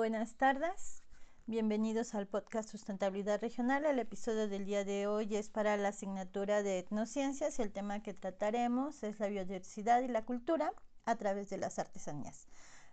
Buenas 0.00 0.34
tardes, 0.36 1.02
bienvenidos 1.46 2.14
al 2.14 2.26
podcast 2.26 2.70
Sustentabilidad 2.70 3.42
Regional. 3.42 3.84
El 3.84 3.98
episodio 3.98 4.48
del 4.48 4.64
día 4.64 4.82
de 4.82 5.06
hoy 5.06 5.36
es 5.36 5.50
para 5.50 5.76
la 5.76 5.88
asignatura 5.88 6.62
de 6.62 6.78
Etnociencias 6.78 7.58
y 7.58 7.62
el 7.62 7.70
tema 7.70 8.02
que 8.02 8.14
trataremos 8.14 9.02
es 9.02 9.20
la 9.20 9.26
biodiversidad 9.26 10.00
y 10.00 10.08
la 10.08 10.24
cultura 10.24 10.72
a 11.04 11.16
través 11.16 11.50
de 11.50 11.58
las 11.58 11.78
artesanías. 11.78 12.48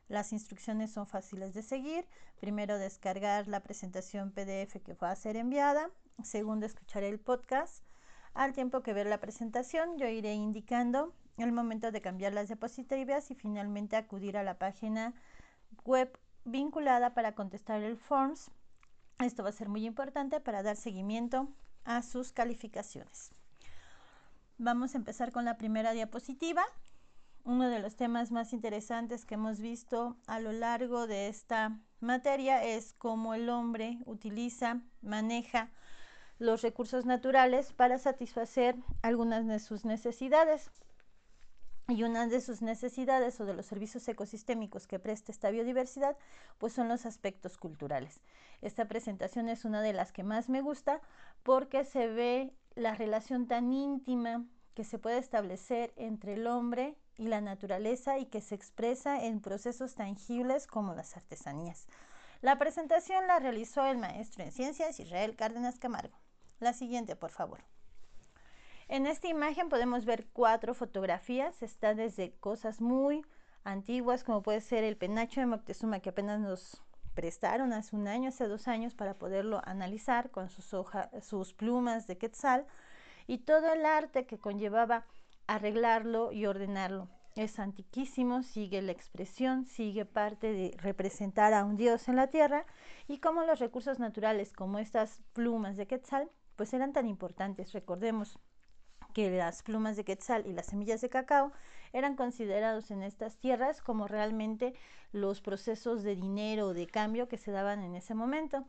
Las 0.09 0.34
instrucciones 0.34 0.91
son 0.91 1.07
fáciles 1.07 1.54
de 1.54 1.63
seguir. 1.63 2.05
Primero, 2.41 2.77
descargar 2.77 3.48
la 3.48 3.62
presentación 3.62 4.31
PDF 4.31 4.84
que 4.84 4.94
va 5.02 5.12
a 5.12 5.16
ser 5.16 5.38
enviada. 5.38 5.89
Segundo, 6.26 6.66
escuchar 6.66 7.03
el 7.03 7.21
podcast. 7.21 7.85
Al 8.34 8.52
tiempo 8.52 8.81
que 8.81 8.91
ver 8.91 9.08
la 9.08 9.21
presentación, 9.21 9.98
yo 9.98 10.09
iré 10.09 10.34
indicando 10.34 11.16
el 11.38 11.53
momento 11.53 11.89
de 11.94 12.02
cambiar 12.02 12.34
las 12.34 12.48
diapositivas 12.48 13.31
y 13.31 13.35
finalmente 13.35 13.95
acudir 13.95 14.35
a 14.35 14.44
la 14.44 14.59
página 14.59 15.13
web 15.85 16.12
vinculada 16.47 17.13
para 17.13 17.35
contestar 17.35 17.83
el 17.83 17.97
forms. 17.97 18.49
Esto 19.19 19.43
va 19.43 19.49
a 19.49 19.53
ser 19.53 19.69
muy 19.69 19.85
importante 19.85 20.39
para 20.39 20.63
dar 20.63 20.77
seguimiento 20.77 21.49
a 21.83 22.01
sus 22.01 22.31
calificaciones. 22.31 23.31
Vamos 24.57 24.95
a 24.95 24.97
empezar 24.97 25.31
con 25.31 25.45
la 25.45 25.57
primera 25.57 25.91
diapositiva. 25.91 26.63
Uno 27.43 27.70
de 27.70 27.79
los 27.79 27.95
temas 27.95 28.31
más 28.31 28.53
interesantes 28.53 29.25
que 29.25 29.35
hemos 29.35 29.59
visto 29.59 30.17
a 30.25 30.39
lo 30.39 30.51
largo 30.51 31.05
de 31.05 31.27
esta 31.27 31.79
materia 31.99 32.63
es 32.63 32.93
cómo 32.93 33.34
el 33.34 33.49
hombre 33.49 33.99
utiliza, 34.05 34.81
maneja 35.01 35.70
los 36.39 36.61
recursos 36.61 37.05
naturales 37.05 37.73
para 37.73 37.98
satisfacer 37.98 38.75
algunas 39.01 39.48
de 39.48 39.59
sus 39.59 39.85
necesidades. 39.85 40.71
Y 41.90 42.04
una 42.04 42.27
de 42.27 42.41
sus 42.41 42.62
necesidades 42.62 43.40
o 43.40 43.46
de 43.46 43.54
los 43.54 43.66
servicios 43.66 44.05
ecosistémicos 44.10 44.88
que 44.88 44.99
presta 44.99 45.32
esta 45.32 45.52
biodiversidad, 45.52 46.18
pues 46.57 46.74
son 46.74 46.90
los 46.90 47.05
aspectos 47.05 47.57
culturales. 47.57 48.20
Esta 48.62 48.90
presentación 48.90 49.48
es 49.48 49.63
una 49.63 49.82
de 49.82 49.94
las 49.94 50.12
que 50.12 50.24
más 50.24 50.49
me 50.49 50.62
gusta 50.62 50.99
porque 51.44 51.85
se 51.85 52.07
ve 52.07 52.54
la 52.76 52.94
relación 52.94 53.48
tan 53.48 53.71
íntima 53.71 54.46
que 54.76 54.84
se 54.84 54.99
puede 54.99 55.18
establecer 55.18 55.94
entre 55.96 56.34
el 56.34 56.46
hombre 56.48 56.98
y 57.18 57.29
la 57.29 57.40
naturaleza 57.40 58.20
y 58.20 58.26
que 58.26 58.41
se 58.41 58.55
expresa 58.55 59.24
en 59.24 59.40
procesos 59.40 59.96
tangibles 59.96 60.68
como 60.68 60.94
las 60.94 61.16
artesanías. 61.16 61.88
La 62.41 62.60
presentación 62.60 63.26
la 63.27 63.40
realizó 63.40 63.85
el 63.88 63.98
maestro 63.98 64.44
en 64.44 64.51
ciencias 64.51 65.00
Israel 65.00 65.35
Cárdenas 65.35 65.79
Camargo. 65.79 66.18
La 66.59 66.74
siguiente, 66.74 67.16
por 67.16 67.31
favor. 67.31 67.62
En 68.90 69.06
esta 69.06 69.28
imagen 69.28 69.68
podemos 69.68 70.06
ver 70.06 70.28
cuatro 70.31 70.74
fotografías, 70.74 71.62
está 71.62 71.94
desde 71.94 72.31
cosas 72.40 72.80
muy 72.80 73.25
antiguas 73.66 74.24
como 74.24 74.41
puede 74.41 74.62
ser 74.62 74.85
el 74.85 74.96
penacho 74.96 75.41
de 75.41 75.46
Moctezuma 75.46 76.00
que 76.00 76.09
apenas 76.09 76.40
nos 76.40 76.81
prestaron 77.13 77.74
hace 77.74 77.97
un 77.97 78.07
año, 78.07 78.29
hace 78.29 78.47
dos 78.47 78.69
años 78.69 78.94
para 78.96 79.16
poderlo 79.16 79.59
analizar 79.66 80.31
con 80.31 80.47
sus, 80.47 80.74
hojas, 80.74 81.09
sus 81.22 81.53
plumas 81.53 82.07
de 82.07 82.18
quetzal 82.18 82.66
y 83.25 83.40
todo 83.40 83.74
el 83.74 83.85
arte 83.85 84.25
que 84.25 84.38
conllevaba 84.38 85.06
arreglarlo 85.47 86.31
y 86.31 86.46
ordenarlo. 86.46 87.09
Es 87.35 87.59
antiquísimo, 87.59 88.41
sigue 88.41 88.81
la 88.81 88.94
expresión, 88.94 89.66
sigue 89.66 90.06
parte 90.06 90.53
de 90.53 90.74
representar 90.78 91.53
a 91.53 91.66
un 91.66 91.75
dios 91.75 92.07
en 92.07 92.16
la 92.16 92.28
tierra 92.28 92.66
y 93.09 93.18
como 93.18 93.44
los 93.44 93.59
recursos 93.59 94.00
naturales 94.00 94.53
como 94.53 94.79
estas 94.79 95.19
plumas 95.34 95.75
de 95.75 95.88
quetzal 95.88 96.31
pues 96.56 96.74
eran 96.74 96.94
tan 96.94 97.06
importantes. 97.07 97.74
Recordemos 97.74 98.40
que 99.18 99.31
las 99.31 99.63
plumas 99.63 99.97
de 99.97 100.06
quetzal 100.06 100.46
y 100.46 100.53
las 100.53 100.68
semillas 100.68 101.01
de 101.01 101.09
cacao 101.09 101.51
eran 101.91 102.16
considerados 102.16 102.91
en 102.91 103.01
estas 103.01 103.35
tierras 103.40 103.81
como 103.81 104.07
realmente 104.07 104.75
los 105.12 105.41
procesos 105.41 106.03
de 106.03 106.16
dinero 106.16 106.67
o 106.67 106.73
de 106.75 106.85
cambio 106.85 107.28
que 107.28 107.39
se 107.39 107.50
daban 107.50 107.81
en 107.81 107.95
ese 107.95 108.13
momento. 108.13 108.67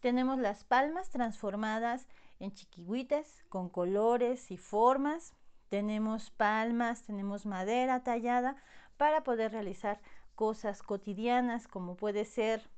Tenemos 0.00 0.40
las 0.40 0.64
palmas 0.64 1.10
transformadas 1.10 2.08
en 2.40 2.52
chiquihuites 2.52 3.44
con 3.48 3.68
colores 3.68 4.50
y 4.50 4.56
formas. 4.56 5.32
Tenemos 5.68 6.32
palmas, 6.32 7.04
tenemos 7.04 7.46
madera 7.46 8.02
tallada 8.02 8.56
para 8.96 9.22
poder 9.22 9.52
realizar 9.52 10.00
cosas 10.34 10.82
cotidianas 10.82 11.68
como 11.68 11.94
puede 11.94 12.24
ser 12.24 12.68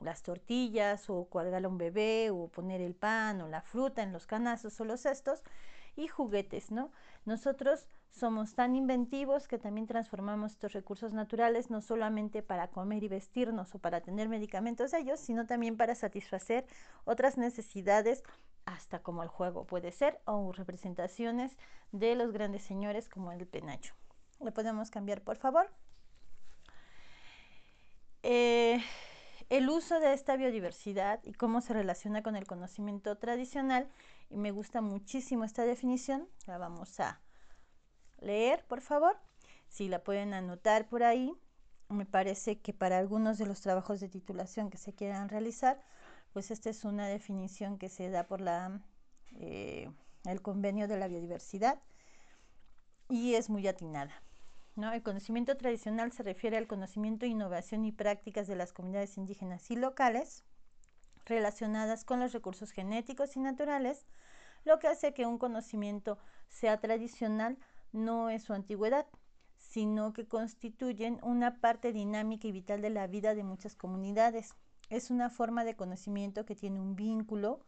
las 0.00 0.22
tortillas 0.22 1.10
o 1.10 1.26
colgar 1.28 1.66
a 1.66 1.68
un 1.68 1.76
bebé 1.76 2.30
o 2.30 2.48
poner 2.48 2.80
el 2.80 2.94
pan 2.94 3.42
o 3.42 3.48
la 3.48 3.60
fruta 3.60 4.02
en 4.02 4.14
los 4.14 4.26
canastos 4.26 4.80
o 4.80 4.86
los 4.86 5.02
cestos 5.02 5.42
y 6.00 6.08
juguetes, 6.08 6.70
¿no? 6.70 6.90
Nosotros 7.24 7.86
somos 8.10 8.54
tan 8.54 8.74
inventivos 8.74 9.46
que 9.46 9.58
también 9.58 9.86
transformamos 9.86 10.52
estos 10.52 10.72
recursos 10.72 11.12
naturales 11.12 11.70
no 11.70 11.80
solamente 11.80 12.42
para 12.42 12.68
comer 12.68 13.04
y 13.04 13.08
vestirnos 13.08 13.74
o 13.74 13.78
para 13.78 14.00
tener 14.00 14.28
medicamentos 14.28 14.90
de 14.90 14.98
ellos, 14.98 15.20
sino 15.20 15.46
también 15.46 15.76
para 15.76 15.94
satisfacer 15.94 16.66
otras 17.04 17.38
necesidades, 17.38 18.22
hasta 18.66 19.00
como 19.00 19.22
el 19.22 19.28
juego 19.28 19.64
puede 19.64 19.92
ser, 19.92 20.20
o 20.24 20.52
representaciones 20.52 21.56
de 21.92 22.14
los 22.14 22.32
grandes 22.32 22.62
señores 22.62 23.08
como 23.08 23.32
el 23.32 23.46
penacho. 23.46 23.94
¿Le 24.40 24.52
podemos 24.52 24.90
cambiar, 24.90 25.22
por 25.22 25.36
favor? 25.36 25.70
Eh, 28.22 28.82
el 29.48 29.68
uso 29.68 29.98
de 29.98 30.12
esta 30.12 30.36
biodiversidad 30.36 31.20
y 31.24 31.32
cómo 31.32 31.60
se 31.60 31.72
relaciona 31.72 32.22
con 32.22 32.36
el 32.36 32.46
conocimiento 32.46 33.16
tradicional. 33.18 33.88
Y 34.30 34.38
me 34.38 34.52
gusta 34.52 34.80
muchísimo 34.80 35.44
esta 35.44 35.64
definición. 35.64 36.28
La 36.46 36.56
vamos 36.56 36.98
a 37.00 37.20
leer, 38.18 38.64
por 38.66 38.80
favor. 38.80 39.16
Si 39.68 39.88
la 39.88 40.02
pueden 40.02 40.34
anotar 40.34 40.88
por 40.88 41.02
ahí. 41.02 41.34
Me 41.88 42.06
parece 42.06 42.60
que 42.60 42.72
para 42.72 42.98
algunos 42.98 43.36
de 43.38 43.46
los 43.46 43.60
trabajos 43.60 43.98
de 43.98 44.08
titulación 44.08 44.70
que 44.70 44.78
se 44.78 44.94
quieran 44.94 45.28
realizar, 45.28 45.82
pues 46.32 46.52
esta 46.52 46.70
es 46.70 46.84
una 46.84 47.08
definición 47.08 47.78
que 47.78 47.88
se 47.88 48.10
da 48.10 48.28
por 48.28 48.40
la, 48.40 48.80
eh, 49.34 49.90
el 50.24 50.40
convenio 50.40 50.86
de 50.86 50.96
la 50.96 51.08
biodiversidad 51.08 51.80
y 53.08 53.34
es 53.34 53.50
muy 53.50 53.66
atinada. 53.66 54.22
El 54.76 55.02
conocimiento 55.02 55.56
tradicional 55.56 56.10
se 56.10 56.22
refiere 56.22 56.56
al 56.56 56.66
conocimiento, 56.66 57.26
innovación 57.26 57.84
y 57.84 57.92
prácticas 57.92 58.46
de 58.46 58.56
las 58.56 58.72
comunidades 58.72 59.18
indígenas 59.18 59.70
y 59.70 59.76
locales 59.76 60.42
relacionadas 61.26 62.04
con 62.04 62.18
los 62.18 62.32
recursos 62.32 62.70
genéticos 62.70 63.36
y 63.36 63.40
naturales, 63.40 64.06
lo 64.64 64.78
que 64.78 64.88
hace 64.88 65.14
que 65.14 65.26
un 65.26 65.38
conocimiento 65.38 66.18
sea 66.48 66.78
tradicional 66.80 67.58
no 67.92 68.30
es 68.30 68.44
su 68.44 68.52
antigüedad, 68.52 69.06
sino 69.56 70.12
que 70.12 70.26
constituyen 70.26 71.18
una 71.22 71.60
parte 71.60 71.92
dinámica 71.92 72.48
y 72.48 72.52
vital 72.52 72.82
de 72.82 72.90
la 72.90 73.06
vida 73.06 73.34
de 73.34 73.44
muchas 73.44 73.76
comunidades. 73.76 74.54
Es 74.88 75.10
una 75.10 75.30
forma 75.30 75.64
de 75.64 75.76
conocimiento 75.76 76.44
que 76.44 76.56
tiene 76.56 76.80
un 76.80 76.96
vínculo 76.96 77.64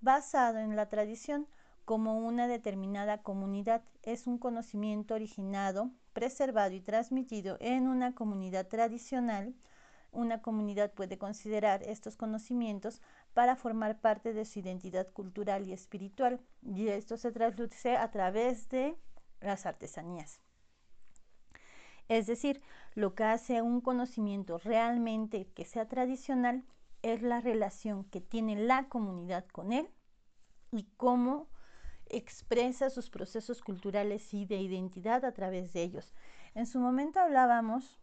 basado 0.00 0.58
en 0.58 0.76
la 0.76 0.88
tradición 0.88 1.46
como 1.84 2.18
una 2.18 2.48
determinada 2.48 3.22
comunidad. 3.22 3.82
Es 4.02 4.26
un 4.26 4.38
conocimiento 4.38 5.14
originado 5.14 5.90
preservado 6.12 6.74
y 6.74 6.80
transmitido 6.80 7.56
en 7.60 7.88
una 7.88 8.14
comunidad 8.14 8.68
tradicional, 8.68 9.54
una 10.12 10.42
comunidad 10.42 10.92
puede 10.92 11.16
considerar 11.16 11.82
estos 11.82 12.16
conocimientos 12.16 13.00
para 13.34 13.56
formar 13.56 14.00
parte 14.00 14.32
de 14.32 14.44
su 14.44 14.58
identidad 14.58 15.10
cultural 15.12 15.66
y 15.66 15.72
espiritual, 15.72 16.40
y 16.62 16.88
esto 16.88 17.16
se 17.16 17.32
traduce 17.32 17.96
a 17.96 18.10
través 18.10 18.68
de 18.68 18.96
las 19.40 19.66
artesanías. 19.66 20.40
Es 22.08 22.26
decir, 22.26 22.60
lo 22.94 23.14
que 23.14 23.24
hace 23.24 23.62
un 23.62 23.80
conocimiento 23.80 24.58
realmente 24.58 25.46
que 25.54 25.64
sea 25.64 25.88
tradicional 25.88 26.64
es 27.02 27.22
la 27.22 27.40
relación 27.40 28.04
que 28.04 28.20
tiene 28.20 28.56
la 28.56 28.88
comunidad 28.88 29.46
con 29.48 29.72
él 29.72 29.88
y 30.70 30.84
cómo 30.96 31.48
expresa 32.06 32.90
sus 32.90 33.08
procesos 33.10 33.62
culturales 33.62 34.34
y 34.34 34.44
de 34.44 34.56
identidad 34.56 35.24
a 35.24 35.32
través 35.32 35.72
de 35.72 35.82
ellos. 35.82 36.14
En 36.54 36.66
su 36.66 36.78
momento 36.78 37.18
hablábamos 37.18 37.98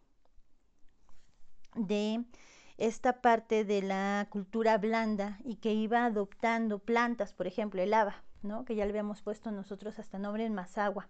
de 1.76 2.24
esta 2.80 3.20
parte 3.20 3.64
de 3.66 3.82
la 3.82 4.26
cultura 4.30 4.78
blanda 4.78 5.38
y 5.44 5.56
que 5.56 5.74
iba 5.74 6.06
adoptando 6.06 6.78
plantas, 6.78 7.34
por 7.34 7.46
ejemplo, 7.46 7.82
el 7.82 7.92
haba, 7.92 8.24
¿no? 8.42 8.64
que 8.64 8.74
ya 8.74 8.86
le 8.86 8.90
habíamos 8.90 9.20
puesto 9.20 9.50
nosotros 9.50 9.98
hasta 9.98 10.18
nombre 10.18 10.46
en 10.46 10.54
Mazagua. 10.54 11.08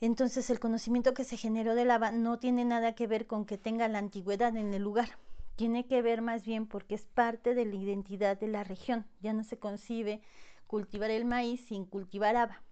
Entonces 0.00 0.50
el 0.50 0.60
conocimiento 0.60 1.14
que 1.14 1.24
se 1.24 1.36
generó 1.36 1.74
del 1.74 1.90
haba 1.90 2.12
no 2.12 2.38
tiene 2.38 2.64
nada 2.64 2.94
que 2.94 3.08
ver 3.08 3.26
con 3.26 3.44
que 3.44 3.58
tenga 3.58 3.88
la 3.88 3.98
antigüedad 3.98 4.56
en 4.56 4.72
el 4.72 4.82
lugar, 4.82 5.18
tiene 5.56 5.84
que 5.86 6.00
ver 6.00 6.22
más 6.22 6.44
bien 6.44 6.68
porque 6.68 6.94
es 6.94 7.06
parte 7.06 7.56
de 7.56 7.64
la 7.64 7.74
identidad 7.74 8.38
de 8.38 8.46
la 8.46 8.62
región, 8.62 9.06
ya 9.20 9.32
no 9.32 9.42
se 9.42 9.58
concibe 9.58 10.22
cultivar 10.68 11.10
el 11.10 11.24
maíz 11.24 11.60
sin 11.66 11.86
cultivar 11.86 12.36
haba. 12.36 12.62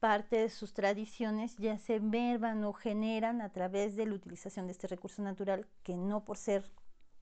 Parte 0.00 0.36
de 0.36 0.48
sus 0.48 0.72
tradiciones 0.72 1.56
ya 1.58 1.76
se 1.76 1.98
verban 1.98 2.64
o 2.64 2.72
generan 2.72 3.42
a 3.42 3.50
través 3.50 3.96
de 3.96 4.06
la 4.06 4.14
utilización 4.14 4.66
de 4.66 4.72
este 4.72 4.86
recurso 4.86 5.22
natural 5.22 5.66
que 5.82 5.94
no 5.94 6.24
por 6.24 6.38
ser 6.38 6.64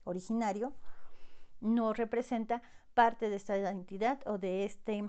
originario 0.05 0.73
no 1.59 1.91
representa 1.93 2.61
parte 2.93 3.29
de 3.29 3.35
esta 3.35 3.57
identidad 3.57 4.19
o 4.25 4.37
de 4.37 4.63
este 4.63 5.05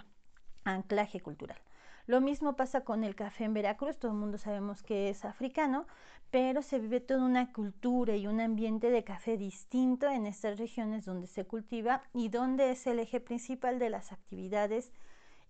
anclaje 0.65 1.21
cultural. 1.21 1.59
Lo 2.07 2.21
mismo 2.21 2.57
pasa 2.57 2.81
con 2.81 3.05
el 3.05 3.15
café 3.15 3.45
en 3.45 3.55
Veracruz, 3.55 3.97
todo 3.97 4.11
el 4.11 4.19
mundo 4.19 4.37
sabemos 4.37 4.83
que 4.83 5.11
es 5.11 5.25
africano, 5.25 5.87
pero 6.33 6.63
se 6.63 6.81
vive 6.81 6.99
toda 6.99 7.25
una 7.25 7.53
cultura 7.53 8.17
y 8.17 8.27
un 8.27 8.41
ambiente 8.41 8.91
de 8.91 9.05
café 9.05 9.37
distinto 9.37 10.09
en 10.09 10.27
estas 10.27 10.59
regiones 10.59 11.05
donde 11.05 11.29
se 11.29 11.45
cultiva 11.45 12.03
y 12.13 12.29
donde 12.29 12.73
es 12.73 12.89
el 12.89 12.99
eje 12.99 13.21
principal 13.21 13.79
de 13.79 13.91
las 13.91 14.11
actividades 14.11 14.93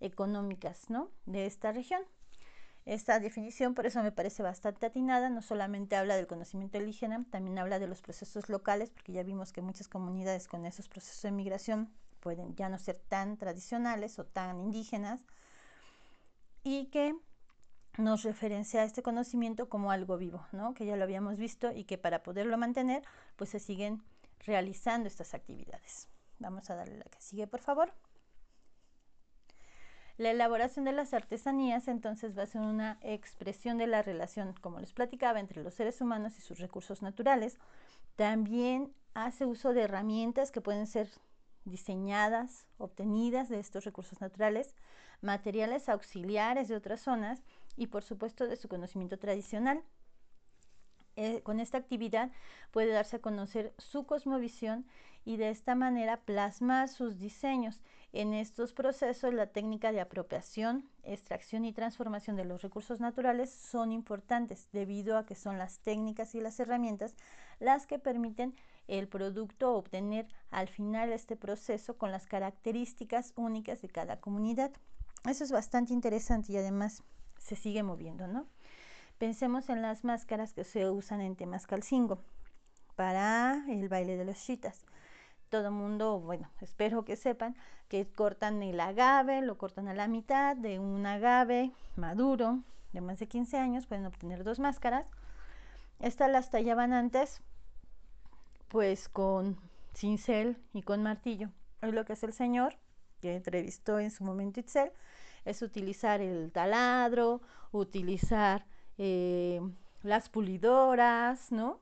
económicas 0.01 0.89
¿no? 0.89 1.09
de 1.25 1.45
esta 1.45 1.71
región. 1.71 2.01
Esta 2.85 3.19
definición 3.19 3.75
por 3.75 3.85
eso 3.85 4.01
me 4.01 4.11
parece 4.11 4.41
bastante 4.41 4.87
atinada, 4.87 5.29
no 5.29 5.41
solamente 5.41 5.95
habla 5.95 6.15
del 6.15 6.25
conocimiento 6.25 6.79
indígena, 6.79 7.23
también 7.29 7.59
habla 7.59 7.77
de 7.77 7.87
los 7.87 8.01
procesos 8.01 8.49
locales, 8.49 8.89
porque 8.89 9.13
ya 9.13 9.23
vimos 9.23 9.53
que 9.53 9.61
muchas 9.61 9.87
comunidades 9.87 10.47
con 10.47 10.65
esos 10.65 10.89
procesos 10.89 11.21
de 11.21 11.31
migración 11.31 11.93
pueden 12.21 12.55
ya 12.55 12.69
no 12.69 12.79
ser 12.79 12.99
tan 13.07 13.37
tradicionales 13.37 14.17
o 14.17 14.25
tan 14.25 14.59
indígenas, 14.59 15.21
y 16.63 16.85
que 16.87 17.15
nos 17.97 18.23
referencia 18.23 18.81
a 18.81 18.83
este 18.85 19.03
conocimiento 19.03 19.69
como 19.69 19.91
algo 19.91 20.17
vivo, 20.17 20.45
¿no? 20.51 20.73
que 20.73 20.85
ya 20.85 20.95
lo 20.95 21.03
habíamos 21.03 21.37
visto 21.37 21.71
y 21.71 21.83
que 21.83 21.97
para 21.97 22.23
poderlo 22.23 22.57
mantener, 22.57 23.03
pues 23.35 23.51
se 23.51 23.59
siguen 23.59 24.01
realizando 24.45 25.07
estas 25.07 25.33
actividades. 25.33 26.07
Vamos 26.39 26.69
a 26.69 26.75
darle 26.75 26.97
la 26.97 27.03
que 27.05 27.21
sigue, 27.21 27.47
por 27.47 27.59
favor. 27.59 27.93
La 30.21 30.29
elaboración 30.29 30.85
de 30.85 30.91
las 30.91 31.15
artesanías 31.15 31.87
entonces 31.87 32.37
va 32.37 32.43
a 32.43 32.45
ser 32.45 32.61
una 32.61 32.99
expresión 33.01 33.79
de 33.79 33.87
la 33.87 34.03
relación, 34.03 34.53
como 34.61 34.79
les 34.79 34.93
platicaba, 34.93 35.39
entre 35.39 35.63
los 35.63 35.73
seres 35.73 35.99
humanos 35.99 36.37
y 36.37 36.41
sus 36.41 36.59
recursos 36.59 37.01
naturales. 37.01 37.57
También 38.17 38.93
hace 39.15 39.47
uso 39.47 39.73
de 39.73 39.81
herramientas 39.81 40.51
que 40.51 40.61
pueden 40.61 40.85
ser 40.85 41.09
diseñadas, 41.65 42.67
obtenidas 42.77 43.49
de 43.49 43.59
estos 43.59 43.83
recursos 43.83 44.21
naturales, 44.21 44.75
materiales 45.21 45.89
auxiliares 45.89 46.67
de 46.67 46.75
otras 46.75 47.01
zonas 47.01 47.41
y 47.75 47.87
por 47.87 48.03
supuesto 48.03 48.45
de 48.45 48.57
su 48.57 48.67
conocimiento 48.67 49.17
tradicional. 49.17 49.81
Eh, 51.15 51.41
con 51.41 51.59
esta 51.59 51.79
actividad 51.79 52.29
puede 52.69 52.91
darse 52.91 53.15
a 53.15 53.21
conocer 53.21 53.73
su 53.79 54.05
cosmovisión 54.05 54.85
y 55.25 55.37
de 55.37 55.49
esta 55.49 55.73
manera 55.73 56.17
plasmar 56.17 56.89
sus 56.89 57.19
diseños. 57.19 57.81
En 58.13 58.33
estos 58.33 58.73
procesos 58.73 59.33
la 59.33 59.47
técnica 59.47 59.93
de 59.93 60.01
apropiación, 60.01 60.89
extracción 61.03 61.63
y 61.63 61.71
transformación 61.71 62.35
de 62.35 62.43
los 62.43 62.61
recursos 62.61 62.99
naturales 62.99 63.49
son 63.49 63.93
importantes 63.93 64.67
debido 64.73 65.17
a 65.17 65.25
que 65.25 65.35
son 65.35 65.57
las 65.57 65.79
técnicas 65.79 66.35
y 66.35 66.41
las 66.41 66.59
herramientas 66.59 67.15
las 67.59 67.87
que 67.87 67.99
permiten 67.99 68.53
el 68.89 69.07
producto 69.07 69.75
obtener 69.75 70.27
al 70.49 70.67
final 70.67 71.13
este 71.13 71.37
proceso 71.37 71.97
con 71.97 72.11
las 72.11 72.27
características 72.27 73.31
únicas 73.37 73.81
de 73.81 73.87
cada 73.87 74.19
comunidad. 74.19 74.71
Eso 75.29 75.45
es 75.45 75.51
bastante 75.53 75.93
interesante 75.93 76.51
y 76.51 76.57
además 76.57 77.03
se 77.37 77.55
sigue 77.55 77.81
moviendo, 77.81 78.27
¿no? 78.27 78.45
Pensemos 79.19 79.69
en 79.69 79.81
las 79.81 80.03
máscaras 80.03 80.53
que 80.53 80.65
se 80.65 80.89
usan 80.89 81.21
en 81.21 81.37
Temascalcingo 81.37 82.19
para 82.95 83.63
el 83.69 83.87
baile 83.87 84.17
de 84.17 84.25
los 84.25 84.43
chitas. 84.43 84.85
Todo 85.51 85.65
el 85.67 85.73
mundo, 85.73 86.21
bueno, 86.21 86.49
espero 86.61 87.03
que 87.03 87.17
sepan 87.17 87.55
que 87.89 88.07
cortan 88.07 88.63
el 88.63 88.79
agave, 88.79 89.41
lo 89.41 89.57
cortan 89.57 89.89
a 89.89 89.93
la 89.93 90.07
mitad 90.07 90.55
de 90.55 90.79
un 90.79 91.05
agave 91.05 91.71
maduro 91.97 92.59
de 92.93 93.01
más 93.01 93.19
de 93.19 93.27
15 93.27 93.57
años, 93.57 93.85
pueden 93.85 94.05
obtener 94.05 94.45
dos 94.45 94.59
máscaras. 94.59 95.05
Estas 95.99 96.31
las 96.31 96.51
tallaban 96.51 96.93
antes, 96.93 97.41
pues 98.69 99.09
con 99.09 99.59
cincel 99.93 100.57
y 100.71 100.83
con 100.83 101.03
martillo. 101.03 101.49
Hoy 101.81 101.91
lo 101.91 102.05
que 102.05 102.13
hace 102.13 102.27
el 102.27 102.33
señor, 102.33 102.77
que 103.19 103.35
entrevistó 103.35 103.99
en 103.99 104.09
su 104.09 104.23
momento 104.23 104.61
Itzel, 104.61 104.93
es 105.43 105.61
utilizar 105.61 106.21
el 106.21 106.49
taladro, 106.53 107.41
utilizar 107.73 108.65
eh, 108.97 109.59
las 110.01 110.29
pulidoras, 110.29 111.51
¿no? 111.51 111.81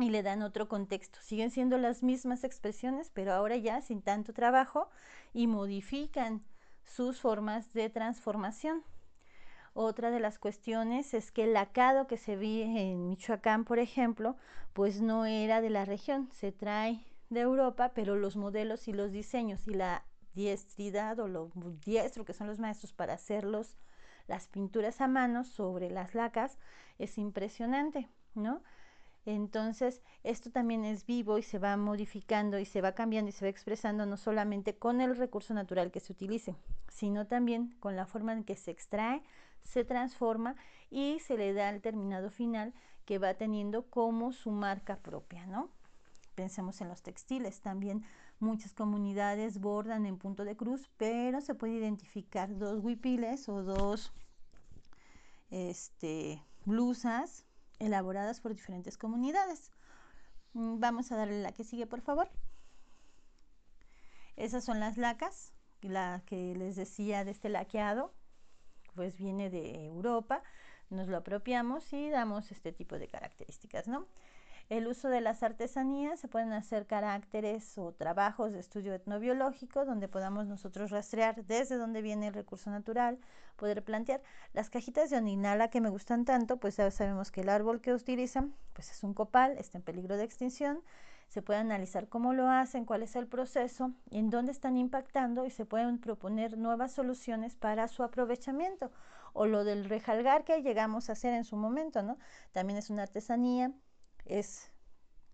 Y 0.00 0.08
le 0.08 0.22
dan 0.22 0.42
otro 0.42 0.68
contexto. 0.68 1.18
Siguen 1.20 1.50
siendo 1.50 1.76
las 1.76 2.02
mismas 2.02 2.42
expresiones, 2.44 3.10
pero 3.10 3.32
ahora 3.32 3.56
ya 3.56 3.82
sin 3.82 4.00
tanto 4.00 4.32
trabajo 4.32 4.88
y 5.34 5.46
modifican 5.46 6.42
sus 6.84 7.20
formas 7.20 7.72
de 7.74 7.90
transformación. 7.90 8.82
Otra 9.74 10.10
de 10.10 10.18
las 10.18 10.38
cuestiones 10.38 11.14
es 11.14 11.30
que 11.30 11.44
el 11.44 11.52
lacado 11.52 12.06
que 12.06 12.16
se 12.16 12.36
ve 12.36 12.62
en 12.62 13.08
Michoacán, 13.08 13.64
por 13.64 13.78
ejemplo, 13.78 14.36
pues 14.72 15.00
no 15.00 15.26
era 15.26 15.60
de 15.60 15.70
la 15.70 15.84
región, 15.84 16.28
se 16.32 16.50
trae 16.50 17.04
de 17.28 17.40
Europa, 17.40 17.92
pero 17.94 18.16
los 18.16 18.36
modelos 18.36 18.88
y 18.88 18.92
los 18.92 19.12
diseños 19.12 19.68
y 19.68 19.74
la 19.74 20.04
diestridad 20.34 21.18
o 21.20 21.28
lo 21.28 21.50
diestro 21.84 22.24
que 22.24 22.32
son 22.32 22.46
los 22.46 22.58
maestros 22.58 22.92
para 22.92 23.14
hacerlos 23.14 23.78
las 24.26 24.48
pinturas 24.48 25.00
a 25.00 25.08
mano 25.08 25.44
sobre 25.44 25.90
las 25.90 26.14
lacas 26.14 26.58
es 26.98 27.18
impresionante, 27.18 28.08
¿no? 28.34 28.62
Entonces, 29.34 30.02
esto 30.24 30.50
también 30.50 30.84
es 30.84 31.06
vivo 31.06 31.38
y 31.38 31.44
se 31.44 31.60
va 31.60 31.76
modificando 31.76 32.58
y 32.58 32.64
se 32.64 32.80
va 32.80 32.96
cambiando 32.96 33.28
y 33.28 33.32
se 33.32 33.44
va 33.44 33.48
expresando 33.48 34.04
no 34.04 34.16
solamente 34.16 34.74
con 34.76 35.00
el 35.00 35.16
recurso 35.16 35.54
natural 35.54 35.92
que 35.92 36.00
se 36.00 36.12
utilice, 36.12 36.56
sino 36.88 37.28
también 37.28 37.76
con 37.78 37.94
la 37.94 38.06
forma 38.06 38.32
en 38.32 38.42
que 38.42 38.56
se 38.56 38.72
extrae, 38.72 39.22
se 39.62 39.84
transforma 39.84 40.56
y 40.90 41.20
se 41.20 41.36
le 41.36 41.52
da 41.52 41.70
el 41.70 41.80
terminado 41.80 42.30
final 42.30 42.74
que 43.04 43.18
va 43.18 43.34
teniendo 43.34 43.86
como 43.88 44.32
su 44.32 44.50
marca 44.50 44.96
propia, 44.96 45.46
¿no? 45.46 45.70
Pensemos 46.34 46.80
en 46.80 46.88
los 46.88 47.02
textiles, 47.02 47.60
también 47.60 48.02
muchas 48.40 48.74
comunidades 48.74 49.60
bordan 49.60 50.06
en 50.06 50.18
punto 50.18 50.44
de 50.44 50.56
cruz, 50.56 50.90
pero 50.96 51.40
se 51.40 51.54
puede 51.54 51.74
identificar 51.74 52.58
dos 52.58 52.82
huipiles 52.82 53.48
o 53.48 53.62
dos 53.62 54.12
este, 55.50 56.42
blusas 56.64 57.44
elaboradas 57.80 58.40
por 58.40 58.54
diferentes 58.54 58.96
comunidades. 58.96 59.72
Mm, 60.52 60.78
vamos 60.78 61.10
a 61.10 61.16
darle 61.16 61.42
la 61.42 61.52
que 61.52 61.64
sigue, 61.64 61.86
por 61.86 62.00
favor. 62.00 62.30
Esas 64.36 64.64
son 64.64 64.80
las 64.80 64.96
lacas, 64.96 65.52
la 65.82 66.22
que 66.26 66.54
les 66.54 66.76
decía 66.76 67.24
de 67.24 67.32
este 67.32 67.48
laqueado, 67.48 68.14
pues 68.94 69.16
viene 69.18 69.50
de 69.50 69.84
Europa, 69.86 70.42
nos 70.88 71.08
lo 71.08 71.18
apropiamos 71.18 71.92
y 71.92 72.10
damos 72.10 72.50
este 72.50 72.72
tipo 72.72 72.98
de 72.98 73.08
características, 73.08 73.88
¿no? 73.88 74.06
El 74.70 74.86
uso 74.86 75.08
de 75.08 75.20
las 75.20 75.42
artesanías 75.42 76.20
se 76.20 76.28
pueden 76.28 76.52
hacer 76.52 76.86
caracteres 76.86 77.76
o 77.76 77.90
trabajos 77.90 78.52
de 78.52 78.60
estudio 78.60 78.94
etnobiológico 78.94 79.84
donde 79.84 80.06
podamos 80.06 80.46
nosotros 80.46 80.92
rastrear 80.92 81.44
desde 81.44 81.76
dónde 81.76 82.02
viene 82.02 82.28
el 82.28 82.34
recurso 82.34 82.70
natural, 82.70 83.18
poder 83.56 83.82
plantear 83.82 84.22
las 84.52 84.70
cajitas 84.70 85.10
de 85.10 85.16
oninala 85.16 85.70
que 85.70 85.80
me 85.80 85.88
gustan 85.88 86.24
tanto, 86.24 86.58
pues 86.58 86.76
ya 86.76 86.88
sabemos 86.92 87.32
que 87.32 87.40
el 87.40 87.48
árbol 87.48 87.80
que 87.80 87.92
utilizan 87.92 88.54
pues 88.72 88.92
es 88.92 89.02
un 89.02 89.12
copal, 89.12 89.58
está 89.58 89.78
en 89.78 89.82
peligro 89.82 90.16
de 90.16 90.22
extinción. 90.22 90.84
Se 91.26 91.42
puede 91.42 91.58
analizar 91.58 92.08
cómo 92.08 92.32
lo 92.32 92.48
hacen, 92.48 92.84
cuál 92.84 93.02
es 93.02 93.16
el 93.16 93.26
proceso, 93.26 93.90
en 94.12 94.30
dónde 94.30 94.52
están 94.52 94.76
impactando 94.76 95.46
y 95.46 95.50
se 95.50 95.66
pueden 95.66 95.98
proponer 95.98 96.56
nuevas 96.56 96.92
soluciones 96.92 97.56
para 97.56 97.88
su 97.88 98.04
aprovechamiento. 98.04 98.92
O 99.32 99.46
lo 99.46 99.64
del 99.64 99.86
rejalgar 99.86 100.44
que 100.44 100.62
llegamos 100.62 101.08
a 101.08 101.14
hacer 101.14 101.34
en 101.34 101.44
su 101.44 101.56
momento, 101.56 102.04
¿no? 102.04 102.18
También 102.52 102.78
es 102.78 102.88
una 102.88 103.02
artesanía 103.02 103.72
es 104.24 104.70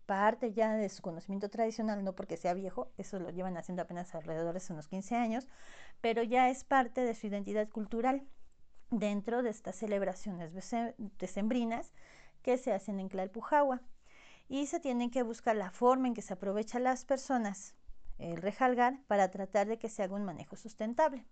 parte 0.07 0.53
ya 0.53 0.75
de 0.75 0.89
su 0.89 1.03
conocimiento 1.03 1.49
tradicional, 1.51 2.05
no 2.05 2.15
porque 2.15 2.37
sea 2.37 2.55
viejo, 2.55 2.91
eso 2.97 3.19
lo 3.19 3.31
llevan 3.31 3.57
haciendo 3.57 3.83
apenas 3.83 4.15
alrededor 4.15 4.59
de 4.59 4.73
unos 4.73 4.89
15 4.89 5.17
años, 5.17 5.47
pero 6.01 6.23
ya 6.23 6.49
es 6.49 6.65
parte 6.65 7.01
de 7.01 7.15
su 7.15 7.27
identidad 7.27 7.69
cultural 7.69 8.27
dentro 8.91 9.43
de 9.43 9.51
estas 9.51 9.77
celebraciones 9.77 10.53
decembrinas 11.19 11.93
que 12.43 12.57
se 12.57 12.73
hacen 12.73 13.01
en 13.01 13.09
Tlalpujahua. 13.09 13.83
Y 14.49 14.67
se 14.67 14.79
tiene 14.79 15.11
que 15.11 15.25
buscar 15.25 15.57
la 15.57 15.73
forma 15.73 16.07
en 16.07 16.15
que 16.15 16.23
se 16.23 16.35
aprovechan 16.35 16.85
las 16.85 17.05
personas 17.05 17.75
el 18.19 18.37
rejalgar 18.37 19.03
para 19.09 19.31
tratar 19.31 19.67
de 19.67 19.79
que 19.79 19.89
se 19.89 20.03
haga 20.03 20.15
un 20.15 20.25
manejo 20.25 20.57
sustentable. 20.57 21.27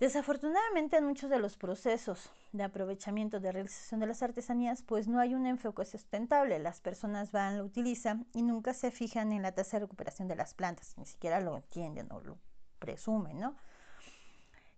Desafortunadamente 0.00 0.96
en 0.96 1.04
muchos 1.04 1.28
de 1.28 1.38
los 1.38 1.58
procesos 1.58 2.30
de 2.52 2.62
aprovechamiento 2.62 3.38
de 3.38 3.52
realización 3.52 4.00
de 4.00 4.06
las 4.06 4.22
artesanías, 4.22 4.80
pues 4.80 5.08
no 5.08 5.20
hay 5.20 5.34
un 5.34 5.44
enfoque 5.44 5.84
sustentable. 5.84 6.58
Las 6.58 6.80
personas 6.80 7.32
van, 7.32 7.58
lo 7.58 7.64
utilizan 7.64 8.26
y 8.32 8.40
nunca 8.40 8.72
se 8.72 8.90
fijan 8.90 9.30
en 9.30 9.42
la 9.42 9.52
tasa 9.52 9.76
de 9.76 9.84
recuperación 9.84 10.26
de 10.26 10.36
las 10.36 10.54
plantas, 10.54 10.94
ni 10.96 11.04
siquiera 11.04 11.42
lo 11.42 11.58
entienden 11.58 12.10
o 12.12 12.20
lo 12.22 12.38
presumen, 12.78 13.40
¿no? 13.40 13.54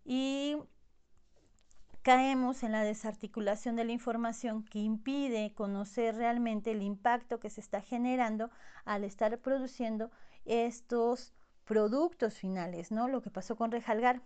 Y 0.05 0.57
caemos 2.03 2.65
en 2.65 2.73
la 2.73 2.83
desarticulación 2.83 3.77
de 3.77 3.85
la 3.85 3.93
información 3.93 4.65
que 4.65 4.81
impide 4.81 5.55
conocer 5.55 6.17
realmente 6.17 6.73
el 6.73 6.83
impacto 6.83 7.39
que 7.39 7.49
se 7.49 7.61
está 7.61 7.81
generando 7.81 8.51
al 8.85 9.05
estar 9.05 9.39
produciendo 9.39 10.11
estos 10.47 11.33
productos 11.65 12.35
finales, 12.35 12.91
¿no? 12.91 13.07
Lo 13.07 13.23
que 13.23 13.31
pasó 13.31 13.55
con 13.55 13.71
Rejalgar 13.71 14.21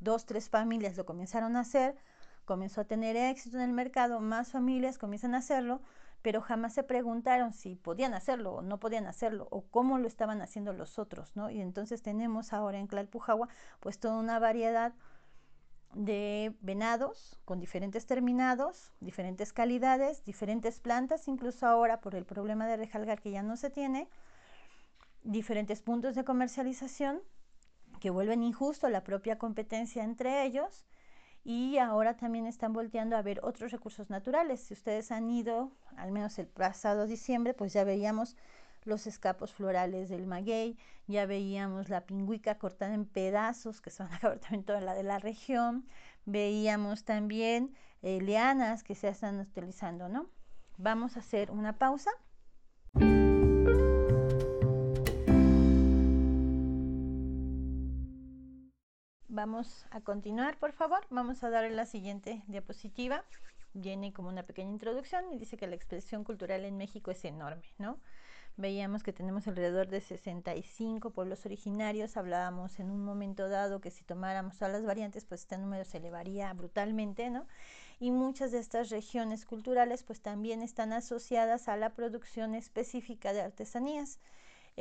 dos, 0.00 0.26
tres 0.26 0.48
familias 0.48 0.96
lo 0.96 1.06
comenzaron 1.06 1.56
a 1.56 1.60
hacer, 1.60 1.96
comenzó 2.44 2.80
a 2.80 2.84
tener 2.84 3.16
éxito 3.16 3.56
en 3.58 3.62
el 3.62 3.72
mercado, 3.72 4.20
más 4.20 4.50
familias 4.50 4.98
comienzan 4.98 5.34
a 5.34 5.38
hacerlo, 5.38 5.80
pero 6.22 6.40
jamás 6.40 6.74
se 6.74 6.82
preguntaron 6.82 7.52
si 7.52 7.76
podían 7.76 8.14
hacerlo 8.14 8.54
o 8.54 8.62
no 8.62 8.78
podían 8.78 9.06
hacerlo 9.06 9.46
o 9.50 9.62
cómo 9.62 9.98
lo 9.98 10.06
estaban 10.06 10.42
haciendo 10.42 10.72
los 10.72 10.98
otros, 10.98 11.34
¿no? 11.36 11.50
Y 11.50 11.60
entonces 11.60 12.02
tenemos 12.02 12.52
ahora 12.52 12.78
en 12.78 12.88
Tlalpujahua 12.88 13.48
pues 13.80 13.98
toda 13.98 14.18
una 14.18 14.38
variedad 14.38 14.92
de 15.94 16.54
venados 16.60 17.38
con 17.44 17.58
diferentes 17.58 18.06
terminados, 18.06 18.92
diferentes 19.00 19.52
calidades, 19.52 20.24
diferentes 20.24 20.78
plantas, 20.78 21.26
incluso 21.26 21.66
ahora 21.66 22.00
por 22.00 22.14
el 22.14 22.24
problema 22.24 22.66
de 22.66 22.76
rejalgar 22.76 23.20
que 23.20 23.30
ya 23.30 23.42
no 23.42 23.56
se 23.56 23.70
tiene, 23.70 24.08
diferentes 25.22 25.82
puntos 25.82 26.14
de 26.14 26.24
comercialización 26.24 27.22
que 28.00 28.10
vuelven 28.10 28.42
injusto 28.42 28.88
la 28.88 29.04
propia 29.04 29.38
competencia 29.38 30.02
entre 30.02 30.44
ellos 30.44 30.84
y 31.44 31.78
ahora 31.78 32.16
también 32.16 32.46
están 32.46 32.72
volteando 32.72 33.16
a 33.16 33.22
ver 33.22 33.40
otros 33.42 33.72
recursos 33.72 34.10
naturales. 34.10 34.60
Si 34.60 34.74
ustedes 34.74 35.10
han 35.10 35.30
ido, 35.30 35.70
al 35.96 36.12
menos 36.12 36.38
el 36.38 36.46
pasado 36.46 37.06
diciembre, 37.06 37.54
pues 37.54 37.72
ya 37.72 37.84
veíamos 37.84 38.36
los 38.84 39.06
escapos 39.06 39.52
florales 39.52 40.08
del 40.08 40.26
maguey, 40.26 40.78
ya 41.06 41.26
veíamos 41.26 41.88
la 41.88 42.02
pingüica 42.02 42.58
cortada 42.58 42.94
en 42.94 43.04
pedazos, 43.04 43.80
que 43.80 43.90
son 43.90 44.08
también 44.40 44.64
toda 44.64 44.80
la 44.80 44.94
de 44.94 45.02
la 45.02 45.18
región, 45.18 45.86
veíamos 46.24 47.04
también 47.04 47.74
eh, 48.02 48.20
lianas 48.20 48.82
que 48.82 48.94
se 48.94 49.08
están 49.08 49.40
utilizando, 49.40 50.08
¿no? 50.08 50.26
Vamos 50.78 51.16
a 51.16 51.20
hacer 51.20 51.50
una 51.50 51.78
pausa. 51.78 52.10
Vamos 59.40 59.86
a 59.90 60.02
continuar, 60.02 60.58
por 60.58 60.72
favor. 60.72 61.06
Vamos 61.08 61.42
a 61.42 61.48
darle 61.48 61.70
la 61.70 61.86
siguiente 61.86 62.42
diapositiva. 62.46 63.24
Viene 63.72 64.12
como 64.12 64.28
una 64.28 64.42
pequeña 64.42 64.70
introducción 64.70 65.32
y 65.32 65.38
dice 65.38 65.56
que 65.56 65.66
la 65.66 65.76
expresión 65.76 66.24
cultural 66.24 66.66
en 66.66 66.76
México 66.76 67.10
es 67.10 67.24
enorme, 67.24 67.64
¿no? 67.78 67.98
Veíamos 68.58 69.02
que 69.02 69.14
tenemos 69.14 69.48
alrededor 69.48 69.88
de 69.88 70.02
65 70.02 71.12
pueblos 71.12 71.46
originarios. 71.46 72.18
Hablábamos 72.18 72.80
en 72.80 72.90
un 72.90 73.02
momento 73.02 73.48
dado 73.48 73.80
que 73.80 73.90
si 73.90 74.04
tomáramos 74.04 74.58
todas 74.58 74.74
las 74.74 74.84
variantes, 74.84 75.24
pues 75.24 75.40
este 75.40 75.56
número 75.56 75.86
se 75.86 75.96
elevaría 75.96 76.52
brutalmente, 76.52 77.30
¿no? 77.30 77.46
Y 77.98 78.10
muchas 78.10 78.52
de 78.52 78.58
estas 78.58 78.90
regiones 78.90 79.46
culturales, 79.46 80.02
pues 80.02 80.20
también 80.20 80.60
están 80.60 80.92
asociadas 80.92 81.66
a 81.68 81.78
la 81.78 81.94
producción 81.94 82.54
específica 82.54 83.32
de 83.32 83.40
artesanías. 83.40 84.20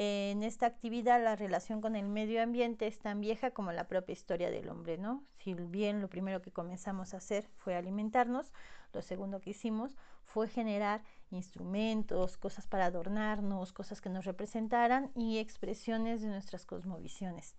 En 0.01 0.43
esta 0.43 0.65
actividad 0.65 1.21
la 1.21 1.35
relación 1.35 1.81
con 1.81 1.97
el 1.97 2.07
medio 2.07 2.41
ambiente 2.41 2.87
es 2.87 2.99
tan 2.99 3.19
vieja 3.19 3.51
como 3.51 3.73
la 3.73 3.89
propia 3.89 4.13
historia 4.13 4.49
del 4.49 4.69
hombre, 4.69 4.97
¿no? 4.97 5.25
Si 5.39 5.53
bien 5.53 5.99
lo 5.99 6.07
primero 6.07 6.41
que 6.41 6.53
comenzamos 6.53 7.13
a 7.13 7.17
hacer 7.17 7.49
fue 7.57 7.75
alimentarnos, 7.75 8.53
lo 8.93 9.01
segundo 9.01 9.41
que 9.41 9.49
hicimos 9.49 9.97
fue 10.23 10.47
generar 10.47 11.03
instrumentos, 11.31 12.37
cosas 12.37 12.65
para 12.65 12.85
adornarnos, 12.85 13.73
cosas 13.73 13.99
que 13.99 14.07
nos 14.07 14.23
representaran 14.23 15.11
y 15.15 15.39
expresiones 15.39 16.21
de 16.21 16.29
nuestras 16.29 16.65
cosmovisiones. 16.65 17.53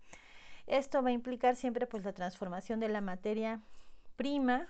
Esto 0.67 1.03
va 1.03 1.11
a 1.11 1.13
implicar 1.13 1.57
siempre 1.57 1.87
pues 1.87 2.05
la 2.05 2.15
transformación 2.15 2.81
de 2.81 2.89
la 2.89 3.03
materia 3.03 3.61
prima, 4.17 4.67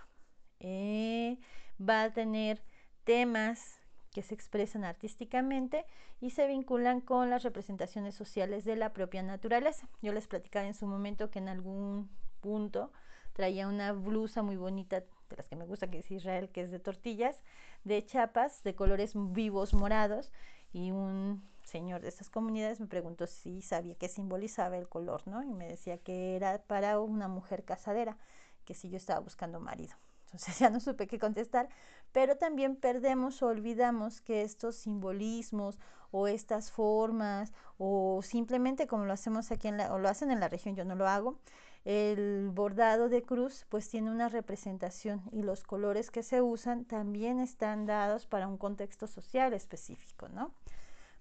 eh, 0.58 1.38
va 1.80 2.02
a 2.02 2.12
tener 2.12 2.64
temas 3.04 3.79
que 4.12 4.22
se 4.22 4.34
expresan 4.34 4.84
artísticamente 4.84 5.86
y 6.20 6.30
se 6.30 6.46
vinculan 6.46 7.00
con 7.00 7.30
las 7.30 7.42
representaciones 7.42 8.14
sociales 8.14 8.64
de 8.64 8.76
la 8.76 8.92
propia 8.92 9.22
naturaleza. 9.22 9.88
Yo 10.02 10.12
les 10.12 10.26
platicaba 10.26 10.66
en 10.66 10.74
su 10.74 10.86
momento 10.86 11.30
que 11.30 11.38
en 11.38 11.48
algún 11.48 12.10
punto 12.40 12.92
traía 13.32 13.68
una 13.68 13.92
blusa 13.92 14.42
muy 14.42 14.56
bonita, 14.56 15.00
de 15.00 15.36
las 15.36 15.46
que 15.46 15.56
me 15.56 15.64
gusta, 15.64 15.88
que 15.88 16.00
es 16.00 16.10
Israel, 16.10 16.50
que 16.50 16.62
es 16.62 16.70
de 16.70 16.80
tortillas, 16.80 17.40
de 17.84 18.04
chapas 18.04 18.62
de 18.64 18.74
colores 18.74 19.12
vivos 19.14 19.74
morados 19.74 20.32
y 20.72 20.90
un 20.90 21.48
señor 21.62 22.00
de 22.02 22.08
estas 22.08 22.30
comunidades 22.30 22.80
me 22.80 22.86
preguntó 22.86 23.26
si 23.26 23.62
sabía 23.62 23.94
qué 23.94 24.08
simbolizaba 24.08 24.76
el 24.76 24.88
color, 24.88 25.22
¿no? 25.26 25.42
Y 25.42 25.52
me 25.54 25.68
decía 25.68 25.98
que 25.98 26.34
era 26.34 26.58
para 26.62 26.98
una 26.98 27.28
mujer 27.28 27.64
casadera, 27.64 28.16
que 28.64 28.74
si 28.74 28.90
yo 28.90 28.96
estaba 28.96 29.20
buscando 29.20 29.60
marido. 29.60 29.94
Entonces 30.26 30.58
ya 30.58 30.70
no 30.70 30.80
supe 30.80 31.06
qué 31.06 31.18
contestar, 31.18 31.68
pero 32.12 32.36
también 32.36 32.76
perdemos 32.76 33.42
o 33.42 33.46
olvidamos 33.46 34.20
que 34.20 34.42
estos 34.42 34.76
simbolismos 34.76 35.78
o 36.10 36.26
estas 36.26 36.72
formas 36.72 37.52
o 37.78 38.20
simplemente 38.22 38.86
como 38.86 39.04
lo 39.04 39.12
hacemos 39.12 39.50
aquí 39.52 39.68
en 39.68 39.76
la, 39.76 39.94
o 39.94 39.98
lo 39.98 40.08
hacen 40.08 40.30
en 40.30 40.40
la 40.40 40.48
región, 40.48 40.74
yo 40.76 40.84
no 40.84 40.94
lo 40.94 41.08
hago, 41.08 41.38
el 41.84 42.50
bordado 42.52 43.08
de 43.08 43.22
cruz 43.22 43.64
pues 43.68 43.88
tiene 43.88 44.10
una 44.10 44.28
representación 44.28 45.22
y 45.32 45.42
los 45.42 45.62
colores 45.62 46.10
que 46.10 46.22
se 46.22 46.42
usan 46.42 46.84
también 46.84 47.40
están 47.40 47.86
dados 47.86 48.26
para 48.26 48.48
un 48.48 48.58
contexto 48.58 49.06
social 49.06 49.54
específico, 49.54 50.28
¿no? 50.28 50.52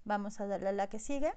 Vamos 0.04 0.40
a 0.40 0.46
darle 0.46 0.68
a 0.70 0.72
la 0.72 0.88
que 0.88 0.98
sigue. 0.98 1.32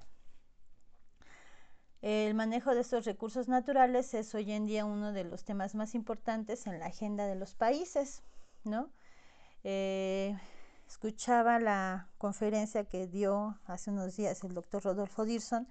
El 2.02 2.34
manejo 2.34 2.74
de 2.74 2.82
estos 2.82 3.06
recursos 3.06 3.48
naturales 3.48 4.12
es 4.12 4.34
hoy 4.34 4.52
en 4.52 4.66
día 4.66 4.84
uno 4.84 5.12
de 5.12 5.24
los 5.24 5.44
temas 5.44 5.74
más 5.74 5.94
importantes 5.94 6.66
en 6.66 6.78
la 6.78 6.86
agenda 6.86 7.26
de 7.26 7.34
los 7.34 7.54
países, 7.54 8.22
¿no? 8.62 8.90
Eh, 9.64 10.36
escuchaba 10.86 11.58
la 11.58 12.08
conferencia 12.18 12.84
que 12.84 13.06
dio 13.06 13.58
hace 13.66 13.90
unos 13.90 14.16
días 14.16 14.44
el 14.44 14.52
doctor 14.54 14.84
Rodolfo 14.84 15.24
Dirson 15.24 15.66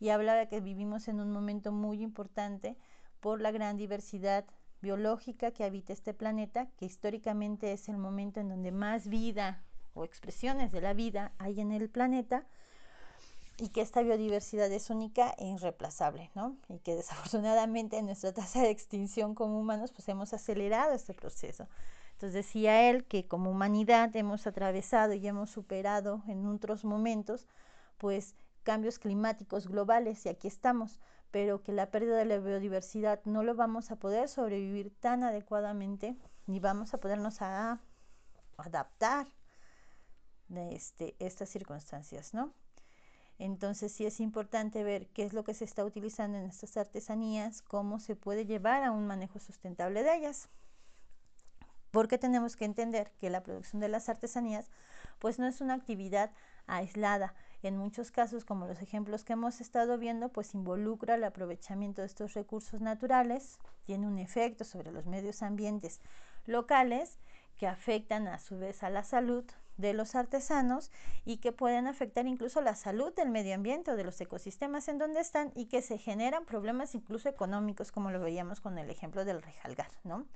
y 0.00 0.08
hablaba 0.08 0.46
que 0.46 0.60
vivimos 0.60 1.08
en 1.08 1.20
un 1.20 1.30
momento 1.30 1.70
muy 1.70 2.02
importante 2.02 2.76
por 3.20 3.40
la 3.40 3.52
gran 3.52 3.76
diversidad 3.76 4.44
biológica 4.80 5.50
que 5.50 5.64
habita 5.64 5.92
este 5.92 6.14
planeta, 6.14 6.68
que 6.76 6.86
históricamente 6.86 7.72
es 7.72 7.88
el 7.88 7.98
momento 7.98 8.40
en 8.40 8.48
donde 8.48 8.72
más 8.72 9.08
vida 9.08 9.62
o 9.94 10.04
expresiones 10.04 10.72
de 10.72 10.80
la 10.80 10.94
vida 10.94 11.32
hay 11.38 11.60
en 11.60 11.70
el 11.70 11.88
planeta 11.88 12.46
y 13.58 13.68
que 13.68 13.80
esta 13.82 14.02
biodiversidad 14.02 14.70
es 14.72 14.90
única 14.90 15.34
e 15.38 15.46
irreemplazable, 15.46 16.30
¿no? 16.34 16.56
Y 16.68 16.78
que 16.80 16.94
desafortunadamente 16.96 17.98
en 17.98 18.06
nuestra 18.06 18.32
tasa 18.32 18.62
de 18.62 18.70
extinción 18.70 19.34
como 19.34 19.58
humanos 19.58 19.92
pues 19.92 20.08
hemos 20.08 20.32
acelerado 20.32 20.94
este 20.94 21.14
proceso. 21.14 21.68
Entonces 22.14 22.34
decía 22.34 22.90
él 22.90 23.04
que 23.04 23.26
como 23.28 23.50
humanidad 23.50 24.14
hemos 24.16 24.46
atravesado 24.46 25.14
y 25.14 25.26
hemos 25.26 25.50
superado 25.50 26.22
en 26.26 26.46
otros 26.46 26.84
momentos 26.84 27.46
pues 27.98 28.34
cambios 28.62 28.98
climáticos 28.98 29.68
globales 29.68 30.24
y 30.26 30.28
aquí 30.28 30.48
estamos 30.48 31.00
pero 31.34 31.64
que 31.64 31.72
la 31.72 31.90
pérdida 31.90 32.16
de 32.16 32.26
la 32.26 32.38
biodiversidad 32.38 33.20
no 33.24 33.42
lo 33.42 33.56
vamos 33.56 33.90
a 33.90 33.96
poder 33.96 34.28
sobrevivir 34.28 34.94
tan 35.00 35.24
adecuadamente 35.24 36.16
ni 36.46 36.60
vamos 36.60 36.94
a 36.94 36.98
podernos 36.98 37.42
adaptar 38.56 39.26
de 40.46 40.76
este, 40.76 41.16
estas 41.18 41.48
circunstancias, 41.48 42.34
¿no? 42.34 42.54
Entonces 43.40 43.90
sí 43.90 44.06
es 44.06 44.20
importante 44.20 44.84
ver 44.84 45.08
qué 45.08 45.24
es 45.24 45.32
lo 45.32 45.42
que 45.42 45.54
se 45.54 45.64
está 45.64 45.84
utilizando 45.84 46.38
en 46.38 46.44
estas 46.44 46.76
artesanías, 46.76 47.62
cómo 47.62 47.98
se 47.98 48.14
puede 48.14 48.46
llevar 48.46 48.84
a 48.84 48.92
un 48.92 49.08
manejo 49.08 49.40
sustentable 49.40 50.04
de 50.04 50.16
ellas. 50.16 50.48
Porque 51.94 52.18
tenemos 52.18 52.56
que 52.56 52.64
entender 52.64 53.12
que 53.20 53.30
la 53.30 53.44
producción 53.44 53.78
de 53.78 53.88
las 53.88 54.08
artesanías 54.08 54.68
pues 55.20 55.38
no 55.38 55.46
es 55.46 55.60
una 55.60 55.74
actividad 55.74 56.32
aislada, 56.66 57.34
en 57.62 57.78
muchos 57.78 58.10
casos, 58.10 58.44
como 58.44 58.66
los 58.66 58.82
ejemplos 58.82 59.22
que 59.22 59.34
hemos 59.34 59.60
estado 59.60 59.96
viendo, 59.96 60.28
pues 60.28 60.54
involucra 60.54 61.14
el 61.14 61.22
aprovechamiento 61.22 62.02
de 62.02 62.08
estos 62.08 62.34
recursos 62.34 62.80
naturales, 62.80 63.60
tiene 63.86 64.08
un 64.08 64.18
efecto 64.18 64.64
sobre 64.64 64.90
los 64.90 65.06
medios 65.06 65.40
ambientes 65.40 66.00
locales 66.46 67.20
que 67.58 67.68
afectan 67.68 68.26
a 68.26 68.40
su 68.40 68.58
vez 68.58 68.82
a 68.82 68.90
la 68.90 69.04
salud 69.04 69.44
de 69.76 69.92
los 69.92 70.16
artesanos 70.16 70.90
y 71.24 71.36
que 71.36 71.52
pueden 71.52 71.86
afectar 71.86 72.26
incluso 72.26 72.60
la 72.60 72.74
salud 72.74 73.14
del 73.14 73.30
medio 73.30 73.54
ambiente 73.54 73.92
o 73.92 73.96
de 73.96 74.04
los 74.04 74.20
ecosistemas 74.20 74.88
en 74.88 74.98
donde 74.98 75.20
están 75.20 75.52
y 75.54 75.66
que 75.66 75.80
se 75.80 75.96
generan 75.96 76.44
problemas 76.44 76.96
incluso 76.96 77.28
económicos 77.28 77.92
como 77.92 78.10
lo 78.10 78.20
veíamos 78.20 78.60
con 78.60 78.78
el 78.78 78.90
ejemplo 78.90 79.24
del 79.24 79.42
rejalgar, 79.42 79.92
¿no? 80.02 80.26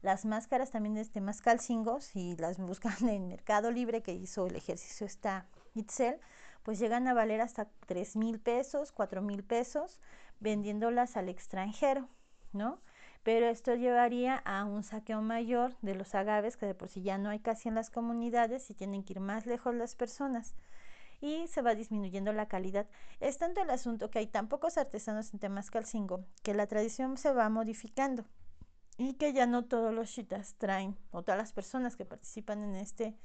Las 0.00 0.24
máscaras 0.24 0.70
también 0.70 0.94
de 0.94 1.00
este 1.00 1.20
mascalcingo, 1.20 2.00
si 2.00 2.36
las 2.36 2.58
buscan 2.58 2.92
en 3.08 3.26
Mercado 3.26 3.72
Libre 3.72 4.00
que 4.00 4.12
hizo 4.12 4.46
el 4.46 4.54
ejercicio 4.54 5.06
está 5.06 5.46
Itzel, 5.74 6.20
pues 6.62 6.78
llegan 6.78 7.08
a 7.08 7.14
valer 7.14 7.40
hasta 7.40 7.68
3 7.86 8.16
mil 8.16 8.38
pesos, 8.38 8.92
4 8.92 9.22
mil 9.22 9.42
pesos, 9.42 9.98
vendiéndolas 10.38 11.16
al 11.16 11.28
extranjero, 11.28 12.08
¿no? 12.52 12.80
Pero 13.24 13.46
esto 13.46 13.74
llevaría 13.74 14.36
a 14.36 14.64
un 14.64 14.84
saqueo 14.84 15.20
mayor 15.20 15.76
de 15.82 15.96
los 15.96 16.14
agaves, 16.14 16.56
que 16.56 16.66
de 16.66 16.74
por 16.74 16.88
sí 16.88 17.02
ya 17.02 17.18
no 17.18 17.30
hay 17.30 17.40
casi 17.40 17.68
en 17.68 17.74
las 17.74 17.90
comunidades 17.90 18.70
y 18.70 18.74
tienen 18.74 19.02
que 19.02 19.14
ir 19.14 19.20
más 19.20 19.46
lejos 19.46 19.74
las 19.74 19.96
personas. 19.96 20.54
Y 21.20 21.48
se 21.48 21.62
va 21.62 21.74
disminuyendo 21.74 22.32
la 22.32 22.46
calidad. 22.46 22.86
Es 23.18 23.38
tanto 23.38 23.60
el 23.60 23.70
asunto 23.70 24.10
que 24.10 24.20
hay 24.20 24.28
tan 24.28 24.48
pocos 24.48 24.78
artesanos 24.78 25.34
en 25.34 25.40
Temascalcingo 25.40 26.24
que 26.44 26.54
la 26.54 26.68
tradición 26.68 27.16
se 27.16 27.32
va 27.32 27.48
modificando 27.48 28.24
y 28.98 29.14
que 29.14 29.32
ya 29.32 29.46
no 29.46 29.64
todos 29.64 29.94
los 29.94 30.10
chitas 30.10 30.56
traen, 30.58 30.98
o 31.12 31.22
todas 31.22 31.38
las 31.38 31.52
personas 31.52 31.96
que 31.96 32.04
participan 32.04 32.62
en 32.64 32.74
este 32.74 33.16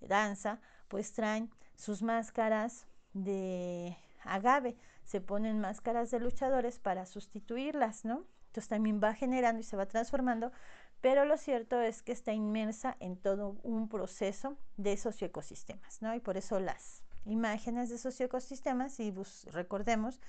danza, 0.00 0.60
pues 0.88 1.12
traen 1.14 1.50
sus 1.74 2.02
máscaras 2.02 2.86
de 3.14 3.96
agave, 4.24 4.76
se 5.04 5.22
ponen 5.22 5.58
máscaras 5.58 6.10
de 6.10 6.20
luchadores 6.20 6.78
para 6.78 7.06
sustituirlas, 7.06 8.04
¿no? 8.04 8.26
Entonces 8.48 8.68
también 8.68 9.00
va 9.02 9.14
generando 9.14 9.60
y 9.60 9.64
se 9.64 9.76
va 9.76 9.86
transformando, 9.86 10.52
pero 11.00 11.24
lo 11.24 11.38
cierto 11.38 11.80
es 11.80 12.02
que 12.02 12.12
está 12.12 12.32
inmersa 12.32 12.96
en 13.00 13.16
todo 13.16 13.58
un 13.62 13.88
proceso 13.88 14.58
de 14.76 14.96
socioecosistemas, 14.98 16.02
¿no? 16.02 16.14
Y 16.14 16.20
por 16.20 16.36
eso 16.36 16.60
las 16.60 17.02
imágenes 17.24 17.88
de 17.88 17.98
socioecosistemas, 17.98 19.00
y 19.00 19.14
recordemos 19.50 20.20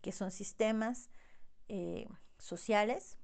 que 0.00 0.12
son 0.12 0.30
sistemas 0.30 1.10
eh, 1.68 2.08
sociales 2.38 3.18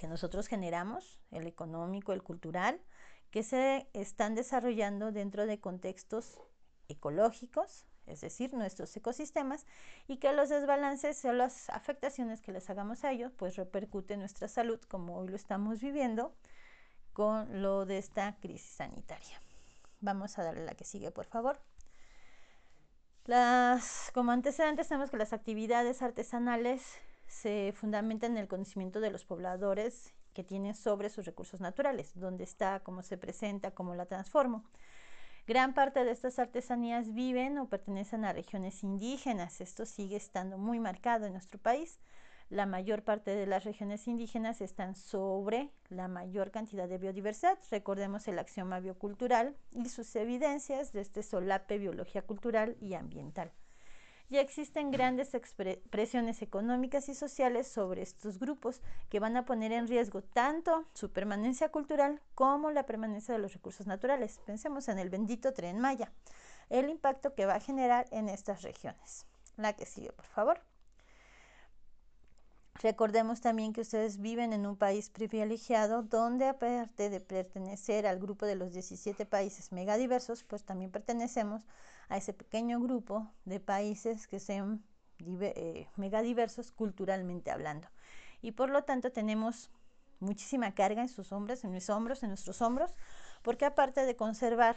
que 0.00 0.08
nosotros 0.08 0.46
generamos, 0.46 1.20
el 1.30 1.46
económico, 1.46 2.14
el 2.14 2.22
cultural, 2.22 2.80
que 3.30 3.42
se 3.42 3.86
están 3.92 4.34
desarrollando 4.34 5.12
dentro 5.12 5.44
de 5.44 5.60
contextos 5.60 6.38
ecológicos, 6.88 7.84
es 8.06 8.22
decir, 8.22 8.54
nuestros 8.54 8.96
ecosistemas, 8.96 9.66
y 10.08 10.16
que 10.16 10.32
los 10.32 10.48
desbalances 10.48 11.22
o 11.26 11.34
las 11.34 11.68
afectaciones 11.68 12.40
que 12.40 12.50
les 12.50 12.70
hagamos 12.70 13.04
a 13.04 13.12
ellos, 13.12 13.30
pues 13.36 13.56
repercuten 13.56 14.14
en 14.14 14.20
nuestra 14.20 14.48
salud, 14.48 14.80
como 14.88 15.18
hoy 15.18 15.28
lo 15.28 15.36
estamos 15.36 15.80
viviendo 15.80 16.34
con 17.12 17.60
lo 17.60 17.84
de 17.84 17.98
esta 17.98 18.38
crisis 18.40 18.70
sanitaria. 18.70 19.42
Vamos 20.00 20.38
a 20.38 20.44
darle 20.44 20.64
la 20.64 20.74
que 20.74 20.86
sigue, 20.86 21.10
por 21.10 21.26
favor. 21.26 21.60
Las, 23.26 24.10
como 24.14 24.32
antecedentes 24.32 24.88
tenemos 24.88 25.10
que 25.10 25.18
las 25.18 25.34
actividades 25.34 26.00
artesanales 26.00 26.98
se 27.30 27.72
fundamentan 27.76 28.32
en 28.32 28.38
el 28.38 28.48
conocimiento 28.48 29.00
de 29.00 29.10
los 29.10 29.24
pobladores 29.24 30.12
que 30.34 30.42
tienen 30.42 30.74
sobre 30.74 31.08
sus 31.08 31.24
recursos 31.24 31.60
naturales, 31.60 32.12
dónde 32.16 32.42
está, 32.42 32.80
cómo 32.80 33.02
se 33.02 33.16
presenta, 33.16 33.70
cómo 33.70 33.94
la 33.94 34.06
transformo. 34.06 34.64
Gran 35.46 35.72
parte 35.72 36.04
de 36.04 36.10
estas 36.10 36.40
artesanías 36.40 37.14
viven 37.14 37.56
o 37.58 37.68
pertenecen 37.68 38.24
a 38.24 38.32
regiones 38.32 38.82
indígenas. 38.82 39.60
Esto 39.60 39.86
sigue 39.86 40.16
estando 40.16 40.58
muy 40.58 40.80
marcado 40.80 41.26
en 41.26 41.32
nuestro 41.32 41.58
país. 41.60 42.00
La 42.50 42.66
mayor 42.66 43.04
parte 43.04 43.30
de 43.30 43.46
las 43.46 43.62
regiones 43.62 44.08
indígenas 44.08 44.60
están 44.60 44.96
sobre 44.96 45.70
la 45.88 46.08
mayor 46.08 46.50
cantidad 46.50 46.88
de 46.88 46.98
biodiversidad. 46.98 47.58
Recordemos 47.70 48.26
el 48.26 48.40
axioma 48.40 48.80
biocultural 48.80 49.56
y 49.72 49.88
sus 49.88 50.14
evidencias 50.16 50.92
de 50.92 51.00
este 51.00 51.22
solape 51.22 51.78
biología 51.78 52.22
cultural 52.22 52.76
y 52.80 52.94
ambiental 52.94 53.52
ya 54.30 54.40
existen 54.40 54.92
grandes 54.92 55.30
presiones 55.90 56.40
económicas 56.40 57.08
y 57.08 57.14
sociales 57.14 57.66
sobre 57.66 58.02
estos 58.02 58.38
grupos 58.38 58.80
que 59.08 59.18
van 59.18 59.36
a 59.36 59.44
poner 59.44 59.72
en 59.72 59.88
riesgo 59.88 60.22
tanto 60.22 60.86
su 60.94 61.10
permanencia 61.10 61.70
cultural 61.70 62.22
como 62.36 62.70
la 62.70 62.86
permanencia 62.86 63.34
de 63.34 63.40
los 63.40 63.52
recursos 63.52 63.88
naturales. 63.88 64.40
Pensemos 64.46 64.88
en 64.88 65.00
el 65.00 65.10
bendito 65.10 65.52
tren 65.52 65.80
Maya, 65.80 66.12
el 66.68 66.88
impacto 66.88 67.34
que 67.34 67.46
va 67.46 67.56
a 67.56 67.60
generar 67.60 68.06
en 68.12 68.28
estas 68.28 68.62
regiones. 68.62 69.26
La 69.56 69.72
que 69.74 69.84
sigue, 69.84 70.12
por 70.12 70.26
favor. 70.26 70.60
Recordemos 72.74 73.42
también 73.42 73.74
que 73.74 73.82
ustedes 73.82 74.20
viven 74.20 74.54
en 74.54 74.64
un 74.64 74.76
país 74.76 75.10
privilegiado 75.10 76.02
donde 76.02 76.46
aparte 76.46 77.10
de 77.10 77.20
pertenecer 77.20 78.06
al 78.06 78.18
grupo 78.20 78.46
de 78.46 78.54
los 78.54 78.72
17 78.72 79.26
países 79.26 79.70
megadiversos, 79.70 80.44
pues 80.44 80.64
también 80.64 80.90
pertenecemos 80.90 81.62
a 82.10 82.16
ese 82.18 82.34
pequeño 82.34 82.80
grupo 82.80 83.32
de 83.46 83.60
países 83.60 84.26
que 84.26 84.40
sean 84.40 84.84
eh, 85.20 85.88
megadiversos 85.96 86.72
culturalmente 86.72 87.50
hablando. 87.50 87.88
Y 88.42 88.52
por 88.52 88.68
lo 88.68 88.84
tanto 88.84 89.12
tenemos 89.12 89.70
muchísima 90.18 90.74
carga 90.74 91.02
en 91.02 91.08
sus 91.08 91.32
hombros, 91.32 91.64
en 91.64 91.72
mis 91.72 91.88
hombros, 91.88 92.22
en 92.22 92.30
nuestros 92.30 92.60
hombros, 92.60 92.94
porque 93.42 93.64
aparte 93.64 94.04
de 94.04 94.16
conservar 94.16 94.76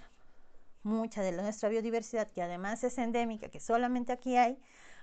mucha 0.84 1.22
de 1.22 1.32
nuestra 1.32 1.70
biodiversidad, 1.70 2.32
que 2.32 2.42
además 2.42 2.84
es 2.84 2.98
endémica, 2.98 3.50
que 3.50 3.60
solamente 3.60 4.14
aquí 4.14 4.38
hay, 4.38 4.60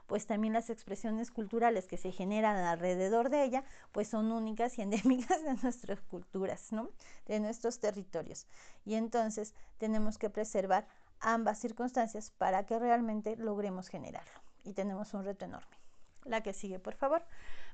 pues 0.06 0.26
también 0.26 0.52
las 0.52 0.70
expresiones 0.70 1.30
culturales 1.30 1.86
que 1.86 1.96
se 1.96 2.12
generan 2.12 2.56
alrededor 2.56 3.30
de 3.30 3.44
ella, 3.44 3.64
pues 3.92 4.08
son 4.08 4.32
únicas 4.32 4.78
y 4.78 4.82
endémicas 4.82 5.42
de 5.42 5.54
nuestras 5.62 6.00
culturas, 6.00 6.72
¿no? 6.72 6.90
De 7.26 7.40
nuestros 7.40 7.80
territorios. 7.80 8.46
Y 8.84 8.94
entonces 8.94 9.54
tenemos 9.78 10.18
que 10.18 10.30
preservar 10.30 10.86
ambas 11.20 11.58
circunstancias 11.58 12.30
para 12.30 12.66
que 12.66 12.78
realmente 12.78 13.36
logremos 13.36 13.88
generarlo. 13.88 14.40
Y 14.64 14.72
tenemos 14.72 15.14
un 15.14 15.24
reto 15.24 15.44
enorme. 15.44 15.76
La 16.24 16.42
que 16.42 16.52
sigue, 16.52 16.78
por 16.78 16.94
favor. 16.94 17.22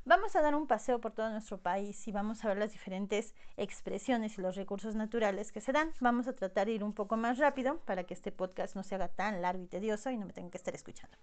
Vamos 0.04 0.36
a 0.36 0.40
dar 0.40 0.54
un 0.54 0.68
paseo 0.68 1.00
por 1.00 1.12
todo 1.12 1.30
nuestro 1.30 1.58
país 1.58 2.06
y 2.06 2.12
vamos 2.12 2.44
a 2.44 2.48
ver 2.48 2.58
las 2.58 2.70
diferentes 2.70 3.34
expresiones 3.56 4.38
y 4.38 4.40
los 4.40 4.54
recursos 4.54 4.94
naturales 4.94 5.50
que 5.50 5.60
se 5.60 5.72
dan. 5.72 5.92
Vamos 5.98 6.28
a 6.28 6.32
tratar 6.32 6.66
de 6.66 6.74
ir 6.74 6.84
un 6.84 6.92
poco 6.92 7.16
más 7.16 7.38
rápido 7.38 7.80
para 7.80 8.04
que 8.04 8.14
este 8.14 8.30
podcast 8.30 8.76
no 8.76 8.84
se 8.84 8.94
haga 8.94 9.08
tan 9.08 9.42
largo 9.42 9.64
y 9.64 9.66
tedioso 9.66 10.10
y 10.10 10.16
no 10.16 10.26
me 10.26 10.32
tengan 10.32 10.52
que 10.52 10.58
estar 10.58 10.76
escuchando. 10.76 11.16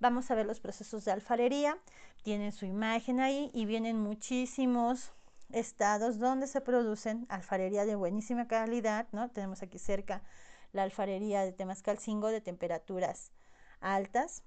Vamos 0.00 0.28
a 0.30 0.34
ver 0.34 0.44
los 0.44 0.58
procesos 0.58 1.04
de 1.04 1.12
alfarería. 1.12 1.78
Tienen 2.24 2.50
su 2.50 2.66
imagen 2.66 3.20
ahí 3.20 3.50
y 3.54 3.64
vienen 3.64 4.00
muchísimos 4.00 5.12
estados 5.52 6.18
donde 6.18 6.48
se 6.48 6.60
producen 6.60 7.26
alfarería 7.28 7.84
de 7.84 7.94
buenísima 7.94 8.48
calidad, 8.48 9.06
¿no? 9.12 9.30
Tenemos 9.30 9.62
aquí 9.62 9.78
cerca 9.78 10.22
la 10.76 10.84
alfarería 10.84 11.42
de 11.42 11.52
Temascalcingo 11.52 12.28
de 12.28 12.40
temperaturas 12.40 13.32
altas, 13.80 14.42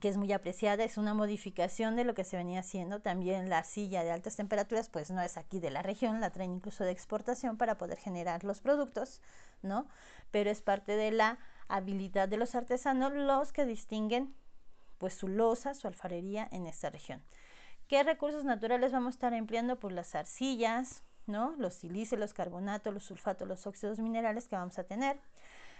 que 0.00 0.08
es 0.08 0.16
muy 0.16 0.32
apreciada, 0.32 0.84
es 0.84 0.98
una 0.98 1.14
modificación 1.14 1.96
de 1.96 2.04
lo 2.04 2.14
que 2.14 2.24
se 2.24 2.36
venía 2.36 2.60
haciendo. 2.60 3.00
También 3.00 3.48
la 3.48 3.64
silla 3.64 4.04
de 4.04 4.10
altas 4.10 4.36
temperaturas, 4.36 4.88
pues 4.88 5.10
no 5.10 5.20
es 5.22 5.36
aquí 5.36 5.60
de 5.60 5.70
la 5.70 5.82
región, 5.82 6.20
la 6.20 6.30
traen 6.30 6.52
incluso 6.52 6.84
de 6.84 6.90
exportación 6.90 7.56
para 7.56 7.78
poder 7.78 7.98
generar 7.98 8.44
los 8.44 8.60
productos, 8.60 9.20
¿no? 9.62 9.88
Pero 10.30 10.50
es 10.50 10.62
parte 10.62 10.96
de 10.96 11.10
la 11.10 11.38
habilidad 11.68 12.28
de 12.28 12.36
los 12.36 12.54
artesanos 12.54 13.12
los 13.12 13.52
que 13.52 13.64
distinguen 13.64 14.34
pues 14.98 15.14
su 15.14 15.28
losa, 15.28 15.74
su 15.74 15.86
alfarería 15.86 16.48
en 16.50 16.66
esta 16.66 16.90
región. 16.90 17.22
¿Qué 17.88 18.02
recursos 18.02 18.44
naturales 18.44 18.92
vamos 18.92 19.14
a 19.14 19.16
estar 19.16 19.34
empleando? 19.34 19.78
Pues 19.78 19.94
las 19.94 20.14
arcillas, 20.14 21.02
¿no? 21.26 21.54
Los 21.58 21.74
silicios, 21.74 22.18
los 22.18 22.34
carbonatos, 22.34 22.92
los 22.92 23.04
sulfatos, 23.04 23.46
los 23.46 23.66
óxidos 23.66 23.98
minerales 23.98 24.48
que 24.48 24.56
vamos 24.56 24.78
a 24.78 24.84
tener. 24.84 25.20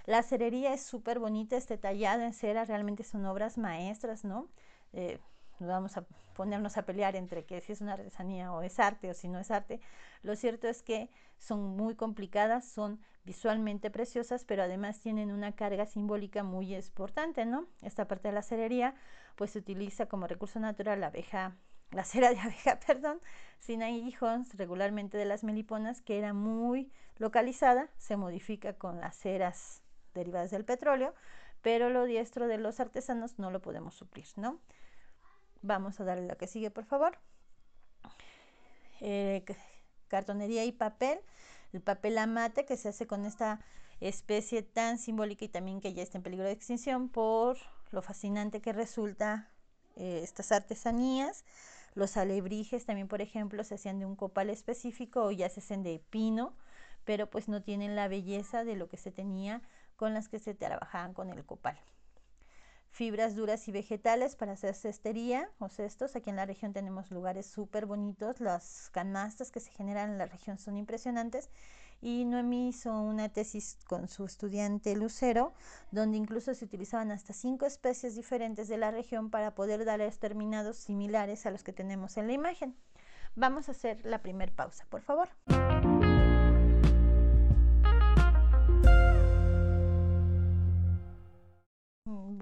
La 0.07 0.23
cerería 0.23 0.75
es 0.75 0.83
súper 0.83 1.19
bonita, 1.19 1.57
este 1.57 1.79
tallado 1.79 2.23
en 2.23 2.35
cera, 2.35 2.65
realmente 2.65 3.05
son 3.05 3.25
obras 3.25 3.57
maestras, 3.57 4.23
¿no? 4.25 4.49
Eh, 4.93 5.19
vamos 5.61 5.97
a 5.97 6.05
ponernos 6.35 6.77
a 6.77 6.85
pelear 6.85 7.17
entre 7.17 7.45
que 7.47 7.61
si 7.63 7.73
es 7.73 7.81
una 7.81 7.95
artesanía 7.95 8.53
o 8.53 8.63
es 8.63 8.79
arte 8.79 9.11
o 9.11 9.15
si 9.15 9.29
no 9.29 9.39
es 9.39 9.51
arte. 9.51 9.81
Lo 10.23 10.37
cierto 10.37 10.69
es 10.69 10.83
que 10.83 11.09
son 11.39 11.77
muy 11.77 11.95
complicadas, 11.95 12.67
son 12.67 13.01
visualmente 13.25 13.91
preciosas, 13.91 14.45
pero 14.45 14.63
además 14.63 15.01
tienen 15.01 15.31
una 15.31 15.53
carga 15.53 15.87
simbólica 15.87 16.43
muy 16.43 16.75
importante, 16.75 17.47
¿no? 17.47 17.67
Esta 17.81 18.07
parte 18.07 18.29
de 18.29 18.35
la 18.35 18.43
cerería 18.43 18.95
pues 19.37 19.53
se 19.53 19.61
utiliza 19.61 20.07
como 20.07 20.27
recurso 20.27 20.61
natural 20.61 21.01
la 21.01 21.07
abeja, 21.07 21.57
la 21.93 22.05
cera 22.05 22.31
de 22.31 22.39
abeja, 22.41 22.79
perdón, 22.87 23.21
sin 23.59 23.83
aguijón, 23.83 24.45
regularmente 24.55 25.17
de 25.17 25.25
las 25.25 25.45
meliponas, 25.45 26.03
que 26.03 26.19
era 26.19 26.35
muy 26.35 26.93
localizada, 27.17 27.89
se 27.97 28.17
modifica 28.17 28.75
con 28.75 29.01
las 29.01 29.17
ceras 29.17 29.84
derivadas 30.15 30.51
del 30.51 30.65
petróleo, 30.65 31.15
pero 31.63 31.91
lo 31.91 32.05
diestro 32.05 32.47
de 32.47 32.59
los 32.59 32.81
artesanos 32.81 33.39
no 33.39 33.51
lo 33.51 33.61
podemos 33.61 33.95
suplir, 33.95 34.27
¿no? 34.37 34.61
Vamos 35.63 35.99
a 36.01 36.05
darle 36.05 36.27
la 36.27 36.37
que 36.37 36.47
sigue, 36.47 36.71
por 36.71 36.85
favor. 36.85 37.19
Eh, 39.01 39.45
cartonería 40.09 40.65
y 40.65 40.73
papel. 40.73 41.19
El 41.73 41.81
papel 41.81 42.19
amate 42.19 42.65
que 42.65 42.77
se 42.77 42.91
hace 42.91 43.07
con 43.07 43.25
esta 43.25 43.61
especie 44.01 44.63
tan 44.63 44.99
simbólica 44.99 45.45
y 45.45 45.49
también 45.49 45.81
que 45.81 45.95
ya 45.95 46.03
está 46.03 46.19
en 46.19 46.23
peligro 46.23 46.47
de 46.47 46.53
extinción 46.53 47.09
por 47.09 47.57
lo 47.91 48.03
fascinante 48.03 48.61
que 48.61 48.73
resulta 48.73 49.51
eh, 49.97 50.21
estas 50.23 50.53
artesanías. 50.53 51.45
Los 51.95 52.17
alebrijes 52.17 52.87
también, 52.87 53.09
por 53.09 53.23
ejemplo, 53.23 53.63
se 53.65 53.77
hacían 53.77 53.99
de 53.99 54.07
un 54.07 54.17
copal 54.17 54.51
específico 54.51 55.25
o 55.25 55.31
ya 55.31 55.49
se 55.49 55.61
hacen 55.61 55.83
de 55.83 56.01
pino, 56.11 56.57
pero 57.05 57.31
pues 57.31 57.49
no 57.49 57.63
tienen 57.63 57.97
la 57.97 58.09
belleza 58.09 58.65
de 58.65 58.75
lo 58.77 58.89
que 58.89 58.97
se 58.97 59.13
tenía 59.13 59.63
con 59.97 60.15
las 60.15 60.29
que 60.29 60.39
se 60.39 60.55
trabajaban 60.55 61.15
con 61.15 61.31
el 61.31 61.45
copal. 61.45 61.79
Fibras 62.95 63.35
duras 63.35 63.67
y 63.67 63.73
vegetales 63.73 64.37
para 64.37 64.53
hacer 64.53 64.77
cestería 64.77 65.51
o 65.59 65.69
cestos. 65.69 66.15
Aquí 66.15 66.31
en 66.31 66.37
la 66.37 66.47
región 66.47 66.73
tenemos 66.73 67.11
lugares 67.11 67.45
súper 67.45 67.87
bonitos. 67.87 68.39
Las 68.39 68.89
canastas 68.93 69.51
que 69.51 69.59
se 69.59 69.73
generan 69.73 70.13
en 70.13 70.19
la 70.19 70.27
región 70.27 70.59
son 70.59 70.77
impresionantes. 70.77 71.51
Y 72.01 72.25
Noemí 72.25 72.69
hizo 72.69 72.97
una 73.01 73.31
tesis 73.31 73.79
con 73.89 74.07
su 74.09 74.25
estudiante 74.25 74.95
Lucero, 74.95 75.55
donde 75.91 76.19
incluso 76.19 76.55
se 76.55 76.65
utilizaban 76.65 77.11
hasta 77.11 77.33
cinco 77.33 77.67
especies 77.67 78.15
diferentes 78.15 78.69
de 78.69 78.77
la 78.77 78.93
región 78.93 79.29
para 79.29 79.57
poder 79.57 79.85
dar 79.85 80.01
exterminados 80.01 80.77
similares 80.77 81.47
a 81.47 81.51
los 81.51 81.65
que 81.65 81.73
tenemos 81.73 82.17
en 82.17 82.29
la 82.29 82.35
imagen. 82.35 82.77
Vamos 83.35 83.69
a 83.69 83.73
hacer 83.73 84.05
la 84.05 84.23
primera 84.23 84.55
pausa, 84.55 84.87
por 84.89 85.01
favor. 85.01 85.31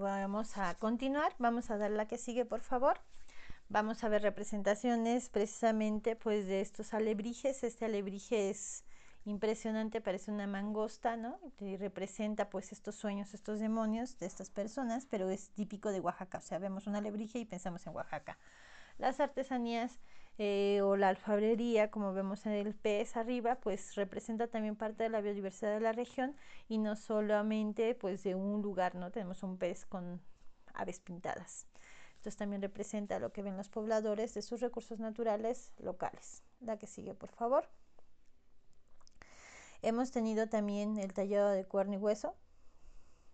Vamos 0.03 0.59
a 0.59 0.75
continuar, 0.75 1.33
vamos 1.39 1.71
a 1.71 1.79
dar 1.79 1.93
la 1.93 2.09
que 2.09 2.19
sigue, 2.19 2.45
por 2.45 2.61
favor. 2.61 2.99
Vamos 3.69 4.03
a 4.03 4.09
ver 4.09 4.23
representaciones 4.23 5.29
precisamente 5.29 6.17
pues 6.17 6.45
de 6.47 6.61
estos 6.61 6.93
alebrijes. 6.93 7.63
Este 7.63 7.85
alebrije 7.85 8.51
es 8.51 8.83
impresionante, 9.27 10.01
parece 10.01 10.33
una 10.33 10.49
mangosta, 10.49 11.17
¿no? 11.17 11.39
Y 11.61 11.77
representa 11.77 12.51
pues 12.51 12.73
estos 12.73 12.97
sueños, 12.97 13.33
estos 13.33 13.61
demonios 13.61 14.19
de 14.19 14.27
estas 14.27 14.51
personas, 14.51 15.07
pero 15.07 15.31
es 15.31 15.51
típico 15.51 15.93
de 15.93 16.01
Oaxaca. 16.01 16.39
O 16.39 16.43
sea, 16.43 16.59
vemos 16.59 16.89
un 16.89 16.97
alebrije 16.97 17.39
y 17.39 17.45
pensamos 17.45 17.87
en 17.87 17.95
Oaxaca. 17.95 18.39
Las 18.99 19.21
artesanías 19.21 20.01
eh, 20.39 20.81
o 20.83 20.97
la 20.97 21.09
alfarería, 21.09 21.91
como 21.91 22.15
vemos 22.15 22.47
en 22.47 22.53
el 22.53 22.75
pez 22.75 23.17
arriba, 23.17 23.57
pues 23.57 23.95
representa 23.95 24.47
también 24.49 24.77
parte 24.77 25.03
de 25.05 25.11
la 25.11 25.21
biodiversidad 25.21 25.75
de 25.75 25.81
la 25.81 25.93
región 25.93 26.35
y 26.69 26.79
no 26.79 26.97
solamente 26.97 27.95
pues 27.95 28.23
de 28.23 28.35
un 28.35 28.63
lugar, 28.63 28.95
¿no? 28.95 29.11
Tenemos 29.11 29.43
un 29.43 29.59
pez 29.59 29.85
con 29.85 30.21
aves 30.75 31.01
pintadas. 31.01 31.67
Entonces 32.17 32.37
también 32.37 32.63
representa 32.63 33.19
lo 33.19 33.33
que 33.33 33.43
ven 33.43 33.57
los 33.57 33.69
pobladores 33.69 34.33
de 34.35 34.43
sus 34.43 34.61
recursos 34.61 35.01
naturales 35.01 35.73
locales. 35.79 36.43
La 36.61 36.79
que 36.79 36.87
sigue, 36.87 37.15
por 37.15 37.31
favor. 37.31 37.69
Hemos 39.83 40.13
tenido 40.13 40.49
también 40.49 40.97
el 40.99 41.13
tallado 41.13 41.51
de 41.51 41.67
cuerno 41.67 41.95
y 41.95 41.99
hueso. 41.99 42.37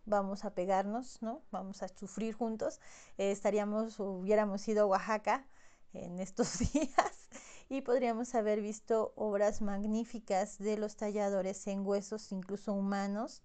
Vamos 0.07 0.47
a 0.47 0.55
pegarnos, 0.55 1.21
¿no? 1.21 1.43
Vamos 1.51 1.83
a 1.83 1.89
sufrir 1.89 2.33
juntos. 2.33 2.81
Eh, 3.19 3.31
estaríamos, 3.31 4.01
hubiéramos 4.01 4.67
ido 4.67 4.85
a 4.85 4.87
Oaxaca 4.87 5.47
en 5.93 6.21
estos 6.21 6.59
días 6.73 7.29
y 7.69 7.83
podríamos 7.83 8.35
haber 8.35 8.61
visto 8.61 9.13
obras 9.17 9.61
magníficas 9.61 10.59
de 10.59 10.77
los 10.79 10.97
talladores 10.97 11.67
en 11.67 11.87
huesos, 11.87 12.33
incluso 12.33 12.73
humanos, 12.73 13.43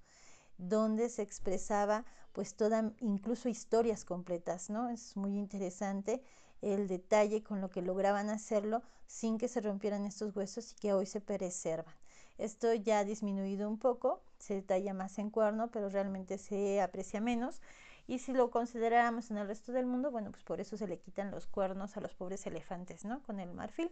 donde 0.58 1.10
se 1.10 1.22
expresaba 1.22 2.06
pues 2.32 2.56
toda, 2.56 2.94
incluso 3.00 3.50
historias 3.50 4.06
completas, 4.06 4.70
¿no? 4.70 4.90
Es 4.90 5.16
muy 5.18 5.38
interesante 5.38 6.24
el 6.62 6.88
detalle 6.88 7.44
con 7.44 7.62
lo 7.62 7.70
que 7.70 7.82
lograban 7.82 8.30
hacerlo 8.30 8.82
sin 9.06 9.38
que 9.38 9.48
se 9.48 9.62
rompieran 9.62 10.06
estos 10.06 10.36
huesos 10.36 10.72
y 10.72 10.76
que 10.76 10.94
hoy 10.94 11.06
se 11.06 11.22
preservan. 11.22 11.94
Esto 12.38 12.74
ya 12.74 13.00
ha 13.00 13.06
disminuido 13.06 13.70
un 13.70 13.78
poco, 13.78 14.24
se 14.40 14.62
talla 14.62 14.94
más 14.94 15.20
en 15.20 15.30
cuerno, 15.30 15.70
pero 15.72 15.90
realmente 15.90 16.38
se 16.38 16.82
aprecia 16.82 17.22
menos. 17.22 17.62
Y 18.08 18.20
si 18.20 18.34
lo 18.34 18.52
consideráramos 18.52 19.32
en 19.32 19.38
el 19.38 19.48
resto 19.48 19.72
del 19.72 19.86
mundo, 19.86 20.12
bueno, 20.12 20.32
pues 20.32 20.44
por 20.44 20.60
eso 20.60 20.78
se 20.78 20.88
le 20.88 21.00
quitan 21.00 21.32
los 21.32 21.48
cuernos 21.48 21.96
a 21.98 22.02
los 22.02 22.14
pobres 22.14 22.46
elefantes, 22.46 23.06
¿no? 23.06 23.22
Con 23.24 23.40
el 23.40 23.54
marfil. 23.54 23.92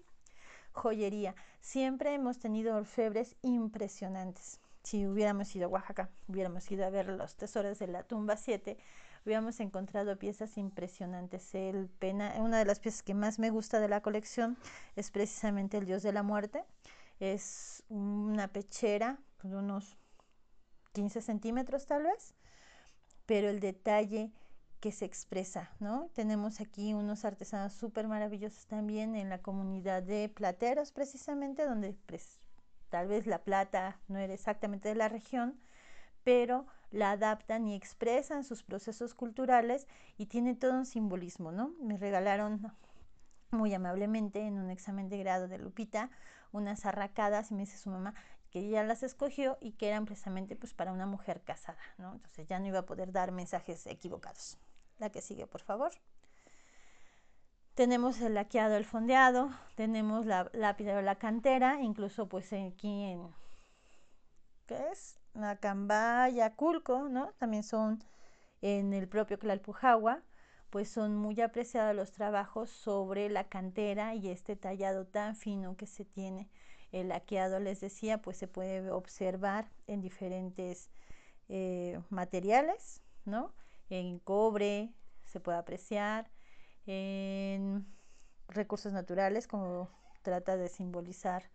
Joyería. 0.73 1.35
Siempre 1.59 2.13
hemos 2.13 2.39
tenido 2.39 2.75
orfebres 2.75 3.35
impresionantes. 3.41 4.59
Si 4.83 5.05
hubiéramos 5.05 5.55
ido 5.55 5.65
a 5.65 5.69
Oaxaca, 5.69 6.09
hubiéramos 6.27 6.69
ido 6.71 6.85
a 6.85 6.89
ver 6.89 7.07
los 7.07 7.35
tesoros 7.35 7.77
de 7.79 7.87
la 7.87 8.03
tumba 8.03 8.35
7, 8.35 8.77
hubiéramos 9.25 9.59
encontrado 9.59 10.17
piezas 10.17 10.57
impresionantes. 10.57 11.53
El 11.53 11.87
pena, 11.87 12.33
una 12.39 12.57
de 12.57 12.65
las 12.65 12.79
piezas 12.79 13.03
que 13.03 13.13
más 13.13 13.37
me 13.37 13.51
gusta 13.51 13.79
de 13.79 13.87
la 13.87 14.01
colección 14.01 14.57
es 14.95 15.11
precisamente 15.11 15.77
el 15.77 15.85
dios 15.85 16.03
de 16.03 16.13
la 16.13 16.23
muerte 16.23 16.65
es 17.21 17.83
una 17.89 18.47
pechera 18.47 19.19
de 19.43 19.55
unos 19.55 19.95
15 20.93 21.21
centímetros 21.21 21.85
tal 21.85 22.03
vez, 22.03 22.33
pero 23.31 23.47
el 23.47 23.61
detalle 23.61 24.29
que 24.81 24.91
se 24.91 25.05
expresa, 25.05 25.71
¿no? 25.79 26.09
Tenemos 26.13 26.59
aquí 26.59 26.93
unos 26.93 27.23
artesanos 27.23 27.71
súper 27.71 28.05
maravillosos 28.05 28.67
también 28.67 29.15
en 29.15 29.29
la 29.29 29.41
comunidad 29.41 30.03
de 30.03 30.27
plateros 30.27 30.91
precisamente, 30.91 31.65
donde 31.65 31.95
pues, 32.07 32.41
tal 32.89 33.07
vez 33.07 33.27
la 33.27 33.45
plata 33.45 34.01
no 34.09 34.19
era 34.19 34.33
exactamente 34.33 34.89
de 34.89 34.95
la 34.95 35.07
región, 35.07 35.57
pero 36.25 36.67
la 36.91 37.11
adaptan 37.11 37.69
y 37.69 37.73
expresan 37.73 38.43
sus 38.43 38.63
procesos 38.63 39.13
culturales 39.13 39.87
y 40.17 40.25
tiene 40.25 40.53
todo 40.53 40.73
un 40.73 40.85
simbolismo, 40.85 41.53
¿no? 41.53 41.73
Me 41.79 41.95
regalaron 41.95 42.73
muy 43.51 43.73
amablemente 43.73 44.41
en 44.41 44.59
un 44.59 44.69
examen 44.69 45.07
de 45.07 45.19
grado 45.19 45.47
de 45.47 45.57
Lupita 45.57 46.09
unas 46.51 46.85
arracadas 46.85 47.49
y 47.51 47.53
me 47.53 47.61
dice 47.61 47.77
su 47.77 47.91
mamá 47.91 48.13
que 48.51 48.69
ya 48.69 48.83
las 48.83 49.01
escogió 49.01 49.57
y 49.61 49.71
que 49.71 49.87
eran 49.87 50.05
precisamente 50.05 50.55
pues 50.55 50.73
para 50.73 50.91
una 50.91 51.05
mujer 51.07 51.41
casada, 51.41 51.79
¿no? 51.97 52.13
Entonces 52.13 52.47
ya 52.47 52.59
no 52.59 52.67
iba 52.67 52.79
a 52.79 52.85
poder 52.85 53.11
dar 53.11 53.31
mensajes 53.31 53.87
equivocados. 53.87 54.57
La 54.99 55.09
que 55.09 55.21
sigue, 55.21 55.47
por 55.47 55.61
favor. 55.61 55.91
Tenemos 57.73 58.19
el 58.19 58.33
laqueado, 58.33 58.75
el 58.75 58.85
fondeado, 58.85 59.49
tenemos 59.75 60.25
la 60.25 60.51
lápida 60.53 60.97
o 60.97 61.01
la 61.01 61.15
cantera, 61.15 61.81
incluso 61.81 62.27
pues 62.27 62.51
aquí 62.51 63.05
en, 63.05 63.33
¿qué 64.67 64.77
es? 64.91 65.17
Cambaya, 65.61 66.53
Culco, 66.55 67.07
¿no? 67.07 67.31
También 67.39 67.63
son 67.63 68.03
en 68.61 68.93
el 68.93 69.07
propio 69.07 69.39
Clalpujagua, 69.39 70.21
pues 70.69 70.89
son 70.89 71.15
muy 71.15 71.39
apreciados 71.39 71.95
los 71.95 72.11
trabajos 72.11 72.69
sobre 72.69 73.29
la 73.29 73.45
cantera 73.45 74.13
y 74.15 74.29
este 74.29 74.57
tallado 74.57 75.07
tan 75.07 75.37
fino 75.37 75.77
que 75.77 75.87
se 75.87 76.03
tiene. 76.03 76.49
El 76.91 77.09
laqueado, 77.09 77.59
les 77.59 77.79
decía, 77.79 78.21
pues 78.21 78.37
se 78.37 78.47
puede 78.47 78.91
observar 78.91 79.69
en 79.87 80.01
diferentes 80.01 80.89
eh, 81.49 81.99
materiales, 82.09 83.01
¿no? 83.25 83.53
En 83.89 84.19
cobre 84.19 84.93
se 85.25 85.39
puede 85.39 85.57
apreciar, 85.57 86.29
en 86.85 87.85
recursos 88.47 88.91
naturales, 88.91 89.47
como 89.47 89.89
trata 90.21 90.57
de 90.57 90.67
simbolizar 90.67 91.49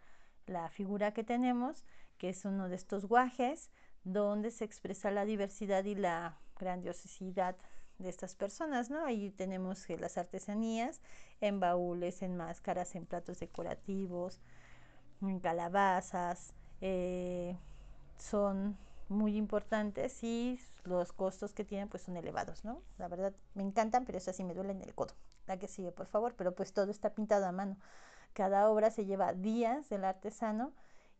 la 0.46 0.68
figura 0.70 1.12
que 1.12 1.24
tenemos, 1.24 1.84
que 2.18 2.30
es 2.30 2.44
uno 2.44 2.68
de 2.68 2.76
estos 2.76 3.06
guajes, 3.06 3.70
donde 4.04 4.50
se 4.50 4.64
expresa 4.64 5.10
la 5.10 5.24
diversidad 5.24 5.84
y 5.84 5.94
la 5.94 6.38
grandiosidad 6.58 7.56
de 7.98 8.08
estas 8.08 8.34
personas, 8.34 8.90
¿no? 8.90 9.04
Ahí 9.04 9.30
tenemos 9.30 9.88
las 9.88 10.18
artesanías 10.18 11.00
en 11.40 11.60
baúles, 11.60 12.22
en 12.22 12.36
máscaras, 12.36 12.94
en 12.94 13.06
platos 13.06 13.40
decorativos, 13.40 14.40
calabazas, 15.40 16.52
eh, 16.80 17.56
son 18.18 18.76
muy 19.08 19.36
importantes 19.36 20.22
y 20.24 20.58
los 20.84 21.12
costos 21.12 21.52
que 21.52 21.64
tienen 21.64 21.88
pues 21.88 22.02
son 22.02 22.16
elevados, 22.16 22.64
¿no? 22.64 22.82
La 22.98 23.08
verdad 23.08 23.34
me 23.54 23.62
encantan, 23.62 24.04
pero 24.04 24.18
eso 24.18 24.32
sí 24.32 24.44
me 24.44 24.54
duele 24.54 24.72
en 24.72 24.82
el 24.82 24.94
codo. 24.94 25.14
La 25.46 25.58
que 25.58 25.68
sigue, 25.68 25.92
por 25.92 26.06
favor, 26.06 26.34
pero 26.36 26.54
pues 26.54 26.72
todo 26.72 26.90
está 26.90 27.14
pintado 27.14 27.46
a 27.46 27.52
mano. 27.52 27.76
Cada 28.32 28.68
obra 28.68 28.90
se 28.90 29.06
lleva 29.06 29.32
días 29.32 29.88
del 29.88 30.04
artesano 30.04 30.72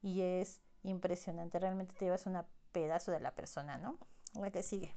y 0.02 0.22
es 0.22 0.60
impresionante, 0.82 1.58
realmente 1.58 1.94
te 1.94 2.04
llevas 2.04 2.26
un 2.26 2.38
pedazo 2.72 3.12
de 3.12 3.20
la 3.20 3.34
persona, 3.34 3.78
¿no? 3.78 3.98
La 4.34 4.50
que 4.50 4.62
sigue. 4.62 4.94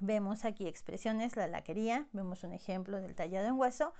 Vemos 0.00 0.44
aquí 0.44 0.66
expresiones, 0.66 1.36
la 1.36 1.46
laquería, 1.46 2.06
vemos 2.12 2.42
un 2.44 2.52
ejemplo 2.52 3.00
del 3.00 3.14
tallado 3.14 3.48
en 3.48 3.58
hueso 3.58 3.92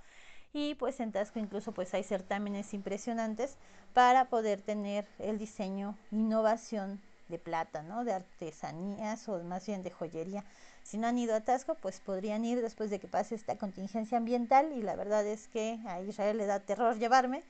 y 0.55 0.73
pues 0.73 1.01
en 1.01 1.11
Tasco 1.11 1.37
incluso 1.37 1.73
pues 1.73 1.93
hay 1.93 2.03
certámenes 2.03 2.73
impresionantes 2.73 3.57
para 3.93 4.29
poder 4.29 4.61
tener 4.61 5.05
el 5.19 5.37
diseño, 5.37 5.97
innovación 6.11 7.01
de 7.27 7.37
plata, 7.37 7.83
¿no? 7.83 8.05
De 8.05 8.13
artesanías 8.13 9.27
o 9.27 9.43
más 9.43 9.67
bien 9.67 9.83
de 9.83 9.91
joyería. 9.91 10.45
Si 10.81 10.97
no 10.97 11.07
han 11.07 11.17
ido 11.17 11.35
a 11.35 11.41
Tasco, 11.41 11.75
pues 11.75 11.99
podrían 11.99 12.45
ir 12.45 12.61
después 12.61 12.89
de 12.89 12.99
que 12.99 13.07
pase 13.09 13.35
esta 13.35 13.57
contingencia 13.57 14.17
ambiental 14.17 14.71
y 14.71 14.81
la 14.81 14.95
verdad 14.95 15.27
es 15.27 15.49
que 15.49 15.77
a 15.87 15.99
Israel 15.99 16.37
le 16.37 16.45
da 16.45 16.61
terror 16.61 16.97
llevarme 16.97 17.43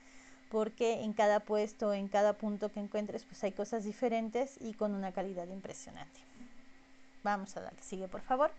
porque 0.49 1.03
en 1.03 1.13
cada 1.13 1.41
puesto, 1.41 1.93
en 1.93 2.07
cada 2.07 2.33
punto 2.33 2.71
que 2.71 2.79
encuentres, 2.79 3.23
pues 3.23 3.43
hay 3.43 3.51
cosas 3.51 3.83
diferentes 3.83 4.55
y 4.59 4.73
con 4.73 4.95
una 4.95 5.11
calidad 5.11 5.47
impresionante. 5.49 6.21
Vamos 7.21 7.55
a 7.55 7.61
la 7.61 7.69
que 7.69 7.83
sigue, 7.83 8.07
por 8.07 8.21
favor. 8.21 8.49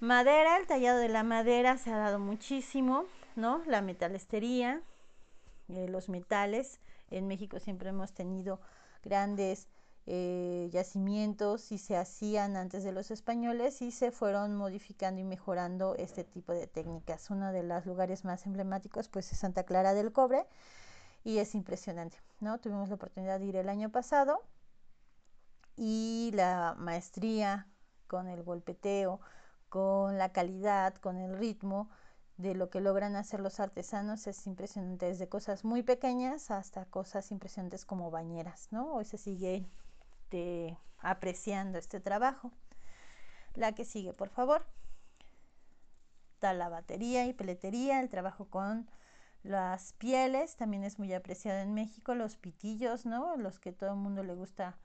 Madera, 0.00 0.56
el 0.58 0.66
tallado 0.66 0.98
de 0.98 1.08
la 1.08 1.22
madera 1.22 1.78
se 1.78 1.92
ha 1.92 1.96
dado 1.96 2.18
muchísimo, 2.18 3.06
¿no? 3.36 3.62
La 3.66 3.82
metalestería, 3.82 4.82
eh, 5.68 5.88
los 5.88 6.08
metales. 6.08 6.80
En 7.10 7.28
México 7.28 7.60
siempre 7.60 7.90
hemos 7.90 8.12
tenido 8.12 8.60
grandes 9.02 9.68
eh, 10.06 10.68
yacimientos 10.72 11.72
y 11.72 11.78
se 11.78 11.96
hacían 11.96 12.56
antes 12.56 12.84
de 12.84 12.92
los 12.92 13.10
españoles 13.10 13.82
y 13.82 13.90
se 13.90 14.12
fueron 14.12 14.54
modificando 14.54 15.20
y 15.20 15.24
mejorando 15.24 15.94
este 15.96 16.24
tipo 16.24 16.52
de 16.52 16.66
técnicas. 16.66 17.30
Uno 17.30 17.52
de 17.52 17.62
los 17.62 17.84
lugares 17.86 18.24
más 18.24 18.46
emblemáticos 18.46 19.08
pues 19.08 19.32
es 19.32 19.38
Santa 19.38 19.64
Clara 19.64 19.94
del 19.94 20.12
Cobre 20.12 20.46
y 21.24 21.38
es 21.38 21.54
impresionante, 21.56 22.18
¿no? 22.40 22.58
Tuvimos 22.58 22.88
la 22.88 22.94
oportunidad 22.94 23.40
de 23.40 23.46
ir 23.46 23.56
el 23.56 23.68
año 23.68 23.90
pasado 23.90 24.42
y 25.76 26.30
la 26.34 26.74
maestría 26.78 27.66
con 28.06 28.28
el 28.28 28.44
golpeteo, 28.44 29.20
con 29.68 30.18
la 30.18 30.32
calidad, 30.32 30.94
con 30.94 31.18
el 31.18 31.36
ritmo 31.36 31.90
de 32.36 32.54
lo 32.54 32.68
que 32.68 32.80
logran 32.80 33.16
hacer 33.16 33.40
los 33.40 33.60
artesanos 33.60 34.26
es 34.26 34.46
impresionante, 34.46 35.06
desde 35.06 35.28
cosas 35.28 35.64
muy 35.64 35.82
pequeñas 35.82 36.50
hasta 36.50 36.84
cosas 36.84 37.30
impresionantes 37.30 37.84
como 37.84 38.10
bañeras, 38.10 38.68
¿no? 38.70 38.92
Hoy 38.94 39.04
se 39.04 39.18
sigue 39.18 39.66
apreciando 40.98 41.78
este 41.78 42.00
trabajo. 42.00 42.52
La 43.54 43.74
que 43.74 43.84
sigue, 43.84 44.12
por 44.12 44.28
favor. 44.28 44.66
Está 46.34 46.52
la 46.52 46.68
batería 46.68 47.26
y 47.26 47.32
peletería, 47.32 48.00
el 48.00 48.10
trabajo 48.10 48.50
con 48.50 48.90
las 49.42 49.94
pieles, 49.94 50.56
también 50.56 50.84
es 50.84 50.98
muy 50.98 51.14
apreciado 51.14 51.60
en 51.60 51.72
México, 51.72 52.14
los 52.14 52.36
pitillos, 52.36 53.06
¿no? 53.06 53.36
Los 53.36 53.58
que 53.58 53.72
todo 53.72 53.90
el 53.90 53.96
mundo 53.96 54.22
le 54.22 54.34
gusta 54.34 54.76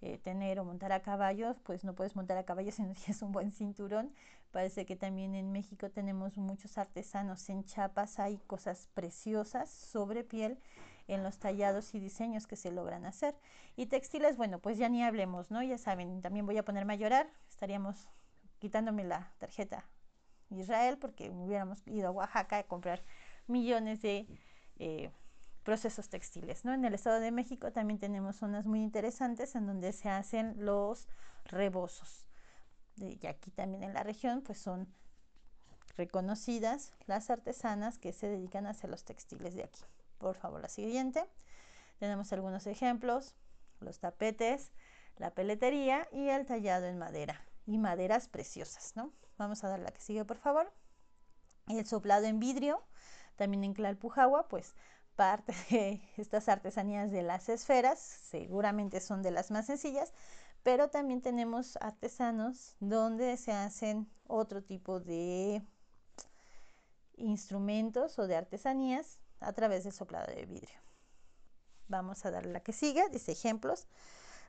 eh, 0.00 0.18
tener 0.18 0.60
o 0.60 0.64
montar 0.64 0.92
a 0.92 1.02
caballo, 1.02 1.56
pues 1.64 1.84
no 1.84 1.94
puedes 1.94 2.16
montar 2.16 2.36
a 2.38 2.44
caballo 2.44 2.70
si 2.72 2.82
no 2.82 2.94
tienes 2.94 3.22
un 3.22 3.32
buen 3.32 3.52
cinturón. 3.52 4.12
Parece 4.50 4.86
que 4.86 4.96
también 4.96 5.34
en 5.34 5.52
México 5.52 5.90
tenemos 5.90 6.36
muchos 6.38 6.78
artesanos 6.78 7.48
en 7.50 7.64
chapas, 7.64 8.18
hay 8.18 8.38
cosas 8.46 8.88
preciosas 8.94 9.70
sobre 9.70 10.24
piel 10.24 10.58
en 11.06 11.22
los 11.22 11.38
tallados 11.38 11.94
y 11.94 12.00
diseños 12.00 12.46
que 12.46 12.56
se 12.56 12.70
logran 12.70 13.04
hacer. 13.04 13.34
Y 13.76 13.86
textiles, 13.86 14.36
bueno, 14.36 14.58
pues 14.58 14.78
ya 14.78 14.88
ni 14.88 15.02
hablemos, 15.02 15.50
¿no? 15.50 15.62
Ya 15.62 15.78
saben, 15.78 16.22
también 16.22 16.46
voy 16.46 16.56
a 16.58 16.64
ponerme 16.64 16.94
a 16.94 16.96
llorar, 16.96 17.28
estaríamos 17.48 18.08
quitándome 18.58 19.04
la 19.04 19.32
tarjeta 19.38 19.84
Israel 20.50 20.98
porque 20.98 21.30
hubiéramos 21.30 21.86
ido 21.86 22.08
a 22.08 22.10
Oaxaca 22.10 22.58
a 22.58 22.62
comprar 22.64 23.02
millones 23.46 24.02
de 24.02 24.26
eh, 24.78 25.10
procesos 25.68 26.08
textiles. 26.08 26.64
¿no? 26.64 26.72
En 26.72 26.82
el 26.86 26.94
Estado 26.94 27.20
de 27.20 27.30
México 27.30 27.70
también 27.72 28.00
tenemos 28.00 28.36
zonas 28.36 28.64
muy 28.64 28.82
interesantes 28.82 29.54
en 29.54 29.66
donde 29.66 29.92
se 29.92 30.08
hacen 30.08 30.54
los 30.64 31.08
rebozos. 31.44 32.24
Y 32.96 33.26
aquí 33.26 33.50
también 33.50 33.82
en 33.82 33.92
la 33.92 34.02
región 34.02 34.40
pues 34.40 34.58
son 34.58 34.88
reconocidas 35.94 36.90
las 37.04 37.28
artesanas 37.28 37.98
que 37.98 38.14
se 38.14 38.28
dedican 38.28 38.64
a 38.64 38.70
hacer 38.70 38.88
los 38.88 39.04
textiles 39.04 39.54
de 39.54 39.64
aquí. 39.64 39.82
Por 40.16 40.36
favor, 40.36 40.62
la 40.62 40.70
siguiente. 40.70 41.28
Tenemos 41.98 42.32
algunos 42.32 42.66
ejemplos, 42.66 43.34
los 43.80 43.98
tapetes, 43.98 44.72
la 45.18 45.34
peletería 45.34 46.08
y 46.12 46.30
el 46.30 46.46
tallado 46.46 46.86
en 46.86 46.96
madera 46.96 47.44
y 47.66 47.76
maderas 47.76 48.26
preciosas, 48.26 48.96
¿no? 48.96 49.12
Vamos 49.36 49.62
a 49.64 49.68
dar 49.68 49.80
la 49.80 49.90
que 49.90 50.00
sigue, 50.00 50.24
por 50.24 50.38
favor. 50.38 50.72
El 51.68 51.84
soplado 51.84 52.24
en 52.24 52.40
vidrio, 52.40 52.82
también 53.36 53.64
en 53.64 53.74
Clalpujagua, 53.74 54.48
pues 54.48 54.74
parte 55.18 55.52
de 55.68 56.00
estas 56.16 56.48
artesanías 56.48 57.10
de 57.10 57.22
las 57.22 57.48
esferas, 57.48 57.98
seguramente 57.98 59.00
son 59.00 59.20
de 59.20 59.32
las 59.32 59.50
más 59.50 59.66
sencillas, 59.66 60.14
pero 60.62 60.90
también 60.90 61.22
tenemos 61.22 61.76
artesanos 61.80 62.76
donde 62.78 63.36
se 63.36 63.50
hacen 63.50 64.08
otro 64.28 64.62
tipo 64.62 65.00
de 65.00 65.60
instrumentos 67.16 68.16
o 68.20 68.28
de 68.28 68.36
artesanías 68.36 69.18
a 69.40 69.52
través 69.52 69.82
del 69.82 69.92
soplado 69.92 70.32
de 70.32 70.46
vidrio. 70.46 70.78
Vamos 71.88 72.24
a 72.24 72.30
dar 72.30 72.46
la 72.46 72.60
que 72.60 72.72
sigue, 72.72 73.02
dice 73.10 73.32
ejemplos. 73.32 73.88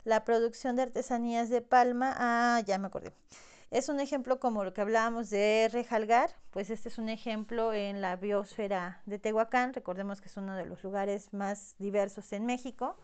La 0.04 0.24
producción 0.24 0.76
de 0.76 0.84
artesanías 0.84 1.50
de 1.50 1.62
palma, 1.62 2.14
ah, 2.16 2.62
ya 2.62 2.78
me 2.78 2.88
acordé. 2.88 3.12
Es 3.72 3.88
un 3.88 4.00
ejemplo 4.00 4.40
como 4.40 4.64
lo 4.64 4.74
que 4.74 4.82
hablábamos 4.82 5.30
de 5.30 5.70
rejalgar, 5.72 6.36
pues 6.50 6.72
este 6.72 6.90
es 6.90 6.98
un 6.98 7.08
ejemplo 7.08 7.72
en 7.72 8.02
la 8.02 8.16
biosfera 8.16 9.00
de 9.06 9.20
Tehuacán. 9.20 9.74
Recordemos 9.74 10.22
que 10.22 10.28
es 10.28 10.38
uno 10.38 10.56
de 10.56 10.66
los 10.66 10.84
lugares 10.84 11.34
más 11.34 11.76
diversos 11.78 12.34
en 12.34 12.48
México 12.48 12.98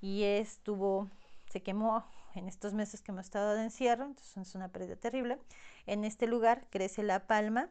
y 0.00 0.22
estuvo, 0.22 1.10
se 1.50 1.64
quemó 1.64 2.06
en 2.36 2.46
estos 2.46 2.74
meses 2.74 3.02
que 3.02 3.10
hemos 3.10 3.24
estado 3.24 3.54
de 3.54 3.64
encierro, 3.64 4.04
entonces 4.04 4.36
es 4.36 4.54
una 4.54 4.68
pérdida 4.68 4.94
terrible. 4.94 5.36
En 5.84 6.04
este 6.04 6.28
lugar 6.28 6.68
crece 6.70 7.02
la 7.02 7.26
palma 7.26 7.68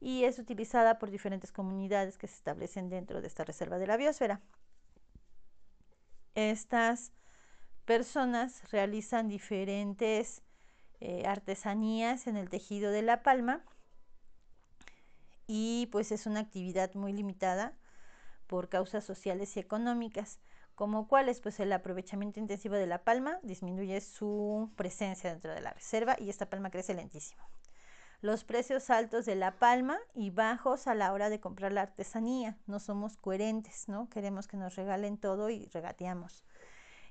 y 0.00 0.22
es 0.22 0.38
utilizada 0.38 1.00
por 1.00 1.10
diferentes 1.10 1.50
comunidades 1.50 2.18
que 2.18 2.28
se 2.28 2.36
establecen 2.36 2.88
dentro 2.88 3.20
de 3.20 3.26
esta 3.26 3.44
reserva 3.44 3.78
de 3.78 3.88
la 3.88 3.96
biosfera. 3.96 4.40
Estas 6.36 7.10
personas 7.84 8.70
realizan 8.70 9.28
diferentes 9.28 10.42
eh, 11.04 11.26
artesanías 11.26 12.28
en 12.28 12.36
el 12.36 12.48
tejido 12.48 12.92
de 12.92 13.02
la 13.02 13.24
palma 13.24 13.64
y 15.48 15.88
pues 15.90 16.12
es 16.12 16.26
una 16.26 16.38
actividad 16.38 16.94
muy 16.94 17.12
limitada 17.12 17.72
por 18.46 18.68
causas 18.68 19.02
sociales 19.02 19.56
y 19.56 19.60
económicas, 19.60 20.38
como 20.76 21.08
cuáles 21.08 21.40
pues 21.40 21.58
el 21.58 21.72
aprovechamiento 21.72 22.38
intensivo 22.38 22.76
de 22.76 22.86
la 22.86 23.02
palma 23.02 23.40
disminuye 23.42 24.00
su 24.00 24.70
presencia 24.76 25.30
dentro 25.30 25.52
de 25.52 25.60
la 25.60 25.72
reserva 25.72 26.14
y 26.20 26.30
esta 26.30 26.48
palma 26.48 26.70
crece 26.70 26.94
lentísimo. 26.94 27.42
Los 28.20 28.44
precios 28.44 28.88
altos 28.88 29.26
de 29.26 29.34
la 29.34 29.58
palma 29.58 29.98
y 30.14 30.30
bajos 30.30 30.86
a 30.86 30.94
la 30.94 31.12
hora 31.12 31.30
de 31.30 31.40
comprar 31.40 31.72
la 31.72 31.82
artesanía, 31.82 32.56
no 32.68 32.78
somos 32.78 33.16
coherentes, 33.16 33.88
¿no? 33.88 34.08
Queremos 34.08 34.46
que 34.46 34.56
nos 34.56 34.76
regalen 34.76 35.18
todo 35.18 35.50
y 35.50 35.66
regateamos 35.72 36.44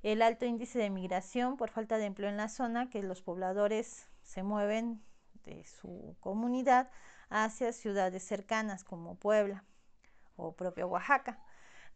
el 0.03 0.21
alto 0.21 0.45
índice 0.45 0.79
de 0.79 0.89
migración 0.89 1.57
por 1.57 1.69
falta 1.69 1.97
de 1.97 2.05
empleo 2.05 2.29
en 2.29 2.37
la 2.37 2.49
zona, 2.49 2.89
que 2.89 3.03
los 3.03 3.21
pobladores 3.21 4.09
se 4.23 4.43
mueven 4.43 5.01
de 5.45 5.63
su 5.63 6.15
comunidad 6.19 6.89
hacia 7.29 7.71
ciudades 7.73 8.23
cercanas 8.23 8.83
como 8.83 9.15
Puebla 9.15 9.63
o 10.35 10.53
propio 10.53 10.87
Oaxaca. 10.87 11.39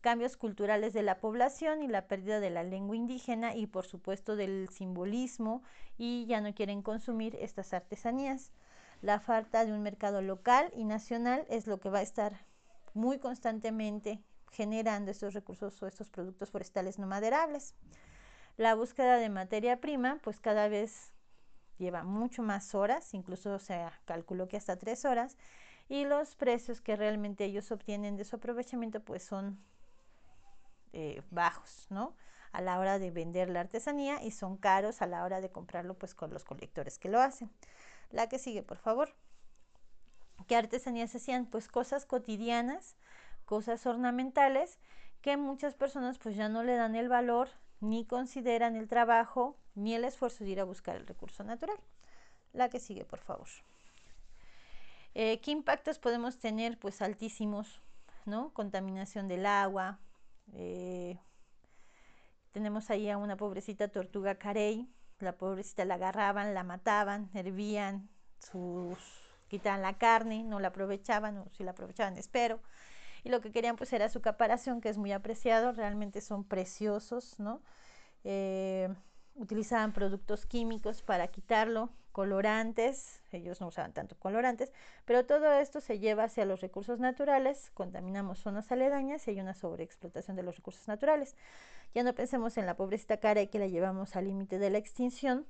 Cambios 0.01 0.37
culturales 0.37 0.93
de 0.93 1.01
la 1.01 1.19
población 1.19 1.81
y 1.81 1.87
la 1.87 2.07
pérdida 2.07 2.39
de 2.39 2.51
la 2.51 2.63
lengua 2.63 2.95
indígena 2.95 3.55
y 3.55 3.65
por 3.65 3.85
supuesto 3.85 4.35
del 4.35 4.69
simbolismo 4.69 5.63
y 5.97 6.27
ya 6.27 6.41
no 6.41 6.53
quieren 6.53 6.83
consumir 6.83 7.35
estas 7.41 7.73
artesanías. 7.73 8.51
La 9.01 9.19
falta 9.19 9.65
de 9.65 9.73
un 9.73 9.81
mercado 9.81 10.21
local 10.21 10.71
y 10.75 10.83
nacional 10.83 11.45
es 11.49 11.65
lo 11.65 11.79
que 11.79 11.89
va 11.89 11.99
a 11.99 12.03
estar 12.03 12.45
muy 12.93 13.17
constantemente 13.17 14.21
generando 14.55 15.11
estos 15.11 15.33
recursos 15.33 15.81
o 15.83 15.87
estos 15.87 16.09
productos 16.09 16.49
forestales 16.49 16.97
no 16.97 17.07
maderables. 17.07 17.75
La 18.57 18.73
búsqueda 18.73 19.17
de 19.17 19.29
materia 19.29 19.81
prima, 19.81 20.19
pues 20.23 20.39
cada 20.39 20.69
vez 20.69 21.11
lleva 21.77 22.03
mucho 22.03 22.41
más 22.41 22.73
horas, 22.73 23.13
incluso 23.13 23.59
se 23.59 23.85
calculó 24.05 24.47
que 24.47 24.55
hasta 24.55 24.77
tres 24.77 25.03
horas, 25.03 25.35
y 25.89 26.05
los 26.05 26.35
precios 26.35 26.81
que 26.81 26.95
realmente 26.95 27.43
ellos 27.43 27.69
obtienen 27.71 28.15
de 28.15 28.23
su 28.23 28.37
aprovechamiento, 28.37 29.01
pues 29.01 29.23
son 29.23 29.59
eh, 30.93 31.21
bajos, 31.29 31.87
¿no? 31.89 32.15
A 32.53 32.61
la 32.61 32.79
hora 32.79 32.97
de 32.97 33.11
vender 33.11 33.49
la 33.49 33.59
artesanía 33.59 34.23
y 34.23 34.31
son 34.31 34.55
caros 34.55 35.01
a 35.01 35.07
la 35.07 35.25
hora 35.25 35.41
de 35.41 35.51
comprarlo, 35.51 35.95
pues 35.95 36.15
con 36.15 36.31
los 36.31 36.45
colectores 36.45 36.97
que 36.97 37.09
lo 37.09 37.19
hacen. 37.19 37.51
La 38.09 38.29
que 38.29 38.39
sigue, 38.39 38.63
por 38.63 38.77
favor. 38.77 39.13
¿Qué 40.47 40.55
artesanías 40.55 41.13
hacían? 41.13 41.45
Pues 41.45 41.67
cosas 41.67 42.05
cotidianas 42.05 42.95
cosas 43.45 43.85
ornamentales 43.85 44.79
que 45.21 45.37
muchas 45.37 45.73
personas 45.73 46.17
pues 46.17 46.35
ya 46.35 46.49
no 46.49 46.63
le 46.63 46.75
dan 46.75 46.95
el 46.95 47.09
valor 47.09 47.49
ni 47.79 48.05
consideran 48.05 48.75
el 48.75 48.87
trabajo 48.87 49.57
ni 49.75 49.95
el 49.95 50.03
esfuerzo 50.03 50.43
de 50.43 50.51
ir 50.51 50.59
a 50.59 50.65
buscar 50.65 50.95
el 50.95 51.07
recurso 51.07 51.43
natural. 51.43 51.77
La 52.53 52.69
que 52.69 52.79
sigue, 52.79 53.05
por 53.05 53.19
favor. 53.19 53.47
Eh, 55.13 55.39
¿Qué 55.41 55.51
impactos 55.51 55.99
podemos 55.99 56.37
tener? 56.37 56.77
Pues 56.77 57.01
altísimos, 57.01 57.81
¿no? 58.25 58.53
Contaminación 58.53 59.27
del 59.27 59.45
agua. 59.45 59.99
Eh, 60.53 61.17
tenemos 62.51 62.89
ahí 62.89 63.09
a 63.09 63.17
una 63.17 63.35
pobrecita 63.35 63.87
tortuga 63.87 64.35
carey. 64.35 64.87
La 65.19 65.37
pobrecita 65.37 65.85
la 65.85 65.95
agarraban, 65.95 66.53
la 66.53 66.63
mataban, 66.63 67.29
hervían, 67.33 68.09
sus, 68.39 68.97
quitaban 69.47 69.81
la 69.81 69.97
carne, 69.97 70.43
no 70.43 70.59
la 70.59 70.69
aprovechaban, 70.69 71.37
o 71.37 71.49
si 71.49 71.63
la 71.63 71.71
aprovechaban, 71.71 72.17
espero 72.17 72.59
y 73.25 73.29
lo 73.29 73.41
que 73.41 73.51
querían 73.51 73.75
pues 73.75 73.91
era 73.91 74.07
su 74.07 74.21
caparación, 74.21 74.81
que 74.81 74.89
es 74.89 74.99
muy 74.99 75.11
apreciado, 75.11 75.71
realmente 75.71 76.21
son 76.21 76.43
preciosos, 76.43 77.39
¿no? 77.39 77.59
Eh, 78.23 78.87
utilizaban 79.33 79.93
productos 79.93 80.45
químicos 80.45 81.01
para 81.01 81.27
quitarlo, 81.27 81.89
colorantes, 82.11 83.23
ellos 83.31 83.59
no 83.61 83.67
usaban 83.67 83.93
tanto 83.93 84.15
colorantes, 84.19 84.71
pero 85.05 85.25
todo 85.25 85.51
esto 85.53 85.81
se 85.81 85.97
lleva 85.97 86.25
hacia 86.25 86.45
los 86.45 86.61
recursos 86.61 86.99
naturales, 86.99 87.71
contaminamos 87.73 88.37
zonas 88.37 88.71
aledañas 88.71 89.27
y 89.27 89.31
hay 89.31 89.41
una 89.41 89.55
sobreexplotación 89.55 90.37
de 90.37 90.43
los 90.43 90.55
recursos 90.55 90.87
naturales. 90.87 91.35
Ya 91.95 92.03
no 92.03 92.13
pensemos 92.13 92.57
en 92.57 92.67
la 92.67 92.75
pobrecita 92.75 93.17
carey 93.17 93.47
que 93.47 93.57
la 93.57 93.67
llevamos 93.67 94.15
al 94.15 94.25
límite 94.25 94.59
de 94.59 94.69
la 94.69 94.77
extinción 94.77 95.47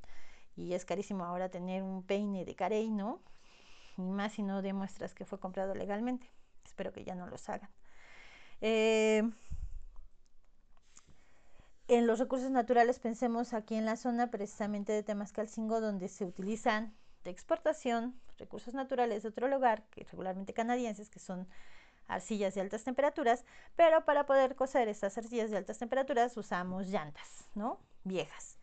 y 0.55 0.75
es 0.75 0.85
carísimo 0.85 1.25
ahora 1.25 1.49
tener 1.49 1.83
un 1.83 2.03
peine 2.03 2.45
de 2.45 2.55
carey, 2.55 2.89
¿no? 2.89 3.19
Ni 3.97 4.11
más 4.11 4.31
si 4.31 4.43
no 4.43 4.61
demuestras 4.61 5.13
que 5.13 5.25
fue 5.25 5.39
comprado 5.39 5.75
legalmente 5.75 6.34
espero 6.75 6.91
que 6.91 7.05
ya 7.05 7.15
no 7.15 7.25
los 7.27 7.47
hagan. 7.47 7.69
Eh, 8.59 9.23
en 11.87 12.07
los 12.07 12.19
recursos 12.19 12.51
naturales 12.51 12.99
pensemos 12.99 13.53
aquí 13.53 13.75
en 13.75 13.85
la 13.85 13.95
zona 13.95 14.29
precisamente 14.29 14.91
de 14.91 15.03
Temascalcingo 15.03 15.79
donde 15.79 16.09
se 16.09 16.25
utilizan 16.25 16.93
de 17.23 17.31
exportación 17.31 18.19
recursos 18.37 18.73
naturales 18.73 19.23
de 19.23 19.29
otro 19.29 19.47
lugar, 19.47 19.83
que 19.89 20.03
regularmente 20.03 20.53
canadienses, 20.53 21.09
que 21.09 21.19
son 21.19 21.47
arcillas 22.07 22.53
de 22.53 22.61
altas 22.61 22.83
temperaturas, 22.83 23.45
pero 23.77 24.03
para 24.03 24.25
poder 24.25 24.55
coser 24.55 24.89
estas 24.89 25.17
arcillas 25.17 25.49
de 25.49 25.57
altas 25.57 25.79
temperaturas 25.79 26.35
usamos 26.35 26.87
llantas, 26.87 27.45
¿no? 27.55 27.79
Viejas. 28.03 28.54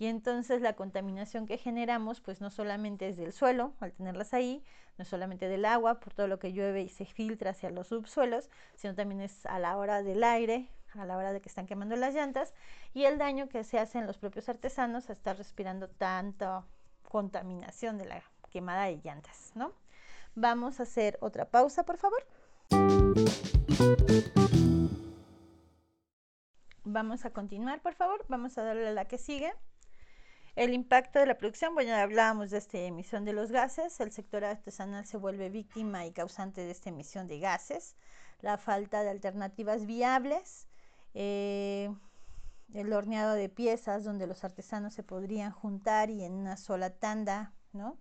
Y 0.00 0.06
entonces 0.06 0.62
la 0.62 0.76
contaminación 0.76 1.46
que 1.46 1.58
generamos, 1.58 2.22
pues 2.22 2.40
no 2.40 2.48
solamente 2.50 3.06
es 3.06 3.18
del 3.18 3.34
suelo, 3.34 3.74
al 3.80 3.92
tenerlas 3.92 4.32
ahí, 4.32 4.64
no 4.96 5.04
solamente 5.04 5.46
del 5.46 5.66
agua, 5.66 6.00
por 6.00 6.14
todo 6.14 6.26
lo 6.26 6.38
que 6.38 6.54
llueve 6.54 6.80
y 6.80 6.88
se 6.88 7.04
filtra 7.04 7.50
hacia 7.50 7.68
los 7.68 7.88
subsuelos, 7.88 8.48
sino 8.76 8.94
también 8.94 9.20
es 9.20 9.44
a 9.44 9.58
la 9.58 9.76
hora 9.76 10.02
del 10.02 10.24
aire, 10.24 10.70
a 10.94 11.04
la 11.04 11.18
hora 11.18 11.34
de 11.34 11.42
que 11.42 11.50
están 11.50 11.66
quemando 11.66 11.96
las 11.96 12.14
llantas, 12.14 12.54
y 12.94 13.04
el 13.04 13.18
daño 13.18 13.50
que 13.50 13.62
se 13.62 13.78
hacen 13.78 14.06
los 14.06 14.16
propios 14.16 14.48
artesanos 14.48 15.10
a 15.10 15.12
estar 15.12 15.36
respirando 15.36 15.86
tanta 15.88 16.64
contaminación 17.02 17.98
de 17.98 18.06
la 18.06 18.22
quemada 18.50 18.86
de 18.86 19.02
llantas, 19.04 19.52
¿no? 19.54 19.74
Vamos 20.34 20.80
a 20.80 20.84
hacer 20.84 21.18
otra 21.20 21.44
pausa, 21.44 21.84
por 21.84 21.98
favor. 21.98 22.26
Vamos 26.84 27.26
a 27.26 27.30
continuar, 27.34 27.82
por 27.82 27.92
favor. 27.92 28.24
Vamos 28.28 28.56
a 28.56 28.62
darle 28.62 28.88
a 28.88 28.92
la 28.92 29.04
que 29.04 29.18
sigue. 29.18 29.52
El 30.60 30.74
impacto 30.74 31.18
de 31.18 31.24
la 31.24 31.38
producción, 31.38 31.72
bueno, 31.72 31.94
hablábamos 31.94 32.50
de 32.50 32.58
esta 32.58 32.76
emisión 32.76 33.24
de 33.24 33.32
los 33.32 33.50
gases, 33.50 33.98
el 33.98 34.12
sector 34.12 34.44
artesanal 34.44 35.06
se 35.06 35.16
vuelve 35.16 35.48
víctima 35.48 36.04
y 36.04 36.12
causante 36.12 36.62
de 36.62 36.70
esta 36.70 36.90
emisión 36.90 37.28
de 37.28 37.38
gases, 37.38 37.96
la 38.42 38.58
falta 38.58 39.02
de 39.02 39.08
alternativas 39.08 39.86
viables, 39.86 40.68
eh, 41.14 41.88
el 42.74 42.92
horneado 42.92 43.32
de 43.32 43.48
piezas 43.48 44.04
donde 44.04 44.26
los 44.26 44.44
artesanos 44.44 44.92
se 44.92 45.02
podrían 45.02 45.50
juntar 45.50 46.10
y 46.10 46.24
en 46.24 46.34
una 46.34 46.58
sola 46.58 46.90
tanda, 46.90 47.54
¿no? 47.72 47.98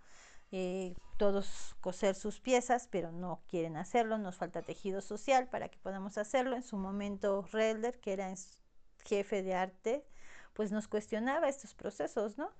Eh, 0.51 0.95
todos 1.15 1.77
coser 1.79 2.13
sus 2.13 2.41
piezas, 2.41 2.89
pero 2.91 3.13
no 3.13 3.41
quieren 3.47 3.77
hacerlo, 3.77 4.17
nos 4.17 4.35
falta 4.35 4.63
tejido 4.63 4.99
social 4.99 5.47
para 5.47 5.69
que 5.69 5.79
podamos 5.79 6.17
hacerlo. 6.17 6.57
En 6.57 6.63
su 6.63 6.75
momento, 6.75 7.41
Relder, 7.53 8.01
que 8.01 8.11
era 8.11 8.33
jefe 9.05 9.43
de 9.43 9.53
arte, 9.53 10.05
pues 10.59 10.73
nos 10.73 10.89
cuestionaba 10.89 11.47
estos 11.47 11.73
procesos, 11.73 12.37
¿no? 12.37 12.51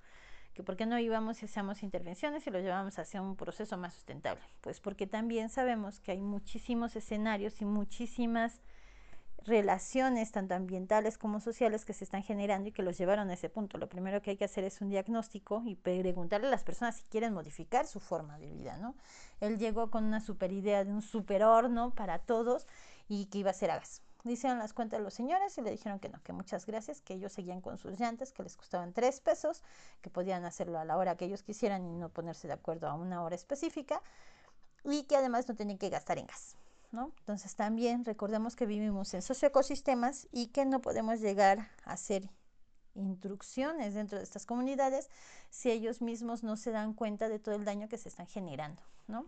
Que 0.54 0.62
por 0.62 0.74
qué 0.78 0.86
no 0.86 0.98
íbamos 0.98 1.42
y 1.42 1.44
hacíamos 1.44 1.82
intervenciones 1.82 2.46
y 2.46 2.50
lo 2.50 2.58
llevábamos 2.58 2.98
hacia 2.98 3.20
un 3.20 3.36
proceso 3.36 3.76
más 3.76 3.92
sustentable. 3.92 4.40
Pues 4.62 4.80
porque 4.80 5.06
también 5.06 5.50
sabemos 5.50 6.00
que 6.00 6.12
hay 6.12 6.22
muchísimos 6.22 6.96
escenarios 6.96 7.60
y 7.60 7.66
muchísimas 7.66 8.62
relaciones 9.44 10.32
tanto 10.32 10.54
ambientales 10.54 11.18
como 11.18 11.40
sociales 11.40 11.84
que 11.84 11.92
se 11.92 12.04
están 12.04 12.22
generando 12.22 12.70
y 12.70 12.72
que 12.72 12.82
los 12.82 12.96
llevaron 12.96 13.28
a 13.28 13.34
ese 13.34 13.50
punto. 13.50 13.76
Lo 13.76 13.90
primero 13.90 14.22
que 14.22 14.30
hay 14.30 14.38
que 14.38 14.46
hacer 14.46 14.64
es 14.64 14.80
un 14.80 14.88
diagnóstico 14.88 15.62
y 15.66 15.74
preguntarle 15.74 16.46
a 16.46 16.50
las 16.50 16.64
personas 16.64 16.96
si 16.96 17.04
quieren 17.04 17.34
modificar 17.34 17.86
su 17.86 18.00
forma 18.00 18.38
de 18.38 18.48
vida, 18.48 18.78
¿no? 18.78 18.94
Él 19.40 19.58
llegó 19.58 19.90
con 19.90 20.04
una 20.04 20.20
super 20.20 20.52
idea 20.52 20.86
de 20.86 20.90
un 20.90 21.02
super 21.02 21.44
horno 21.44 21.94
para 21.94 22.18
todos 22.18 22.66
y 23.08 23.26
que 23.26 23.36
iba 23.36 23.50
a 23.50 23.52
ser 23.52 23.72
a 23.72 23.76
gas. 23.76 24.00
Hicieron 24.24 24.58
las 24.58 24.74
cuentas 24.74 24.98
de 24.98 25.04
los 25.04 25.14
señores 25.14 25.56
y 25.56 25.62
le 25.62 25.70
dijeron 25.70 25.98
que 25.98 26.08
no, 26.08 26.22
que 26.22 26.32
muchas 26.32 26.66
gracias, 26.66 27.00
que 27.00 27.14
ellos 27.14 27.32
seguían 27.32 27.60
con 27.60 27.78
sus 27.78 27.98
llantas, 27.98 28.32
que 28.32 28.42
les 28.42 28.56
costaban 28.56 28.92
tres 28.92 29.20
pesos, 29.20 29.62
que 30.02 30.10
podían 30.10 30.44
hacerlo 30.44 30.78
a 30.78 30.84
la 30.84 30.96
hora 30.96 31.16
que 31.16 31.24
ellos 31.24 31.42
quisieran 31.42 31.86
y 31.86 31.96
no 31.96 32.10
ponerse 32.10 32.46
de 32.46 32.54
acuerdo 32.54 32.88
a 32.88 32.94
una 32.94 33.22
hora 33.22 33.34
específica 33.34 34.02
y 34.84 35.04
que 35.04 35.16
además 35.16 35.48
no 35.48 35.54
tenían 35.54 35.78
que 35.78 35.88
gastar 35.88 36.18
en 36.18 36.26
gas. 36.26 36.56
Entonces 36.92 37.54
también 37.54 38.04
recordemos 38.04 38.56
que 38.56 38.66
vivimos 38.66 39.14
en 39.14 39.22
socioecosistemas 39.22 40.28
y 40.32 40.48
que 40.48 40.64
no 40.64 40.80
podemos 40.80 41.20
llegar 41.20 41.70
a 41.84 41.92
hacer 41.92 42.28
instrucciones 42.94 43.94
dentro 43.94 44.18
de 44.18 44.24
estas 44.24 44.44
comunidades 44.44 45.08
si 45.50 45.70
ellos 45.70 46.02
mismos 46.02 46.42
no 46.42 46.56
se 46.56 46.72
dan 46.72 46.94
cuenta 46.94 47.28
de 47.28 47.38
todo 47.38 47.54
el 47.54 47.64
daño 47.64 47.88
que 47.88 47.96
se 47.96 48.08
están 48.08 48.26
generando, 48.26 48.82
¿no? 49.06 49.26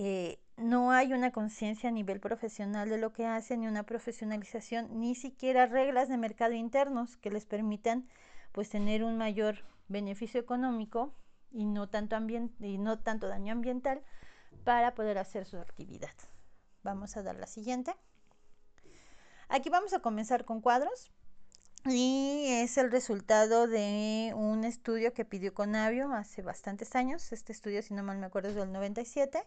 Eh, 0.00 0.38
no 0.56 0.92
hay 0.92 1.12
una 1.12 1.32
conciencia 1.32 1.88
a 1.88 1.92
nivel 1.92 2.20
profesional 2.20 2.88
de 2.88 2.98
lo 2.98 3.12
que 3.12 3.26
hacen, 3.26 3.60
ni 3.60 3.66
una 3.66 3.82
profesionalización, 3.82 5.00
ni 5.00 5.16
siquiera 5.16 5.66
reglas 5.66 6.08
de 6.08 6.16
mercado 6.16 6.52
internos 6.54 7.16
que 7.16 7.32
les 7.32 7.46
permitan 7.46 8.08
pues 8.52 8.70
tener 8.70 9.02
un 9.02 9.18
mayor 9.18 9.64
beneficio 9.88 10.40
económico 10.40 11.12
y 11.50 11.64
no 11.64 11.88
tanto, 11.88 12.16
y 12.60 12.78
no 12.78 13.00
tanto 13.00 13.26
daño 13.26 13.52
ambiental 13.52 14.00
para 14.62 14.94
poder 14.94 15.18
hacer 15.18 15.46
su 15.46 15.56
actividad. 15.56 16.14
Vamos 16.84 17.16
a 17.16 17.24
dar 17.24 17.34
la 17.34 17.48
siguiente. 17.48 17.92
Aquí 19.48 19.68
vamos 19.68 19.94
a 19.94 19.98
comenzar 19.98 20.44
con 20.44 20.60
cuadros 20.60 21.10
y 21.86 22.44
es 22.48 22.78
el 22.78 22.92
resultado 22.92 23.66
de 23.66 24.32
un 24.36 24.62
estudio 24.62 25.12
que 25.12 25.24
pidió 25.24 25.54
Conavio 25.54 26.12
hace 26.12 26.40
bastantes 26.42 26.94
años. 26.94 27.32
Este 27.32 27.50
estudio, 27.50 27.82
si 27.82 27.94
no 27.94 28.04
mal 28.04 28.18
me 28.18 28.26
acuerdo, 28.26 28.50
es 28.50 28.54
del 28.54 28.70
97. 28.70 29.42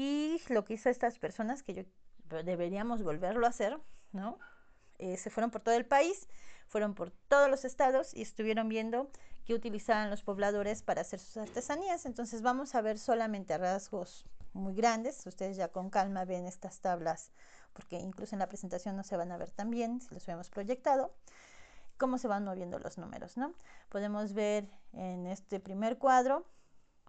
Y 0.00 0.40
lo 0.48 0.64
que 0.64 0.74
hizo 0.74 0.90
estas 0.90 1.18
personas, 1.18 1.64
que 1.64 1.74
yo 1.74 1.82
deberíamos 2.44 3.02
volverlo 3.02 3.46
a 3.46 3.48
hacer, 3.48 3.80
¿no? 4.12 4.38
Eh, 5.00 5.16
se 5.16 5.28
fueron 5.28 5.50
por 5.50 5.60
todo 5.60 5.74
el 5.74 5.86
país, 5.86 6.28
fueron 6.68 6.94
por 6.94 7.10
todos 7.10 7.50
los 7.50 7.64
estados 7.64 8.14
y 8.14 8.22
estuvieron 8.22 8.68
viendo 8.68 9.10
que 9.44 9.54
utilizaban 9.54 10.08
los 10.08 10.22
pobladores 10.22 10.82
para 10.82 11.00
hacer 11.00 11.18
sus 11.18 11.38
artesanías. 11.38 12.06
Entonces 12.06 12.42
vamos 12.42 12.76
a 12.76 12.80
ver 12.80 12.96
solamente 12.96 13.58
rasgos 13.58 14.24
muy 14.52 14.72
grandes. 14.72 15.26
Ustedes 15.26 15.56
ya 15.56 15.66
con 15.66 15.90
calma 15.90 16.24
ven 16.24 16.46
estas 16.46 16.78
tablas, 16.78 17.32
porque 17.72 17.98
incluso 17.98 18.36
en 18.36 18.38
la 18.38 18.48
presentación 18.48 18.94
no 18.94 19.02
se 19.02 19.16
van 19.16 19.32
a 19.32 19.36
ver 19.36 19.50
tan 19.50 19.68
bien 19.68 20.00
si 20.00 20.14
los 20.14 20.22
hubiéramos 20.22 20.48
proyectado 20.48 21.12
cómo 21.96 22.18
se 22.18 22.28
van 22.28 22.44
moviendo 22.44 22.78
los 22.78 22.98
números, 22.98 23.36
¿no? 23.36 23.52
Podemos 23.88 24.32
ver 24.32 24.70
en 24.92 25.26
este 25.26 25.58
primer 25.58 25.98
cuadro 25.98 26.46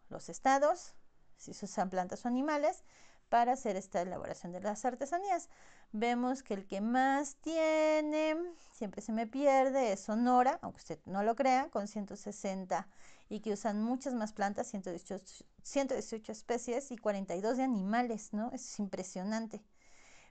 los 0.09 0.27
estados, 0.27 0.95
si 1.39 1.53
se 1.53 1.65
usan 1.65 1.89
plantas 1.89 2.25
o 2.25 2.27
animales, 2.27 2.83
para 3.29 3.53
hacer 3.53 3.75
esta 3.75 4.01
elaboración 4.01 4.51
de 4.51 4.59
las 4.59 4.83
artesanías. 4.85 5.49
Vemos 5.91 6.43
que 6.43 6.53
el 6.53 6.67
que 6.67 6.81
más 6.81 7.35
tiene, 7.37 8.35
siempre 8.73 9.01
se 9.01 9.11
me 9.11 9.27
pierde, 9.27 9.93
es 9.93 10.01
Sonora, 10.01 10.59
aunque 10.61 10.79
usted 10.79 10.99
no 11.05 11.23
lo 11.23 11.35
crea, 11.35 11.69
con 11.69 11.87
160 11.87 12.87
y 13.29 13.39
que 13.39 13.53
usan 13.53 13.81
muchas 13.83 14.13
más 14.13 14.33
plantas, 14.33 14.67
118, 14.67 15.45
118 15.63 16.31
especies 16.31 16.91
y 16.91 16.97
42 16.97 17.57
de 17.57 17.63
animales, 17.63 18.33
¿no? 18.33 18.47
Eso 18.47 18.65
es 18.65 18.79
impresionante. 18.79 19.61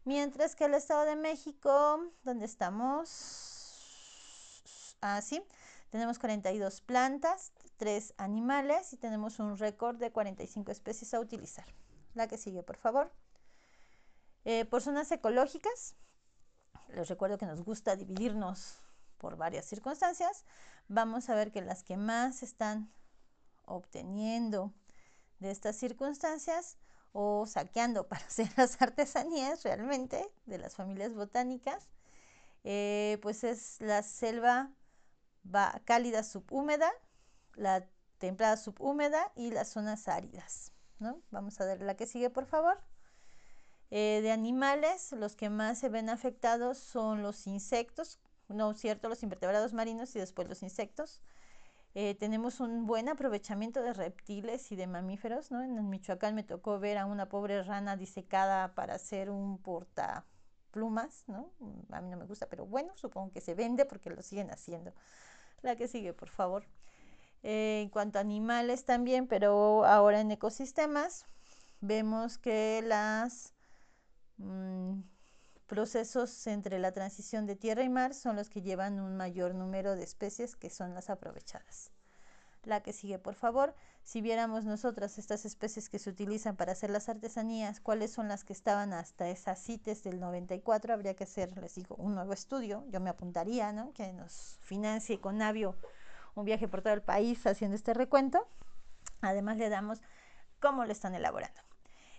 Mientras 0.05 0.57
que 0.57 0.65
el 0.65 0.75
Estado 0.75 1.05
de 1.05 1.17
México, 1.17 2.13
donde 2.25 2.47
estamos, 2.47 3.09
así, 5.01 5.41
ah, 5.41 5.55
tenemos 5.91 6.19
42 6.19 6.81
plantas, 6.81 7.53
3 7.79 8.15
animales 8.19 8.93
y 8.93 8.99
tenemos 8.99 9.39
un 9.39 9.57
récord 9.57 9.97
de 9.97 10.13
45 10.13 10.71
especies 10.71 11.15
a 11.15 11.21
utilizar. 11.21 11.65
La 12.15 12.29
que 12.29 12.37
sigue, 12.37 12.63
por 12.63 12.77
favor. 12.77 13.11
Eh, 14.45 14.65
por 14.65 14.83
zonas 14.83 15.11
ecológicas, 15.13 15.95
les 16.89 17.09
recuerdo 17.09 17.39
que 17.39 17.47
nos 17.47 17.63
gusta 17.63 17.97
dividirnos 17.97 18.81
por 19.17 19.37
varias 19.37 19.65
circunstancias. 19.65 20.45
Vamos 20.89 21.29
a 21.29 21.35
ver 21.35 21.53
que 21.53 21.63
las 21.63 21.83
que 21.83 21.97
más 21.97 22.43
están 22.43 22.91
obteniendo 23.65 24.73
de 25.39 25.51
estas 25.51 25.77
circunstancias 25.77 26.79
o 27.13 27.47
saqueando 27.47 28.07
para 28.09 28.25
hacer 28.25 28.49
las 28.57 28.81
artesanías 28.83 29.63
realmente 29.63 30.29
de 30.47 30.59
las 30.59 30.75
familias 30.75 31.15
botánicas, 31.15 31.89
eh, 32.65 33.19
pues 33.23 33.45
es 33.45 33.81
la 33.81 34.03
selva 34.03 34.71
cálida 35.85 36.23
subhúmeda, 36.23 36.91
la 37.59 37.87
templada 38.19 38.57
subhúmeda 38.57 39.33
y 39.35 39.51
las 39.51 39.69
zonas 39.69 40.09
áridas. 40.09 40.73
Vamos 41.31 41.61
a 41.61 41.65
ver 41.65 41.83
la 41.83 41.97
que 41.97 42.07
sigue, 42.07 42.31
por 42.31 42.47
favor. 42.47 42.81
Eh, 43.91 44.21
de 44.23 44.33
animales, 44.33 45.13
los 45.13 45.37
que 45.37 45.49
más 45.49 45.79
se 45.79 45.89
ven 45.89 46.11
afectados 46.11 46.79
son 46.79 47.23
los 47.23 47.47
insectos, 47.47 48.19
no 48.49 48.75
cierto, 48.75 49.09
los 49.09 49.23
invertebrados 49.23 49.73
marinos 49.73 50.15
y 50.17 50.19
después 50.19 50.49
los 50.49 50.63
insectos. 50.63 51.21
Eh, 51.95 52.15
tenemos 52.15 52.61
un 52.61 52.87
buen 52.87 53.09
aprovechamiento 53.09 53.83
de 53.83 53.93
reptiles 53.95 54.71
y 54.73 54.77
de 54.77 54.87
mamíferos, 54.87 55.51
¿no? 55.51 55.63
En 55.63 55.89
Michoacán 55.89 56.35
me 56.35 56.45
tocó 56.45 56.79
ver 56.79 56.99
a 56.99 57.07
una 57.07 57.29
pobre 57.29 57.63
rana 57.63 57.97
disecada 57.97 58.75
para 58.75 58.95
hacer 58.95 59.31
un 59.31 59.59
portaplumas, 59.59 61.25
¿no? 61.29 61.51
A 61.91 62.01
mí 62.01 62.11
no 62.11 62.17
me 62.19 62.25
gusta, 62.27 62.47
pero 62.49 62.67
bueno, 62.67 62.93
supongo 62.97 63.33
que 63.33 63.41
se 63.41 63.55
vende 63.55 63.85
porque 63.87 64.11
lo 64.11 64.23
siguen 64.23 64.51
haciendo. 64.51 64.93
La 65.63 65.77
que 65.77 65.89
sigue, 65.89 66.13
por 66.13 66.29
favor. 66.29 66.65
Eh, 67.43 67.83
en 67.83 67.89
cuanto 67.89 68.19
a 68.19 68.21
animales 68.21 68.85
también, 68.85 69.27
pero 69.27 69.85
ahora 69.85 70.21
en 70.21 70.31
ecosistemas, 70.31 71.25
vemos 71.81 72.39
que 72.39 72.83
los 72.83 73.53
mm, 74.39 75.01
procesos 75.67 76.47
entre 76.47 76.79
la 76.79 76.93
transición 76.93 77.47
de 77.47 77.55
tierra 77.55 77.85
y 77.85 77.89
mar 77.89 78.15
son 78.15 78.37
los 78.37 78.51
que 78.51 78.63
llevan 78.63 78.99
un 79.01 79.17
mayor 79.17 79.55
número 79.55 79.95
de 79.95 80.03
especies 80.03 80.57
que 80.57 80.71
son 80.71 80.95
las 80.95 81.11
aprovechadas. 81.11 81.93
La 82.65 82.83
que 82.83 82.93
sigue, 82.93 83.19
por 83.19 83.35
favor. 83.35 83.75
Si 84.03 84.21
viéramos 84.21 84.65
nosotras 84.65 85.19
estas 85.19 85.45
especies 85.45 85.89
que 85.89 85.99
se 85.99 86.11
utilizan 86.11 86.57
para 86.57 86.73
hacer 86.73 86.91
las 86.91 87.09
artesanías, 87.09 87.81
cuáles 87.81 88.11
son 88.11 88.27
las 88.27 88.45
que 88.45 88.53
estaban 88.53 88.93
hasta 88.93 89.29
esas 89.29 89.63
CITES 89.63 90.03
del 90.03 90.19
94, 90.19 90.93
habría 90.93 91.15
que 91.15 91.25
hacer, 91.25 91.57
les 91.59 91.77
digo, 91.77 91.95
un 91.97 92.15
nuevo 92.15 92.33
estudio. 92.33 92.85
Yo 92.89 93.01
me 93.01 93.11
apuntaría, 93.11 93.73
¿no? 93.73 93.93
Que 93.93 94.13
nos 94.13 94.59
financie 94.61 95.21
con 95.21 95.39
Navio 95.39 95.77
un 96.39 96.45
viaje 96.45 96.69
por 96.69 96.83
todo 96.83 96.95
el 96.95 97.03
país 97.03 97.45
haciendo 97.47 97.75
este 97.75 97.95
recuento. 97.95 98.47
Además 99.21 99.57
le 99.57 99.69
damos 99.69 100.01
cómo 100.61 100.85
lo 100.85 100.93
están 100.93 101.15
elaborando. 101.15 101.61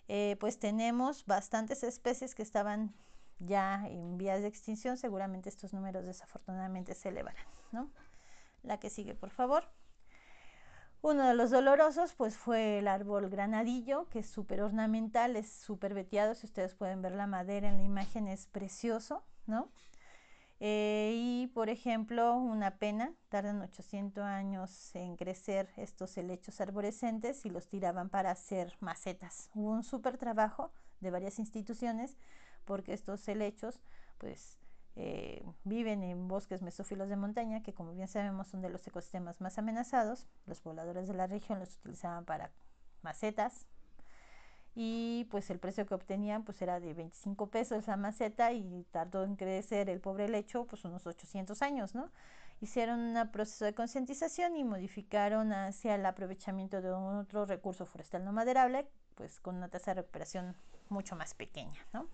Eh, 0.08 0.38
pues 0.40 0.60
tenemos 0.60 1.26
bastantes 1.26 1.84
especies 1.84 2.36
que 2.36 2.42
estaban 2.42 2.94
ya 3.40 3.86
en 3.88 4.18
vías 4.18 4.42
de 4.42 4.48
extinción. 4.48 4.98
Seguramente 4.98 5.50
estos 5.50 5.74
números 5.74 6.06
desafortunadamente 6.06 6.96
se 6.96 7.10
elevarán. 7.10 7.46
¿no? 7.72 7.90
La 8.64 8.80
que 8.80 8.90
sigue, 8.90 9.16
por 9.16 9.30
favor. 9.30 9.64
Uno 11.02 11.26
de 11.26 11.34
los 11.34 11.50
dolorosos 11.50 12.14
pues 12.14 12.36
fue 12.36 12.80
el 12.80 12.88
árbol 12.90 13.30
granadillo, 13.30 14.10
que 14.10 14.20
es 14.20 14.28
súper 14.28 14.62
ornamental, 14.62 15.38
es 15.38 15.50
súper 15.50 15.94
veteado. 15.94 16.36
Si 16.36 16.46
ustedes 16.46 16.76
pueden 16.76 17.02
ver 17.02 17.14
la 17.14 17.26
madera 17.26 17.70
en 17.70 17.78
la 17.78 17.84
imagen 17.84 18.28
es 18.28 18.48
precioso, 18.48 19.24
¿no? 19.48 19.70
Eh, 20.62 21.14
y, 21.16 21.48
por 21.48 21.70
ejemplo, 21.70 22.36
una 22.36 22.78
pena, 22.78 23.14
tardan 23.30 23.62
800 23.62 24.24
años 24.26 24.94
en 24.94 25.16
crecer 25.16 25.70
estos 25.78 26.18
helechos 26.18 26.60
arborescentes 26.60 27.46
y 27.46 27.50
los 27.50 27.70
tiraban 27.70 28.10
para 28.10 28.32
hacer 28.32 28.74
macetas. 28.82 29.50
Hubo 29.54 29.72
un 29.72 29.84
súper 29.84 30.18
trabajo 30.18 30.72
de 31.00 31.12
varias 31.12 31.40
instituciones 31.40 32.18
porque 32.66 32.94
estos 32.94 33.26
helechos, 33.30 33.80
pues, 34.18 34.60
eh, 34.96 35.46
viven 35.64 36.04
en 36.04 36.28
bosques 36.28 36.62
mesófilos 36.62 37.08
de 37.08 37.16
montaña, 37.16 37.64
que 37.64 37.74
como 37.74 37.94
bien 37.94 38.10
sabemos 38.10 38.50
son 38.50 38.62
de 38.62 38.70
los 38.70 38.86
ecosistemas 38.86 39.40
más 39.40 39.58
amenazados. 39.58 40.28
Los 40.46 40.60
pobladores 40.60 41.08
de 41.08 41.14
la 41.14 41.28
región 41.28 41.60
los 41.60 41.78
utilizaban 41.78 42.26
para 42.26 42.52
macetas, 43.02 43.66
y 44.82 45.28
pues 45.30 45.50
el 45.50 45.60
precio 45.60 45.86
que 45.86 45.94
obtenían 45.94 46.46
pues 46.46 46.62
era 46.62 46.80
de 46.80 46.94
25 46.94 47.48
pesos 47.48 47.86
la 47.88 47.98
maceta 47.98 48.54
y 48.54 48.86
tardó 48.92 49.26
en 49.26 49.36
crecer 49.36 49.90
el 49.90 50.00
pobre 50.00 50.30
lecho 50.30 50.68
pues 50.68 50.86
unos 50.86 51.06
800 51.06 51.62
años, 51.62 51.96
¿no? 51.96 52.10
Hicieron 52.62 52.98
un 52.98 53.30
proceso 53.30 53.66
de 53.66 53.74
concientización 53.74 54.56
y 54.56 54.64
modificaron 54.64 55.52
hacia 55.52 55.96
el 55.96 56.06
aprovechamiento 56.06 56.82
de 56.82 56.92
otro 56.92 57.46
recurso 57.46 57.86
forestal 57.86 58.24
no 58.24 58.32
maderable, 58.32 58.88
pues 59.16 59.42
con 59.42 59.58
una 59.58 59.68
tasa 59.68 59.92
de 59.92 59.96
recuperación 59.96 60.56
mucho 60.88 61.18
más 61.18 61.34
pequeña, 61.34 61.86
¿no? 61.92 62.08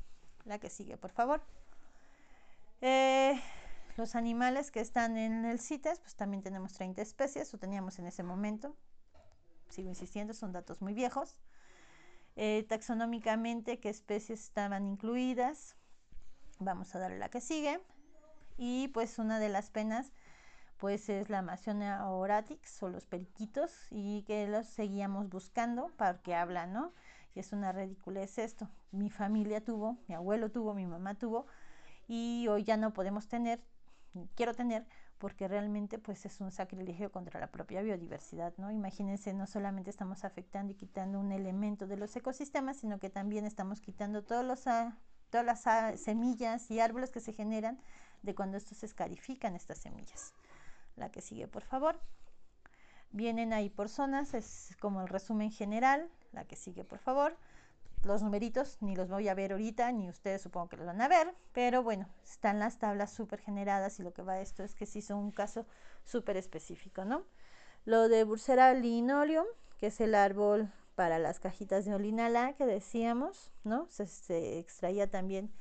La 0.45 0.57
que 0.57 0.71
sigue, 0.71 0.97
por 0.97 1.11
favor. 1.11 1.43
Eh, 2.81 3.39
los 3.95 4.15
animales 4.15 4.71
que 4.71 4.79
están 4.79 5.17
en 5.17 5.45
el 5.45 5.59
CITES, 5.59 5.99
pues 5.99 6.15
también 6.15 6.41
tenemos 6.41 6.73
30 6.73 7.03
especies, 7.03 7.53
o 7.53 7.59
teníamos 7.59 7.99
en 7.99 8.07
ese 8.07 8.23
momento. 8.23 8.75
Sigo 9.69 9.89
insistiendo, 9.89 10.33
son 10.33 10.51
datos 10.51 10.81
muy 10.81 10.95
viejos. 10.95 11.37
Eh, 12.35 12.65
taxonómicamente 12.67 13.79
qué 13.79 13.89
especies 13.89 14.43
estaban 14.43 14.87
incluidas. 14.87 15.75
Vamos 16.59 16.93
a 16.95 16.99
darle 16.99 17.19
la 17.19 17.29
que 17.29 17.41
sigue. 17.41 17.79
Y 18.57 18.89
pues 18.89 19.19
una 19.19 19.39
de 19.39 19.49
las 19.49 19.69
penas 19.69 20.11
pues 20.77 21.09
es 21.09 21.29
la 21.29 21.39
Amazonia 21.39 22.05
oratix 22.05 22.83
o 22.83 22.89
los 22.89 23.05
periquitos 23.05 23.71
y 23.91 24.23
que 24.23 24.47
los 24.47 24.65
seguíamos 24.67 25.29
buscando 25.29 25.87
para 25.97 26.21
que 26.21 26.35
hablan, 26.35 26.73
¿no? 26.73 26.93
Y 27.33 27.39
es 27.39 27.53
una 27.53 27.71
ridiculez 27.71 28.37
esto. 28.37 28.69
Mi 28.91 29.09
familia 29.09 29.63
tuvo, 29.63 29.97
mi 30.07 30.15
abuelo 30.15 30.51
tuvo, 30.51 30.73
mi 30.73 30.85
mamá 30.85 31.15
tuvo 31.15 31.47
y 32.07 32.47
hoy 32.49 32.63
ya 32.63 32.77
no 32.77 32.93
podemos 32.93 33.27
tener, 33.27 33.61
quiero 34.35 34.53
tener, 34.53 34.85
porque 35.17 35.47
realmente 35.47 35.97
pues 35.97 36.25
es 36.25 36.41
un 36.41 36.51
sacrilegio 36.51 37.11
contra 37.11 37.39
la 37.39 37.47
propia 37.47 37.81
biodiversidad, 37.81 38.53
¿no? 38.57 38.71
Imagínense, 38.71 39.33
no 39.33 39.47
solamente 39.47 39.89
estamos 39.89 40.25
afectando 40.25 40.73
y 40.73 40.75
quitando 40.75 41.19
un 41.19 41.31
elemento 41.31 41.87
de 41.87 41.97
los 41.97 42.15
ecosistemas, 42.15 42.77
sino 42.77 42.99
que 42.99 43.09
también 43.09 43.45
estamos 43.45 43.79
quitando 43.79 44.23
todos 44.23 44.45
los, 44.45 44.67
ah, 44.67 44.97
todas 45.29 45.45
las 45.45 45.67
ah, 45.67 45.95
semillas 45.97 46.69
y 46.69 46.79
árboles 46.79 47.11
que 47.11 47.21
se 47.21 47.33
generan 47.33 47.79
de 48.23 48.35
cuando 48.35 48.57
estos 48.57 48.83
escarifican 48.83 49.55
estas 49.55 49.77
semillas. 49.77 50.33
La 50.95 51.09
que 51.11 51.21
sigue, 51.21 51.47
por 51.47 51.63
favor. 51.63 51.99
Vienen 53.11 53.53
ahí 53.53 53.69
por 53.69 53.87
zonas, 53.87 54.33
es 54.33 54.75
como 54.79 55.01
el 55.01 55.07
resumen 55.07 55.51
general. 55.51 56.09
La 56.33 56.45
que 56.45 56.55
sigue, 56.55 56.83
por 56.83 56.99
favor. 56.99 57.37
Los 58.03 58.21
numeritos 58.21 58.77
ni 58.81 58.95
los 58.95 59.09
voy 59.09 59.27
a 59.27 59.33
ver 59.33 59.53
ahorita, 59.53 59.91
ni 59.91 60.09
ustedes 60.09 60.41
supongo 60.41 60.69
que 60.69 60.77
los 60.77 60.85
van 60.85 61.01
a 61.01 61.07
ver, 61.07 61.33
pero 61.53 61.81
bueno, 61.81 62.07
están 62.23 62.59
las 62.59 62.77
tablas 62.77 63.11
súper 63.11 63.39
generadas 63.39 63.99
y 63.99 64.03
lo 64.03 64.13
que 64.13 64.21
va 64.21 64.33
a 64.33 64.41
esto 64.41 64.63
es 64.63 64.75
que 64.75 64.85
sí 64.85 65.01
son 65.01 65.17
un 65.17 65.31
caso 65.31 65.65
súper 66.03 66.37
específico, 66.37 67.03
¿no? 67.03 67.25
Lo 67.85 68.07
de 68.07 68.23
Bursera 68.23 68.73
linoleum, 68.73 69.45
que 69.79 69.87
es 69.87 69.99
el 70.01 70.15
árbol 70.15 70.71
para 70.95 71.19
las 71.19 71.39
cajitas 71.39 71.85
de 71.85 71.93
olinala 71.93 72.53
que 72.53 72.65
decíamos, 72.65 73.51
¿no? 73.63 73.87
Se, 73.89 74.59
extraía 74.59 75.09
también 75.09 75.51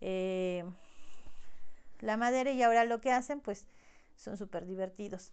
eh, 0.00 0.64
la 2.00 2.16
madera 2.16 2.50
y 2.52 2.62
ahora 2.62 2.84
lo 2.84 3.00
que 3.00 3.12
hacen, 3.12 3.40
pues 3.40 3.66
son 4.16 4.36
súper 4.36 4.66
divertidos. 4.66 5.32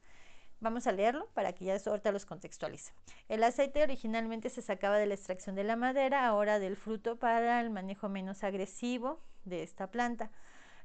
Vamos 0.60 0.88
a 0.88 0.92
leerlo 0.92 1.28
para 1.34 1.54
que 1.54 1.66
ya 1.66 1.76
eso 1.76 1.92
ahorita 1.92 2.12
los 2.12 2.26
contextualice. 2.26 2.92
El 3.30 3.44
aceite 3.44 3.84
originalmente 3.84 4.50
se 4.50 4.62
sacaba 4.62 4.98
de 4.98 5.06
la 5.06 5.14
extracción 5.14 5.56
de 5.56 5.64
la 5.64 5.76
madera, 5.76 6.26
ahora 6.26 6.58
del 6.58 6.76
fruto 6.76 7.18
para 7.18 7.62
el 7.62 7.70
manejo 7.70 8.10
menos 8.10 8.44
agresivo 8.44 9.20
de 9.46 9.62
esta 9.62 9.92
planta. 9.92 10.32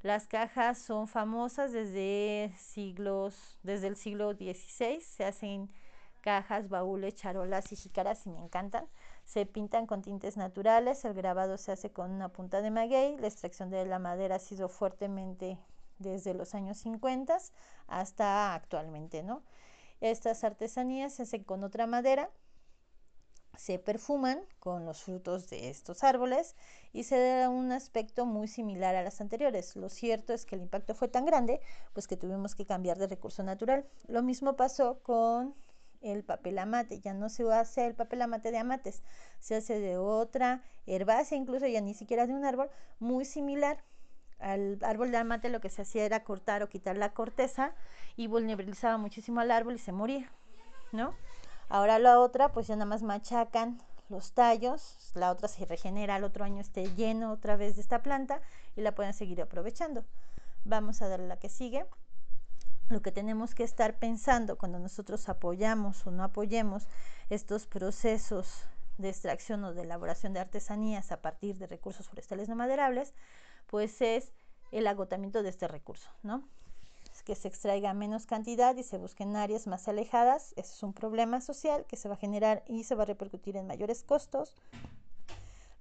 Las 0.03 0.27
cajas 0.27 0.79
son 0.79 1.09
famosas 1.09 1.73
desde 1.73 2.53
siglos, 2.59 3.59
desde 3.63 3.87
el 3.87 3.97
siglo 3.97 4.33
XVI. 4.33 5.01
Se 5.01 5.25
hacen 5.25 5.71
cajas, 6.21 6.69
baúles, 6.69 7.15
charolas 7.15 7.73
y 7.73 7.77
jícaras 7.77 8.27
y 8.27 8.31
me 8.31 8.41
encantan. 8.41 8.87
Se 9.25 9.47
pintan 9.47 9.87
con 9.87 10.03
tintes 10.03 10.37
naturales, 10.37 11.05
el 11.05 11.15
grabado 11.15 11.57
se 11.57 11.73
hace 11.73 11.93
con 11.93 12.11
una 12.11 12.29
punta 12.31 12.61
de 12.61 12.71
maguey, 12.71 13.17
la 13.19 13.29
extracción 13.29 13.71
de 13.71 13.87
la 13.87 13.99
madera 13.99 14.37
ha 14.37 14.39
sido 14.39 14.69
fuertemente 14.69 15.59
desde 15.99 16.35
los 16.35 16.55
años 16.55 16.79
50 16.79 17.39
hasta 17.87 18.55
actualmente, 18.55 19.23
¿no? 19.23 19.43
Estas 20.01 20.43
artesanías 20.45 21.15
se 21.15 21.23
hacen 21.23 21.45
con 21.45 21.63
otra 21.63 21.87
madera, 21.87 22.31
se 23.57 23.79
perfuman 23.79 24.41
con 24.59 24.85
los 24.87 25.03
frutos 25.03 25.49
de 25.51 25.69
estos 25.69 26.03
árboles 26.03 26.57
y 26.93 27.05
se 27.05 27.19
da 27.19 27.49
un 27.49 27.71
aspecto 27.71 28.27
muy 28.27 28.49
similar 28.49 28.97
a 28.97 29.03
las 29.03 29.21
anteriores. 29.21 29.77
Lo 29.77 29.89
cierto 29.89 30.33
es 30.33 30.45
que 30.45 30.57
el 30.57 30.63
impacto 30.63 30.95
fue 30.95 31.09
tan 31.09 31.27
grande, 31.27 31.61
pues 31.93 32.07
que 32.07 32.17
tuvimos 32.17 32.55
que 32.55 32.67
cambiar 32.67 32.99
de 32.99 33.07
recurso 33.07 33.43
natural. 33.43 33.87
Lo 34.09 34.23
mismo 34.23 34.57
pasó 34.57 35.03
con 35.03 35.55
el 36.01 36.25
papel 36.25 36.59
amate, 36.59 37.01
ya 37.01 37.15
no 37.15 37.29
se 37.29 37.51
hace 37.53 37.87
el 37.87 37.95
papel 37.95 38.23
amate 38.23 38.51
de 38.51 38.59
amates, 38.59 39.03
se 39.39 39.55
hace 39.55 39.79
de 39.79 39.99
otra 39.99 40.65
herbácea, 40.87 41.39
incluso 41.39 41.67
ya 41.67 41.81
ni 41.81 41.95
siquiera 41.95 42.27
de 42.27 42.35
un 42.35 42.45
árbol, 42.45 42.71
muy 42.99 43.25
similar 43.25 43.85
al 44.43 44.79
árbol 44.83 45.11
de 45.11 45.19
amate 45.19 45.49
lo 45.49 45.61
que 45.61 45.71
se 45.71 45.83
hacía 45.83 46.05
era 46.05 46.25
cortar 46.25 46.63
o 46.63 46.69
quitar 46.69 46.97
la 46.97 47.13
corteza 47.13 47.73
y 48.17 48.27
vulnerabilizaba 48.27 48.99
muchísimo 48.99 49.41
al 49.41 49.51
árbol 49.51 49.77
y 49.77 49.79
se 49.79 49.93
moría, 49.93 50.31
¿no? 50.91 51.15
Ahora 51.69 51.99
la 51.99 52.21
otra, 52.21 52.53
pues 52.53 52.67
ya 52.67 52.77
nada 52.77 52.87
más 52.87 53.03
machacan 53.03 53.81
los 54.09 54.33
tallos, 54.33 55.13
la 55.15 55.31
otra 55.31 55.49
se 55.49 55.65
regenera, 55.65 56.17
al 56.17 56.25
otro 56.25 56.45
año 56.45 56.61
esté 56.61 56.95
lleno 56.95 57.33
otra 57.33 57.57
vez 57.57 57.77
de 57.77 57.83
esta 57.83 58.03
planta 58.03 58.43
y 58.77 58.83
la 58.83 58.95
pueden 58.95 59.15
seguir 59.15 59.41
aprovechando. 59.41 60.05
Vamos 60.65 61.01
a 61.01 61.09
darle 61.09 61.29
la 61.29 61.39
que 61.39 61.49
sigue. 61.49 61.87
Lo 62.91 63.01
que 63.01 63.11
tenemos 63.11 63.55
que 63.55 63.65
estar 63.65 63.99
pensando 63.99 64.59
cuando 64.59 64.79
nosotros 64.79 65.29
apoyamos 65.31 66.07
o 66.07 66.11
no 66.11 66.25
apoyemos 66.25 66.89
estos 67.31 67.67
procesos 67.67 68.65
de 68.99 69.09
extracción 69.09 69.65
o 69.65 69.73
de 69.73 69.83
elaboración 69.83 70.35
de 70.35 70.41
artesanías 70.41 71.11
a 71.11 71.23
partir 71.23 71.57
de 71.57 71.67
recursos 71.67 72.07
forestales 72.07 72.51
no 72.51 72.57
maderables, 72.57 73.15
pues 73.73 74.03
es 74.03 74.35
el 74.71 74.87
agotamiento 74.87 75.43
de 75.43 75.49
este 75.49 75.67
recurso, 75.67 76.11
¿no? 76.23 76.47
que 77.25 77.35
se 77.35 77.49
extraiga 77.49 77.95
menos 77.95 78.27
cantidad 78.27 78.77
y 78.77 78.83
se 78.83 78.99
busquen 78.99 79.35
áreas 79.35 79.67
más 79.67 79.89
alejadas. 79.89 80.53
Eso 80.57 80.75
es 80.75 80.83
un 80.83 80.93
problema 80.93 81.41
social 81.41 81.87
que 81.87 81.97
se 81.97 82.09
va 82.09 82.17
a 82.17 82.19
generar 82.19 82.65
y 82.67 82.85
se 82.85 82.95
va 82.95 83.05
a 83.05 83.07
repercutir 83.07 83.57
en 83.57 83.67
mayores 83.67 84.03
costos. 84.03 84.57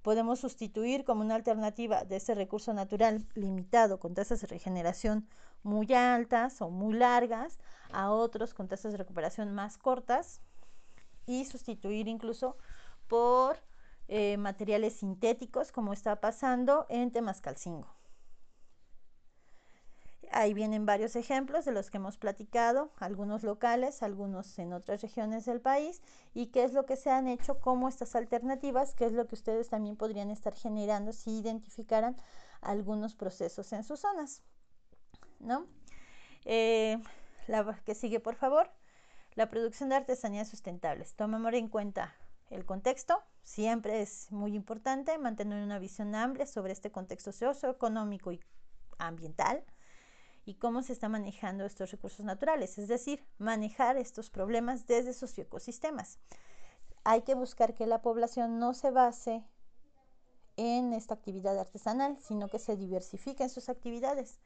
Podemos 0.00 0.40
sustituir 0.40 1.04
como 1.04 1.20
una 1.20 1.34
alternativa 1.34 2.04
de 2.04 2.16
este 2.16 2.34
recurso 2.34 2.72
natural 2.72 3.26
limitado 3.34 4.00
con 4.00 4.14
tasas 4.14 4.40
de 4.40 4.46
regeneración 4.46 5.28
muy 5.62 5.92
altas 5.92 6.62
o 6.62 6.70
muy 6.70 6.94
largas 6.94 7.58
a 7.92 8.10
otros 8.10 8.54
con 8.54 8.68
tasas 8.68 8.92
de 8.92 8.98
recuperación 8.98 9.52
más 9.52 9.76
cortas 9.76 10.40
y 11.26 11.44
sustituir 11.44 12.08
incluso 12.08 12.56
por 13.06 13.58
eh, 14.08 14.36
materiales 14.36 14.94
sintéticos 14.94 15.72
como 15.72 15.92
está 15.92 16.20
pasando 16.20 16.86
en 16.88 17.10
Temascalcingo. 17.10 17.88
Ahí 20.34 20.54
vienen 20.54 20.86
varios 20.86 21.14
ejemplos 21.14 21.66
de 21.66 21.72
los 21.72 21.90
que 21.90 21.98
hemos 21.98 22.16
platicado, 22.16 22.90
algunos 22.96 23.42
locales, 23.42 24.02
algunos 24.02 24.58
en 24.58 24.72
otras 24.72 25.02
regiones 25.02 25.44
del 25.44 25.60
país, 25.60 26.00
y 26.32 26.46
qué 26.46 26.64
es 26.64 26.72
lo 26.72 26.86
que 26.86 26.96
se 26.96 27.10
han 27.10 27.28
hecho 27.28 27.60
como 27.60 27.86
estas 27.86 28.16
alternativas, 28.16 28.94
qué 28.94 29.04
es 29.04 29.12
lo 29.12 29.26
que 29.26 29.34
ustedes 29.34 29.68
también 29.68 29.96
podrían 29.96 30.30
estar 30.30 30.54
generando 30.54 31.12
si 31.12 31.38
identificaran 31.38 32.16
algunos 32.62 33.14
procesos 33.14 33.74
en 33.74 33.84
sus 33.84 34.00
zonas. 34.00 34.42
¿No? 35.38 35.66
Eh, 36.46 36.98
la 37.46 37.78
que 37.84 37.94
sigue, 37.94 38.18
por 38.18 38.34
favor. 38.34 38.70
La 39.34 39.50
producción 39.50 39.90
de 39.90 39.96
artesanías 39.96 40.48
sustentables. 40.48 41.14
Tomemos 41.14 41.52
en 41.52 41.68
cuenta 41.68 42.14
el 42.52 42.66
contexto, 42.66 43.22
siempre 43.42 44.02
es 44.02 44.30
muy 44.30 44.54
importante 44.54 45.16
mantener 45.16 45.62
una 45.62 45.78
visión 45.78 46.14
amplia 46.14 46.46
sobre 46.46 46.72
este 46.72 46.92
contexto 46.92 47.32
socioeconómico 47.32 48.30
y 48.30 48.40
ambiental 48.98 49.64
y 50.44 50.54
cómo 50.54 50.82
se 50.82 50.92
está 50.92 51.08
manejando 51.08 51.64
estos 51.64 51.90
recursos 51.90 52.26
naturales, 52.26 52.76
es 52.76 52.88
decir, 52.88 53.24
manejar 53.38 53.96
estos 53.96 54.28
problemas 54.28 54.86
desde 54.86 55.14
sus 55.14 55.36
ecosistemas. 55.38 56.18
Hay 57.04 57.22
que 57.22 57.34
buscar 57.34 57.74
que 57.74 57.86
la 57.86 58.02
población 58.02 58.58
no 58.58 58.74
se 58.74 58.90
base 58.90 59.44
en 60.56 60.92
esta 60.92 61.14
actividad 61.14 61.58
artesanal, 61.58 62.18
sino 62.20 62.48
que 62.48 62.58
se 62.58 62.76
diversifique 62.76 63.42
en 63.44 63.50
sus 63.50 63.70
actividades. 63.70 64.40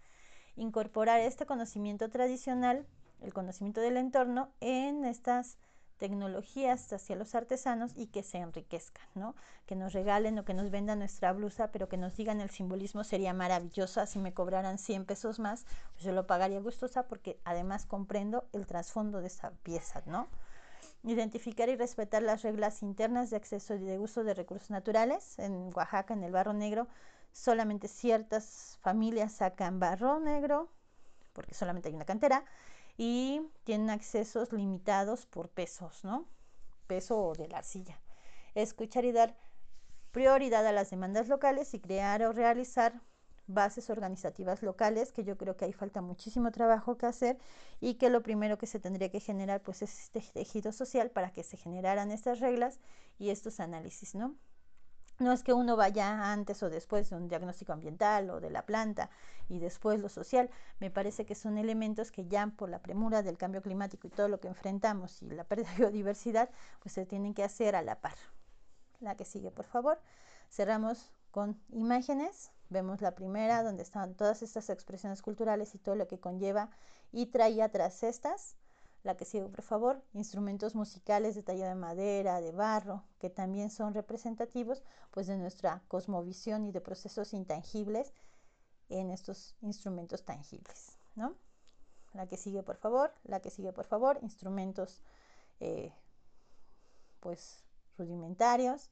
Incorporar 0.54 1.20
este 1.20 1.44
conocimiento 1.44 2.08
tradicional, 2.08 2.86
el 3.20 3.34
conocimiento 3.34 3.80
del 3.80 3.96
entorno, 3.96 4.52
en 4.60 5.04
estas 5.04 5.58
tecnologías 5.98 6.92
hacia 6.92 7.16
los 7.16 7.34
artesanos 7.34 7.92
y 7.96 8.06
que 8.06 8.22
se 8.22 8.38
enriquezcan, 8.38 9.06
¿no? 9.14 9.34
Que 9.66 9.76
nos 9.76 9.92
regalen 9.92 10.38
o 10.38 10.44
que 10.44 10.54
nos 10.54 10.70
vendan 10.70 10.98
nuestra 10.98 11.32
blusa, 11.32 11.72
pero 11.72 11.88
que 11.88 11.96
nos 11.96 12.16
digan 12.16 12.40
el 12.40 12.50
simbolismo 12.50 13.04
sería 13.04 13.32
maravilloso, 13.32 14.04
si 14.06 14.18
me 14.18 14.34
cobraran 14.34 14.78
100 14.78 15.04
pesos 15.04 15.38
más, 15.38 15.66
pues 15.92 16.04
yo 16.04 16.12
lo 16.12 16.26
pagaría 16.26 16.60
gustosa 16.60 17.08
porque 17.08 17.40
además 17.44 17.86
comprendo 17.86 18.48
el 18.52 18.66
trasfondo 18.66 19.20
de 19.20 19.28
esa 19.28 19.50
pieza, 19.62 20.02
¿no? 20.06 20.28
Identificar 21.02 21.68
y 21.68 21.76
respetar 21.76 22.22
las 22.22 22.42
reglas 22.42 22.82
internas 22.82 23.30
de 23.30 23.36
acceso 23.36 23.74
y 23.74 23.78
de 23.78 23.98
uso 23.98 24.24
de 24.24 24.34
recursos 24.34 24.70
naturales. 24.70 25.38
En 25.38 25.70
Oaxaca, 25.74 26.14
en 26.14 26.24
el 26.24 26.32
Barro 26.32 26.52
Negro, 26.52 26.88
solamente 27.36 27.86
ciertas 27.86 28.78
familias 28.80 29.32
sacan 29.32 29.78
barro 29.78 30.18
negro, 30.18 30.68
porque 31.34 31.54
solamente 31.54 31.88
hay 31.88 31.94
una 31.94 32.06
cantera, 32.06 32.44
y 32.96 33.42
tienen 33.64 33.90
accesos 33.90 34.52
limitados 34.52 35.26
por 35.26 35.48
pesos, 35.48 36.04
¿no? 36.04 36.26
Peso 36.86 37.32
de 37.36 37.48
la 37.48 37.58
arcilla. 37.58 38.00
Escuchar 38.54 39.04
y 39.04 39.12
dar 39.12 39.36
prioridad 40.12 40.66
a 40.66 40.72
las 40.72 40.90
demandas 40.90 41.28
locales 41.28 41.74
y 41.74 41.80
crear 41.80 42.22
o 42.22 42.32
realizar 42.32 43.02
bases 43.46 43.90
organizativas 43.90 44.62
locales, 44.62 45.12
que 45.12 45.24
yo 45.24 45.36
creo 45.36 45.56
que 45.56 45.66
ahí 45.66 45.72
falta 45.72 46.00
muchísimo 46.00 46.50
trabajo 46.50 46.96
que 46.96 47.06
hacer 47.06 47.38
y 47.80 47.94
que 47.94 48.10
lo 48.10 48.22
primero 48.22 48.58
que 48.58 48.66
se 48.66 48.80
tendría 48.80 49.10
que 49.10 49.20
generar 49.20 49.62
pues 49.62 49.82
es 49.82 50.00
este 50.00 50.20
tejido 50.20 50.72
social 50.72 51.10
para 51.10 51.32
que 51.32 51.42
se 51.42 51.56
generaran 51.56 52.10
estas 52.10 52.40
reglas 52.40 52.80
y 53.18 53.30
estos 53.30 53.60
análisis, 53.60 54.14
¿no? 54.14 54.34
No 55.18 55.32
es 55.32 55.42
que 55.42 55.52
uno 55.52 55.76
vaya 55.76 56.32
antes 56.32 56.62
o 56.62 56.70
después 56.70 57.08
de 57.08 57.16
un 57.16 57.28
diagnóstico 57.28 57.72
ambiental 57.72 58.28
o 58.30 58.40
de 58.40 58.50
la 58.50 58.66
planta 58.66 59.10
y 59.48 59.58
después 59.58 59.98
lo 59.98 60.08
social. 60.08 60.50
Me 60.78 60.90
parece 60.90 61.24
que 61.24 61.34
son 61.34 61.58
elementos 61.58 62.12
que 62.12 62.26
ya 62.26 62.46
por 62.48 62.68
la 62.68 62.80
premura 62.80 63.22
del 63.22 63.38
cambio 63.38 63.62
climático 63.62 64.06
y 64.06 64.10
todo 64.10 64.28
lo 64.28 64.40
que 64.40 64.48
enfrentamos 64.48 65.22
y 65.22 65.26
la 65.30 65.44
pérdida 65.44 65.70
de 65.70 65.76
biodiversidad, 65.78 66.50
pues 66.80 66.92
se 66.92 67.06
tienen 67.06 67.34
que 67.34 67.44
hacer 67.44 67.76
a 67.76 67.82
la 67.82 68.00
par. 68.00 68.16
La 69.00 69.16
que 69.16 69.24
sigue, 69.24 69.50
por 69.50 69.66
favor. 69.66 70.00
Cerramos 70.50 71.12
con 71.30 71.60
imágenes 71.70 72.50
Vemos 72.68 73.00
la 73.00 73.14
primera, 73.14 73.62
donde 73.62 73.84
están 73.84 74.14
todas 74.14 74.42
estas 74.42 74.70
expresiones 74.70 75.22
culturales 75.22 75.74
y 75.74 75.78
todo 75.78 75.94
lo 75.94 76.08
que 76.08 76.18
conlleva 76.18 76.70
y 77.12 77.26
traía 77.26 77.68
tras 77.70 78.02
estas. 78.02 78.56
La 79.06 79.16
que 79.16 79.24
sigue, 79.24 79.48
por 79.48 79.62
favor, 79.62 80.02
instrumentos 80.14 80.74
musicales 80.74 81.36
de 81.36 81.44
talla 81.44 81.68
de 81.68 81.76
madera, 81.76 82.40
de 82.40 82.50
barro, 82.50 83.04
que 83.20 83.30
también 83.30 83.70
son 83.70 83.94
representativos 83.94 84.82
pues 85.12 85.28
de 85.28 85.36
nuestra 85.38 85.80
cosmovisión 85.86 86.64
y 86.64 86.72
de 86.72 86.80
procesos 86.80 87.32
intangibles 87.32 88.12
en 88.88 89.12
estos 89.12 89.54
instrumentos 89.60 90.24
tangibles, 90.24 90.98
¿no? 91.14 91.36
La 92.14 92.26
que 92.26 92.36
sigue, 92.36 92.64
por 92.64 92.78
favor, 92.78 93.14
la 93.22 93.38
que 93.38 93.50
sigue, 93.50 93.72
por 93.72 93.84
favor, 93.84 94.18
instrumentos 94.22 95.00
eh, 95.60 95.92
pues 97.20 97.62
rudimentarios, 97.96 98.90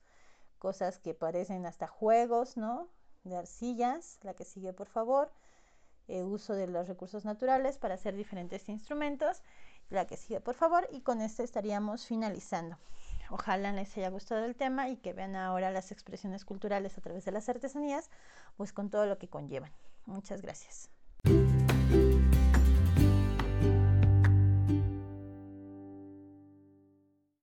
cosas 0.61 1.01
que 1.01 1.15
parecen 1.15 1.67
hasta 1.67 1.89
juegos, 1.89 2.57
¿no? 2.57 2.89
De 3.25 3.37
arcillas, 3.37 4.21
la 4.23 4.35
que 4.35 4.45
sigue, 4.45 4.73
por 4.73 4.87
favor, 4.87 5.33
eh, 6.07 6.23
uso 6.23 6.55
de 6.55 6.67
los 6.67 6.87
recursos 6.87 7.25
naturales 7.25 7.79
para 7.79 7.95
hacer 7.95 8.15
diferentes 8.15 8.69
instrumentos, 8.69 9.43
la 9.95 10.07
que 10.07 10.17
sigue, 10.17 10.41
por 10.41 10.55
favor, 10.55 10.89
y 10.93 11.01
con 11.01 11.21
este 11.21 11.43
estaríamos 11.43 12.07
finalizando. 12.07 12.79
Ojalá 13.31 13.73
les 13.73 13.97
haya 13.97 14.11
gustado 14.11 14.45
el 14.45 14.55
tema 14.55 14.89
y 14.89 14.97
que 14.97 15.13
vean 15.13 15.37
ahora 15.37 15.71
las 15.71 15.93
expresiones 15.93 16.45
culturales 16.45 16.99
a 16.99 17.01
través 17.01 17.25
de 17.25 17.33
las 17.33 17.49
artesanías, 17.49 18.11
pues 18.57 18.73
con 18.73 18.91
todo 18.91 19.07
lo 19.07 19.19
que 19.19 19.29
conllevan. 19.29 19.73
Muchas 20.07 20.43
gracias. 20.43 20.91